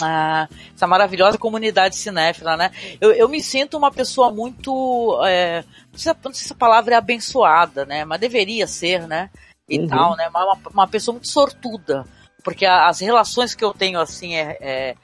Ah, 0.02 0.48
essa 0.76 0.86
maravilhosa 0.86 1.38
comunidade 1.38 1.96
cinéfila, 1.96 2.56
né? 2.56 2.72
Eu, 3.02 3.12
eu 3.12 3.28
me 3.28 3.42
sinto 3.42 3.78
uma 3.78 3.92
pessoa 3.92 4.32
muito. 4.32 5.20
É, 5.26 5.64
não, 5.92 6.00
sei, 6.00 6.14
não 6.24 6.34
sei 6.34 6.48
se 6.48 6.54
a 6.54 6.56
palavra 6.56 6.96
é 6.96 6.98
abençoada, 6.98 7.86
né? 7.86 8.06
Mas 8.06 8.20
deveria 8.20 8.68
ser, 8.68 9.08
né? 9.08 9.30
E 9.68 9.80
uhum. 9.80 9.88
tal, 9.88 10.16
né? 10.16 10.30
Uma, 10.30 10.58
uma 10.72 10.88
pessoa 10.88 11.14
muito 11.14 11.28
sortuda 11.28 12.06
porque 12.44 12.66
as 12.66 13.00
relações 13.00 13.54
que 13.54 13.64
eu 13.64 13.74
tenho 13.74 14.00
assim 14.00 14.36
é, 14.36 14.58
é, 14.62 14.96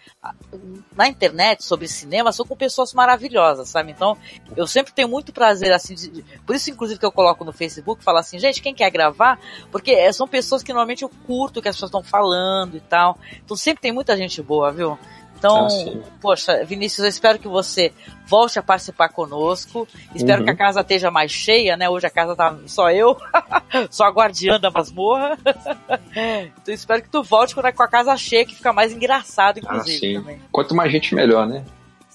na 0.96 1.08
internet 1.08 1.64
sobre 1.64 1.88
cinema 1.88 2.32
são 2.32 2.46
com 2.46 2.56
pessoas 2.56 2.94
maravilhosas, 2.94 3.70
sabe? 3.70 3.92
Então 3.92 4.18
eu 4.56 4.66
sempre 4.66 4.94
tenho 4.94 5.10
muito 5.10 5.34
prazer 5.34 5.74
assim, 5.74 5.96
de, 5.96 6.24
por 6.46 6.56
isso 6.56 6.70
inclusive 6.70 7.00
que 7.00 7.06
eu 7.06 7.12
coloco 7.12 7.44
no 7.44 7.52
Facebook, 7.52 8.04
falo 8.04 8.20
assim, 8.20 8.40
gente, 8.40 8.62
quem 8.62 8.74
quer 8.74 8.90
gravar? 8.90 9.40
Porque 9.72 9.92
é, 9.92 10.12
são 10.12 10.28
pessoas 10.28 10.64
que 10.64 10.72
normalmente 10.72 11.04
eu 11.04 11.10
curto 11.28 11.62
que 11.62 11.68
as 11.68 11.76
pessoas 11.76 11.90
estão 11.90 12.04
falando 12.04 12.78
e 12.78 12.82
tal. 12.82 13.18
Então 13.44 13.58
sempre 13.58 13.82
tem 13.82 13.92
muita 13.92 14.16
gente 14.16 14.42
boa, 14.42 14.72
viu? 14.72 14.98
Então, 15.44 15.68
ah, 15.68 16.10
poxa, 16.22 16.64
Vinícius, 16.64 17.04
eu 17.04 17.10
espero 17.10 17.38
que 17.38 17.50
você 17.50 17.92
volte 18.26 18.58
a 18.58 18.64
participar 18.64 19.10
conosco. 19.10 19.86
Espero 20.16 20.40
uhum. 20.40 20.46
que 20.46 20.52
a 20.52 20.56
casa 20.56 20.80
esteja 20.80 21.12
mais 21.12 21.34
cheia, 21.34 21.76
né? 21.76 21.90
Hoje 21.90 22.08
a 22.08 22.10
casa 22.10 22.34
tá 22.34 22.58
só 22.66 22.90
eu, 22.90 23.18
só 23.92 24.06
a 24.06 24.10
guardiã 24.10 24.58
da 24.58 24.72
masmorra. 24.72 25.38
então 26.62 26.74
espero 26.74 27.02
que 27.02 27.10
tu 27.10 27.22
volte 27.22 27.54
quando 27.54 27.66
é 27.66 27.74
com 27.74 27.84
a 27.84 27.90
casa 27.90 28.16
cheia, 28.16 28.46
que 28.46 28.56
fica 28.56 28.72
mais 28.72 28.94
engraçado, 28.94 29.60
inclusive. 29.60 30.16
Ah, 30.16 30.20
também. 30.22 30.40
Quanto 30.50 30.74
mais 30.74 30.90
gente, 30.90 31.14
melhor, 31.14 31.46
né? 31.46 31.66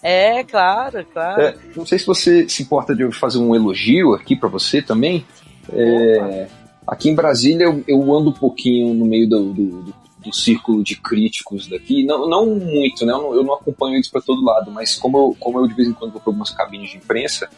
É, 0.02 0.42
claro, 0.42 1.04
claro. 1.12 1.42
É, 1.42 1.54
não 1.76 1.84
sei 1.84 1.98
se 1.98 2.06
você 2.06 2.48
se 2.48 2.62
importa 2.62 2.94
de 2.94 3.02
eu 3.02 3.12
fazer 3.12 3.36
um 3.36 3.54
elogio 3.54 4.14
aqui 4.14 4.36
para 4.36 4.48
você 4.48 4.80
também. 4.80 5.26
É, 5.70 6.48
aqui 6.86 7.10
em 7.10 7.14
Brasília 7.14 7.64
eu, 7.64 7.84
eu, 7.86 8.16
ando 8.16 8.30
um 8.30 8.32
pouquinho 8.32 8.94
no 8.94 9.04
meio 9.04 9.28
do, 9.28 9.52
do, 9.52 9.82
do 9.82 9.94
do 10.22 10.32
círculo 10.32 10.82
de 10.82 10.96
críticos 10.96 11.66
daqui, 11.68 12.04
não, 12.04 12.28
não 12.28 12.46
muito, 12.46 13.06
né? 13.06 13.12
Eu 13.12 13.18
não, 13.18 13.34
eu 13.34 13.44
não 13.44 13.54
acompanho 13.54 13.96
eles 13.96 14.08
para 14.08 14.20
todo 14.20 14.44
lado, 14.44 14.70
mas 14.70 14.94
como 14.94 15.18
eu, 15.18 15.36
como 15.38 15.58
eu 15.58 15.66
de 15.66 15.74
vez 15.74 15.88
em 15.88 15.92
quando 15.92 16.12
vou 16.12 16.20
para 16.20 16.30
algumas 16.30 16.50
cabines 16.50 16.90
de 16.90 16.96
imprensa, 16.96 17.48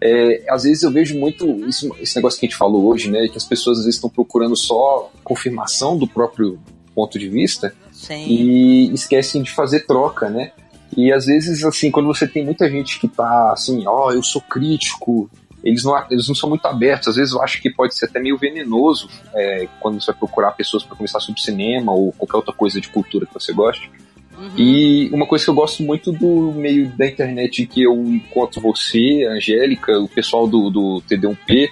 é, 0.00 0.44
às 0.48 0.64
vezes 0.64 0.82
eu 0.82 0.90
vejo 0.90 1.18
muito 1.18 1.46
isso, 1.68 1.94
esse 2.00 2.16
negócio 2.16 2.38
que 2.38 2.46
a 2.46 2.48
gente 2.48 2.58
falou 2.58 2.86
hoje, 2.86 3.10
né? 3.10 3.28
Que 3.28 3.36
as 3.36 3.44
pessoas 3.44 3.78
às 3.78 3.84
vezes 3.84 3.96
estão 3.96 4.10
procurando 4.10 4.56
só 4.56 5.10
confirmação 5.22 5.96
do 5.96 6.06
próprio 6.06 6.58
ponto 6.94 7.18
de 7.18 7.28
vista 7.28 7.74
Sim. 7.92 8.26
e 8.26 8.94
esquecem 8.94 9.42
de 9.42 9.50
fazer 9.50 9.86
troca, 9.86 10.28
né? 10.28 10.52
E 10.96 11.12
às 11.12 11.26
vezes, 11.26 11.64
assim, 11.64 11.90
quando 11.90 12.06
você 12.06 12.26
tem 12.26 12.44
muita 12.44 12.68
gente 12.68 12.98
que 12.98 13.06
tá 13.06 13.52
assim, 13.52 13.86
ó, 13.86 14.08
oh, 14.08 14.12
eu 14.12 14.22
sou 14.22 14.40
crítico, 14.40 15.30
eles 15.62 15.84
não, 15.84 16.04
eles 16.10 16.28
não 16.28 16.34
são 16.34 16.48
muito 16.48 16.66
abertos. 16.66 17.08
Às 17.08 17.16
vezes 17.16 17.34
eu 17.34 17.42
acho 17.42 17.60
que 17.60 17.70
pode 17.70 17.94
ser 17.94 18.06
até 18.06 18.20
meio 18.20 18.36
venenoso 18.36 19.08
é, 19.34 19.68
quando 19.78 20.00
você 20.00 20.10
vai 20.12 20.18
procurar 20.18 20.52
pessoas 20.52 20.82
para 20.82 20.96
conversar 20.96 21.20
sobre 21.20 21.40
cinema 21.40 21.92
ou 21.92 22.12
qualquer 22.12 22.36
outra 22.36 22.54
coisa 22.54 22.80
de 22.80 22.88
cultura 22.88 23.26
que 23.26 23.34
você 23.34 23.52
goste. 23.52 23.90
Uhum. 24.38 24.50
E 24.56 25.10
uma 25.12 25.26
coisa 25.26 25.44
que 25.44 25.50
eu 25.50 25.54
gosto 25.54 25.82
muito 25.82 26.12
do 26.12 26.52
meio 26.52 26.90
da 26.96 27.06
internet 27.06 27.66
que 27.66 27.82
eu 27.82 27.94
encontro 27.94 28.60
você, 28.60 29.26
a 29.28 29.34
Angélica, 29.34 29.98
o 29.98 30.08
pessoal 30.08 30.48
do, 30.48 30.70
do 30.70 31.02
TD1P, 31.08 31.68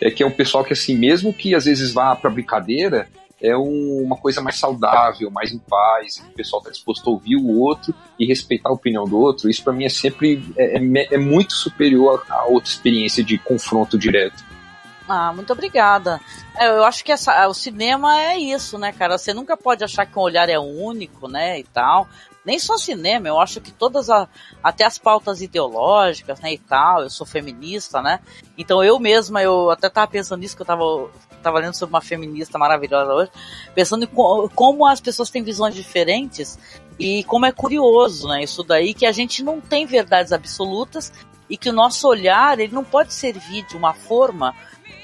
é 0.00 0.10
que 0.10 0.22
é 0.22 0.26
um 0.26 0.30
pessoal 0.30 0.64
que, 0.64 0.72
assim, 0.72 0.96
mesmo 0.96 1.32
que 1.32 1.54
às 1.54 1.66
vezes 1.66 1.92
vá 1.92 2.14
para 2.16 2.30
brincadeira, 2.30 3.08
é 3.40 3.56
um, 3.56 4.02
uma 4.02 4.16
coisa 4.16 4.40
mais 4.40 4.58
saudável, 4.58 5.30
mais 5.30 5.52
em 5.52 5.58
paz, 5.58 6.22
o 6.26 6.32
pessoal 6.32 6.60
está 6.60 6.70
disposto 6.70 7.08
a 7.08 7.12
ouvir 7.12 7.36
o 7.36 7.58
outro 7.58 7.94
e 8.18 8.26
respeitar 8.26 8.70
a 8.70 8.72
opinião 8.72 9.04
do 9.04 9.18
outro. 9.18 9.48
Isso 9.50 9.62
para 9.62 9.72
mim 9.72 9.84
é 9.84 9.88
sempre 9.88 10.42
é, 10.56 10.78
é, 10.78 11.14
é, 11.14 11.18
muito 11.18 11.52
superior 11.52 12.24
a 12.28 12.46
outra 12.46 12.70
experiência 12.70 13.22
de 13.22 13.38
confronto 13.38 13.98
direto. 13.98 14.44
Ah, 15.08 15.32
muito 15.32 15.52
obrigada. 15.52 16.20
É, 16.56 16.68
eu 16.68 16.84
acho 16.84 17.04
que 17.04 17.12
essa, 17.12 17.46
o 17.46 17.54
cinema 17.54 18.20
é 18.20 18.38
isso, 18.38 18.76
né, 18.76 18.92
cara? 18.92 19.16
Você 19.16 19.32
nunca 19.32 19.56
pode 19.56 19.84
achar 19.84 20.04
que 20.04 20.18
um 20.18 20.22
olhar 20.22 20.48
é 20.48 20.58
único, 20.58 21.28
né, 21.28 21.60
e 21.60 21.64
tal. 21.64 22.08
Nem 22.46 22.60
só 22.60 22.76
cinema, 22.78 23.26
eu 23.26 23.40
acho 23.40 23.60
que 23.60 23.72
todas 23.72 24.08
a, 24.08 24.28
até 24.62 24.84
as 24.84 24.96
pautas 24.98 25.42
ideológicas, 25.42 26.38
né, 26.38 26.52
e 26.52 26.58
tal. 26.58 27.02
Eu 27.02 27.10
sou 27.10 27.26
feminista, 27.26 28.00
né? 28.00 28.20
Então 28.56 28.84
eu 28.84 29.00
mesma, 29.00 29.42
eu 29.42 29.68
até 29.68 29.90
tava 29.90 30.06
pensando 30.06 30.40
nisso 30.40 30.54
que 30.54 30.62
eu 30.62 30.66
tava, 30.66 31.10
tava 31.42 31.58
lendo 31.58 31.74
sobre 31.74 31.92
uma 31.92 32.00
feminista 32.00 32.56
maravilhosa 32.56 33.12
hoje, 33.12 33.30
pensando 33.74 34.04
em 34.04 34.06
co 34.06 34.48
como 34.54 34.86
as 34.86 35.00
pessoas 35.00 35.28
têm 35.28 35.42
visões 35.42 35.74
diferentes 35.74 36.56
e 36.96 37.24
como 37.24 37.46
é 37.46 37.50
curioso, 37.50 38.28
né? 38.28 38.44
Isso 38.44 38.62
daí 38.62 38.94
que 38.94 39.06
a 39.06 39.12
gente 39.12 39.42
não 39.42 39.60
tem 39.60 39.84
verdades 39.84 40.32
absolutas 40.32 41.12
e 41.50 41.56
que 41.56 41.68
o 41.68 41.72
nosso 41.72 42.06
olhar 42.08 42.60
ele 42.60 42.72
não 42.72 42.84
pode 42.84 43.12
servir 43.12 43.66
de 43.66 43.76
uma 43.76 43.92
forma 43.92 44.54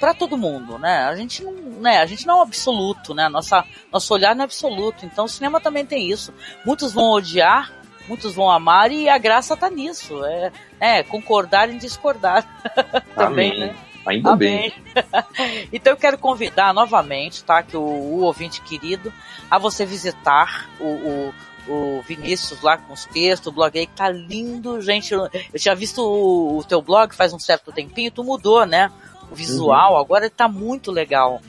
para 0.03 0.15
todo 0.15 0.37
mundo, 0.37 0.81
né? 0.81 1.05
A 1.05 1.15
gente 1.15 1.45
não, 1.45 1.53
né? 1.53 1.99
A 1.99 2.07
gente 2.07 2.27
não 2.27 2.41
é 2.41 2.43
absoluto, 2.43 3.15
né? 3.15 3.29
Nossa, 3.29 3.65
nosso 3.93 4.13
olhar 4.13 4.35
não 4.35 4.43
é 4.43 4.47
absoluto. 4.47 5.07
Então 5.07 5.27
o 5.27 5.29
cinema 5.29 5.61
também 5.61 5.87
tem 5.87 6.11
isso. 6.11 6.35
Muitos 6.67 6.93
vão 6.93 7.13
odiar, 7.13 7.73
muitos 8.09 8.35
vão 8.35 8.51
amar 8.51 8.91
e 8.91 9.09
a 9.09 9.17
graça 9.17 9.57
tá 9.57 9.71
nisso. 9.71 10.25
É, 10.25 10.51
é 10.81 11.03
concordar 11.05 11.71
em 11.71 11.79
discordar 11.79 12.45
também, 13.15 13.53
Amém. 13.53 13.61
né? 13.61 13.77
Ainda 14.05 14.33
Amém. 14.33 14.75
bem. 14.93 15.05
então 15.73 15.93
eu 15.93 15.97
quero 15.97 16.19
convidar 16.19 16.75
novamente, 16.75 17.45
tá? 17.45 17.63
Que 17.63 17.77
o, 17.77 17.81
o 17.81 18.23
ouvinte 18.23 18.61
querido 18.61 19.13
a 19.49 19.57
você 19.57 19.87
visitar 19.87 20.69
o, 20.81 20.85
o 20.85 21.35
o 21.69 22.03
Vinícius 22.03 22.61
lá 22.61 22.77
com 22.77 22.93
os 22.93 23.05
textos, 23.05 23.47
o 23.47 23.53
blog 23.53 23.79
aí 23.79 23.87
que 23.87 23.95
tá 23.95 24.09
lindo, 24.11 24.81
gente. 24.81 25.15
Eu, 25.15 25.29
eu 25.53 25.61
tinha 25.61 25.77
visto 25.77 26.03
o, 26.03 26.59
o, 26.59 26.65
teu 26.65 26.83
blog 26.83 27.15
faz 27.15 27.33
um 27.33 27.39
certo 27.39 27.71
tempinho, 27.71 28.11
tu 28.11 28.25
mudou, 28.25 28.67
né? 28.67 28.91
O 29.33 29.35
visual, 29.35 29.95
uhum. 29.95 29.99
agora 29.99 30.31
tá 30.31 30.47
muito 30.47 30.91
legal. 30.91 31.41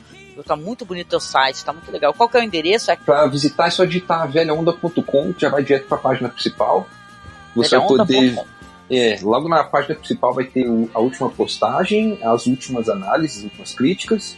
Tá 0.46 0.56
muito 0.56 0.84
bonito 0.84 1.06
o 1.06 1.10
teu 1.10 1.20
site, 1.20 1.64
tá 1.64 1.72
muito 1.72 1.90
legal. 1.92 2.12
Qual 2.12 2.28
que 2.28 2.36
é 2.36 2.40
o 2.40 2.42
endereço? 2.42 2.90
É... 2.90 2.96
Pra 2.96 3.26
visitar 3.26 3.68
é 3.68 3.70
só 3.70 3.84
digitar 3.84 4.28
velhaonda.com, 4.28 5.34
já 5.38 5.48
vai 5.48 5.62
direto 5.62 5.86
pra 5.86 5.96
página 5.96 6.28
principal. 6.28 6.88
Você 7.54 7.78
vai 7.78 7.86
poder. 7.86 8.44
É, 8.90 9.18
logo 9.22 9.48
na 9.48 9.64
página 9.64 9.94
principal 9.94 10.34
vai 10.34 10.44
ter 10.44 10.66
a 10.92 10.98
última 10.98 11.30
postagem, 11.30 12.18
as 12.22 12.46
últimas 12.46 12.88
análises, 12.88 13.38
as 13.38 13.44
últimas 13.44 13.72
críticas 13.72 14.36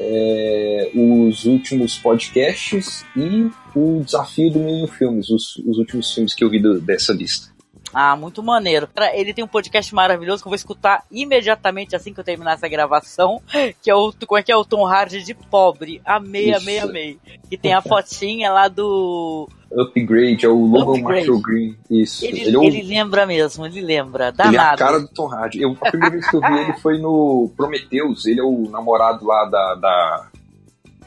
é, 0.00 0.90
os 0.94 1.44
últimos 1.44 1.98
podcasts 1.98 3.04
e 3.14 3.50
o 3.74 4.02
desafio 4.02 4.50
do 4.50 4.58
Menino 4.60 4.88
Filmes, 4.88 5.28
os, 5.28 5.56
os 5.56 5.78
últimos 5.78 6.12
filmes 6.12 6.34
que 6.34 6.42
eu 6.42 6.48
vi 6.48 6.58
do, 6.58 6.80
dessa 6.80 7.12
lista. 7.12 7.49
Ah, 7.92 8.16
muito 8.16 8.42
maneiro. 8.42 8.88
Ele 9.14 9.34
tem 9.34 9.44
um 9.44 9.48
podcast 9.48 9.94
maravilhoso 9.94 10.42
que 10.42 10.48
eu 10.48 10.50
vou 10.50 10.56
escutar 10.56 11.04
imediatamente 11.10 11.96
assim 11.96 12.12
que 12.12 12.20
eu 12.20 12.24
terminar 12.24 12.54
essa 12.54 12.68
gravação, 12.68 13.42
que 13.82 13.90
é 13.90 13.94
o, 13.94 14.12
como 14.26 14.38
é 14.38 14.42
que 14.42 14.52
é 14.52 14.56
o 14.56 14.64
Tom 14.64 14.86
Hardy 14.86 15.22
de 15.22 15.34
pobre. 15.34 16.00
Amei, 16.04 16.50
Isso. 16.50 16.60
amei, 16.60 16.78
amei. 16.78 17.18
Que 17.48 17.56
tem 17.56 17.74
a 17.74 17.82
fotinha 17.82 18.52
lá 18.52 18.68
do 18.68 19.48
Upgrade, 19.72 20.44
é 20.44 20.48
o 20.48 20.66
Logan 20.66 21.00
Marshall 21.00 21.40
Green. 21.40 21.76
Isso. 21.88 22.24
Ele, 22.24 22.40
ele, 22.40 22.56
é 22.56 22.58
um... 22.58 22.62
ele, 22.64 22.82
lembra 22.82 23.24
mesmo, 23.24 23.66
ele 23.66 23.80
lembra. 23.80 24.32
Danado. 24.32 24.56
Ele 24.56 24.56
é 24.56 24.60
a 24.60 24.76
cara 24.76 25.00
do 25.00 25.08
Tom 25.08 25.28
Hardy. 25.28 25.62
Eu, 25.62 25.76
a 25.80 25.90
primeira 25.90 26.12
vez 26.12 26.28
que 26.28 26.36
eu 26.36 26.40
vi 26.40 26.58
ele 26.58 26.72
foi 26.74 26.98
no 26.98 27.50
Prometheus. 27.56 28.26
Ele 28.26 28.40
é 28.40 28.44
o 28.44 28.68
namorado 28.68 29.24
lá 29.24 29.44
da. 29.44 29.74
da, 29.76 30.28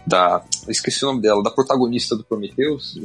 da 0.07 0.43
esqueci 0.69 1.03
o 1.03 1.09
nome 1.09 1.21
dela, 1.21 1.43
da 1.43 1.51
protagonista 1.51 2.15
do 2.15 2.23
Prometheus. 2.23 2.97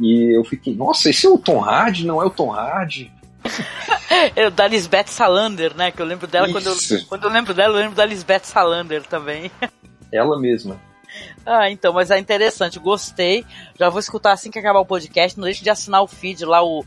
E 0.00 0.34
eu 0.34 0.44
fiquei, 0.44 0.74
nossa, 0.74 1.10
esse 1.10 1.26
é 1.26 1.30
o 1.30 1.38
Tom 1.38 1.60
Hardy, 1.60 2.06
não 2.06 2.22
é 2.22 2.24
o 2.24 2.30
Tom 2.30 2.50
Hardy? 2.50 3.12
é 4.36 4.50
da 4.50 4.66
Lisbeth 4.66 5.08
Salander, 5.08 5.74
né? 5.76 5.90
Que 5.90 6.00
eu 6.00 6.06
lembro 6.06 6.26
dela 6.26 6.50
quando 6.50 6.66
eu, 6.66 6.76
quando 7.08 7.24
eu 7.24 7.30
lembro 7.30 7.54
dela, 7.54 7.74
eu 7.74 7.82
lembro 7.82 7.96
da 7.96 8.04
Lisbeth 8.04 8.44
Salander 8.44 9.02
também. 9.04 9.50
Ela 10.12 10.38
mesma. 10.38 10.78
Ah, 11.44 11.70
então, 11.70 11.92
mas 11.92 12.10
é 12.10 12.18
interessante, 12.18 12.78
gostei. 12.78 13.44
Já 13.78 13.88
vou 13.88 14.00
escutar 14.00 14.32
assim 14.32 14.50
que 14.50 14.58
acabar 14.58 14.80
o 14.80 14.86
podcast. 14.86 15.38
Não 15.38 15.44
deixe 15.44 15.62
de 15.62 15.70
assinar 15.70 16.02
o 16.02 16.06
feed 16.06 16.44
lá. 16.44 16.62
O, 16.62 16.84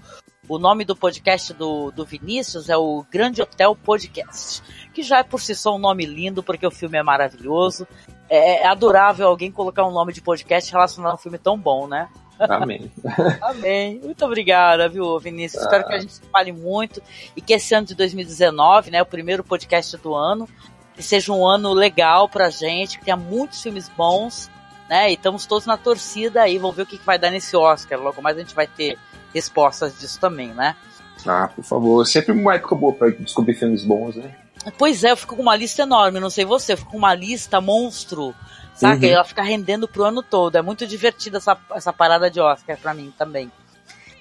o 0.48 0.58
nome 0.58 0.86
do 0.86 0.96
podcast 0.96 1.54
do, 1.54 1.92
do 1.92 2.06
Vinícius 2.06 2.70
é 2.70 2.78
o 2.78 3.06
Grande 3.12 3.42
Hotel 3.42 3.76
Podcast. 3.76 4.64
Que 4.94 5.04
já 5.04 5.20
é 5.20 5.24
por 5.24 5.42
si 5.42 5.56
só 5.56 5.76
um 5.76 5.80
nome 5.80 6.06
lindo, 6.06 6.42
porque 6.42 6.66
o 6.66 6.72
filme 6.72 6.98
é 6.98 7.04
maravilhoso. 7.04 7.88
É, 8.30 8.64
é 8.64 8.68
adorável 8.68 9.28
alguém 9.28 9.52
colocar 9.52 9.86
um 9.86 9.92
nome 9.92 10.14
de 10.14 10.22
podcast 10.22 10.72
relacionado 10.72 11.12
a 11.12 11.16
um 11.16 11.20
filme 11.20 11.38
tão 11.38 11.58
bom, 11.58 11.88
né? 11.88 12.08
Amém. 12.40 12.92
Amém. 13.42 14.00
Muito 14.04 14.26
obrigada, 14.26 14.90
viu, 14.90 15.20
Vinícius? 15.20 15.64
Ah. 15.64 15.66
Espero 15.66 15.88
que 15.88 15.94
a 15.94 16.00
gente 16.00 16.14
se 16.14 16.22
fale 16.32 16.52
muito 16.52 17.02
e 17.36 17.42
que 17.42 17.54
esse 17.54 17.74
ano 17.74 17.88
de 17.88 17.96
2019, 17.96 18.92
né, 18.92 19.02
o 19.02 19.06
primeiro 19.06 19.44
podcast 19.44 19.98
do 19.98 20.14
ano, 20.14 20.48
que 20.96 21.04
seja 21.04 21.32
um 21.32 21.46
ano 21.46 21.74
legal 21.74 22.30
pra 22.30 22.50
gente, 22.50 23.00
que 23.00 23.06
tenha 23.06 23.18
muitos 23.18 23.62
filmes 23.62 23.90
bons, 23.90 24.50
né? 24.90 25.10
E 25.12 25.14
estamos 25.16 25.46
todos 25.46 25.66
na 25.66 25.78
torcida 25.78 26.42
aí, 26.42 26.58
vamos 26.58 26.76
ver 26.76 26.84
o 26.84 26.86
que 26.86 26.98
vai 26.98 27.20
dar 27.20 27.32
nesse 27.32 27.56
Oscar. 27.56 28.00
Logo 28.00 28.22
mais 28.22 28.38
a 28.38 28.40
gente 28.40 28.56
vai 28.56 28.68
ter 28.68 28.98
respostas 29.34 30.00
disso 30.00 30.20
também, 30.20 30.50
né? 30.50 30.76
Ah, 31.26 31.50
por 31.54 31.64
favor, 31.64 32.06
sempre 32.06 32.32
uma 32.32 32.56
época 32.56 32.76
boa 32.76 32.94
pra 32.94 33.10
descobrir 33.10 33.56
filmes 33.56 33.84
bons, 33.84 34.16
né? 34.16 34.34
Pois 34.78 35.04
é, 35.04 35.12
eu 35.12 35.18
fico 35.18 35.36
com 35.36 35.42
uma 35.42 35.56
lista 35.56 35.84
enorme, 35.84 36.20
não 36.20 36.30
sei 36.30 36.46
você, 36.46 36.74
eu 36.74 36.78
fico 36.78 36.92
com 36.92 36.98
uma 36.98 37.14
lista 37.14 37.62
monstro, 37.62 38.34
sabe? 38.76 39.08
Uhum. 39.08 39.14
Ela 39.14 39.24
fica 39.24 39.42
rendendo 39.42 39.88
pro 39.88 40.04
ano 40.04 40.22
todo. 40.22 40.56
É 40.56 40.62
muito 40.62 40.86
divertida 40.86 41.38
essa, 41.38 41.58
essa 41.72 41.94
parada 41.94 42.30
de 42.30 42.40
Oscar 42.40 42.78
pra 42.78 42.94
mim 42.94 43.14
também. 43.18 43.52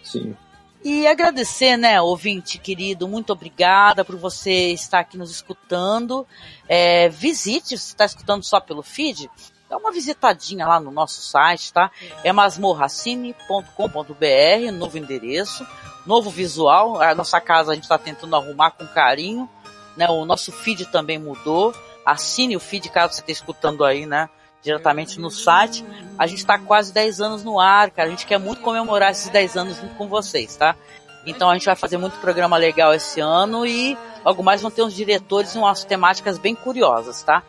Sim. 0.02 0.36
E 0.84 1.06
agradecer, 1.06 1.78
né, 1.78 1.98
ouvinte 1.98 2.58
querido, 2.58 3.08
muito 3.08 3.32
obrigada 3.32 4.04
por 4.04 4.16
você 4.16 4.70
estar 4.72 5.00
aqui 5.00 5.16
nos 5.16 5.30
escutando. 5.30 6.26
É, 6.68 7.08
visite, 7.08 7.78
se 7.78 7.88
está 7.88 8.04
escutando 8.04 8.44
só 8.44 8.60
pelo 8.60 8.82
feed, 8.82 9.30
dá 9.68 9.78
uma 9.78 9.90
visitadinha 9.90 10.66
lá 10.66 10.78
no 10.78 10.90
nosso 10.90 11.22
site, 11.22 11.72
tá? 11.72 11.90
É 12.22 12.34
masmorracine.com.br, 12.34 14.72
novo 14.74 14.98
endereço, 14.98 15.66
novo 16.04 16.28
visual. 16.28 17.00
A 17.00 17.14
nossa 17.14 17.40
casa 17.40 17.72
a 17.72 17.74
gente 17.74 17.84
está 17.84 17.96
tentando 17.96 18.36
arrumar 18.36 18.72
com 18.72 18.86
carinho, 18.86 19.48
né? 19.96 20.06
O 20.10 20.26
nosso 20.26 20.52
feed 20.52 20.84
também 20.92 21.18
mudou. 21.18 21.74
Assine 22.04 22.56
o 22.56 22.60
feed 22.60 22.90
caso 22.90 23.14
você 23.14 23.20
esteja 23.20 23.40
escutando 23.40 23.86
aí, 23.86 24.04
né? 24.04 24.28
Diretamente 24.64 25.20
no 25.20 25.30
site. 25.30 25.84
A 26.18 26.26
gente 26.26 26.38
está 26.38 26.58
quase 26.58 26.92
10 26.92 27.20
anos 27.20 27.44
no 27.44 27.60
ar, 27.60 27.90
cara. 27.90 28.08
A 28.08 28.10
gente 28.10 28.26
quer 28.26 28.38
muito 28.38 28.62
comemorar 28.62 29.12
esses 29.12 29.28
10 29.28 29.56
anos 29.56 29.76
junto 29.76 29.94
com 29.94 30.08
vocês, 30.08 30.56
tá? 30.56 30.74
Então 31.26 31.50
a 31.50 31.54
gente 31.54 31.66
vai 31.66 31.76
fazer 31.76 31.98
muito 31.98 32.18
programa 32.18 32.56
legal 32.56 32.92
esse 32.92 33.20
ano 33.20 33.66
e 33.66 33.96
logo 34.24 34.42
mais 34.42 34.62
vão 34.62 34.70
ter 34.70 34.82
uns 34.82 34.94
diretores 34.94 35.54
e 35.54 35.58
umas 35.58 35.84
temáticas 35.84 36.38
bem 36.38 36.54
curiosas, 36.54 37.22
tá? 37.22 37.42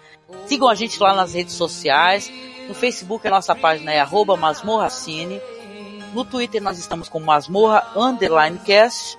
Sigam 0.46 0.68
a 0.68 0.76
gente 0.76 1.02
lá 1.02 1.14
nas 1.14 1.34
redes 1.34 1.54
sociais. 1.54 2.32
No 2.68 2.74
Facebook 2.74 3.28
a 3.28 3.32
nossa 3.32 3.56
página 3.56 3.94
é 3.94 4.06
masmorracine. 4.38 5.42
No 6.14 6.26
Twitter 6.26 6.62
nós 6.62 6.78
estamos 6.78 7.10
com 7.10 7.20
masmorra 7.20 7.86
underline 7.96 8.60
cast. 8.60 9.18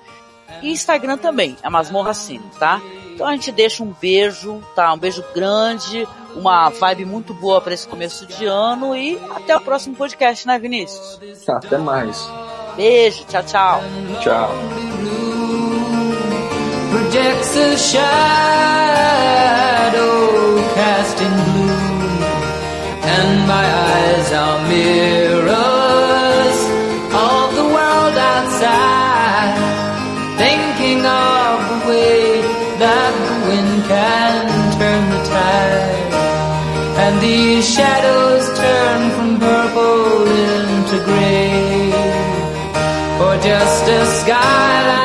E 0.62 0.70
Instagram 0.70 1.18
também, 1.18 1.56
é 1.62 1.68
masmorra 1.68 2.14
cine, 2.14 2.44
tá? 2.58 2.80
Então 3.12 3.26
a 3.26 3.32
gente 3.32 3.50
deixa 3.50 3.82
um 3.82 3.92
beijo, 4.00 4.62
tá? 4.74 4.92
Um 4.92 4.98
beijo 4.98 5.24
grande, 5.34 6.06
uma 6.36 6.68
vibe 6.68 7.04
muito 7.04 7.34
boa 7.34 7.60
para 7.60 7.74
esse 7.74 7.88
começo 7.88 8.26
de 8.26 8.44
ano 8.44 8.94
e 8.94 9.18
até 9.34 9.56
o 9.56 9.60
próximo 9.60 9.96
podcast, 9.96 10.46
né, 10.46 10.58
Vinícius? 10.58 11.18
Tá, 11.44 11.56
até 11.56 11.78
mais. 11.78 12.30
Beijo, 12.76 13.24
tchau, 13.24 13.42
tchau. 13.42 13.80
Tchau. 14.20 14.50
Projects 16.90 17.56
a 17.56 17.76
shadow 17.76 18.06
cast 20.74 21.20
in 21.20 21.30
blue, 21.52 21.70
and 23.02 23.46
my 23.46 23.64
eyes 23.64 24.32
are 24.32 24.68
mirrors 24.68 25.35
skyline 44.26 44.95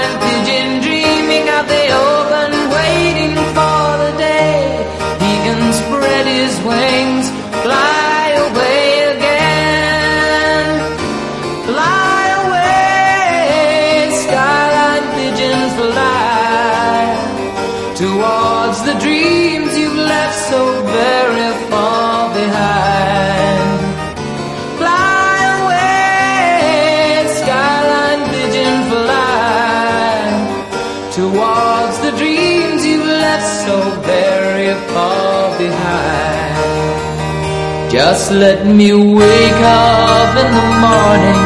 Just 37.92 38.32
let 38.32 38.66
me 38.66 38.94
wake 38.94 39.62
up 39.68 40.32
in 40.40 40.50
the 40.60 40.68
morning 40.80 41.44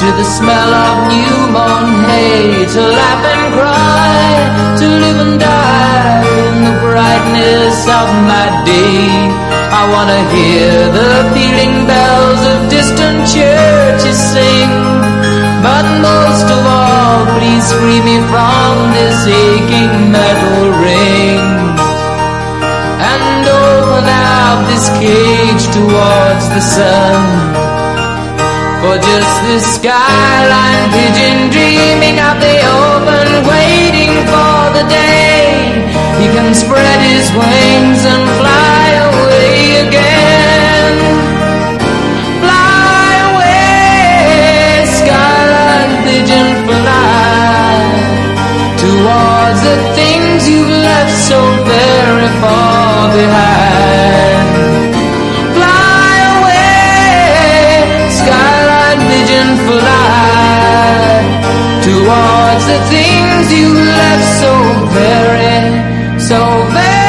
to 0.00 0.06
the 0.16 0.24
smell 0.24 0.72
of 0.72 0.96
new 1.12 1.52
mown 1.52 2.00
hay, 2.08 2.64
to 2.64 2.80
laugh 2.80 3.24
and 3.34 3.44
cry, 3.52 4.24
to 4.80 4.86
live 4.88 5.20
and 5.20 5.38
die 5.38 6.24
in 6.48 6.64
the 6.64 6.76
brightness 6.80 7.76
of 7.92 8.08
my 8.24 8.46
day. 8.64 9.04
I 9.68 9.82
wanna 9.92 10.20
hear 10.32 10.72
the 10.96 11.12
pealing 11.36 11.84
bells 11.84 12.40
of 12.52 12.58
distant 12.72 13.28
churches 13.28 14.16
sing, 14.16 14.72
but 15.60 15.84
most 16.00 16.48
of 16.56 16.62
all, 16.64 17.28
please 17.36 17.68
free 17.76 18.00
me 18.00 18.16
from 18.32 18.72
this 18.96 19.26
aching 19.28 20.10
metal 20.10 20.72
ring 20.80 21.75
open 23.96 24.08
out 24.08 24.66
this 24.68 24.88
cage 25.00 25.64
towards 25.72 26.44
the 26.52 26.60
sun. 26.60 27.22
For 28.80 28.96
just 29.00 29.36
this 29.48 29.64
skyline 29.76 30.86
pigeon 30.92 31.50
dreaming 31.50 32.18
out 32.18 32.38
the 32.38 32.56
open, 32.84 33.26
waiting 33.48 34.12
for 34.28 34.60
the 34.76 34.84
day 34.88 35.44
he 36.20 36.26
can 36.34 36.54
spread 36.54 37.00
his 37.12 37.26
wings 37.32 38.00
and 38.12 38.24
fly 38.40 38.86
away 39.08 39.56
again. 39.86 40.94
Fly 42.44 43.12
away, 43.32 44.84
skyline 45.00 45.94
pigeon, 46.04 46.48
fly 46.68 47.76
towards 48.82 49.60
the 49.68 49.76
things 49.96 50.48
you've 50.48 50.68
left 50.68 51.16
so 51.30 51.40
very 51.64 52.28
far 52.42 52.85
Fly 55.56 56.16
away, 56.36 57.76
fly 58.20 58.56
towards 61.86 62.64
the 62.72 62.80
things 62.92 63.44
you 63.58 63.68
left 63.74 64.26
so 64.42 64.52
very, 64.98 66.18
so 66.18 66.40
very. 66.74 67.05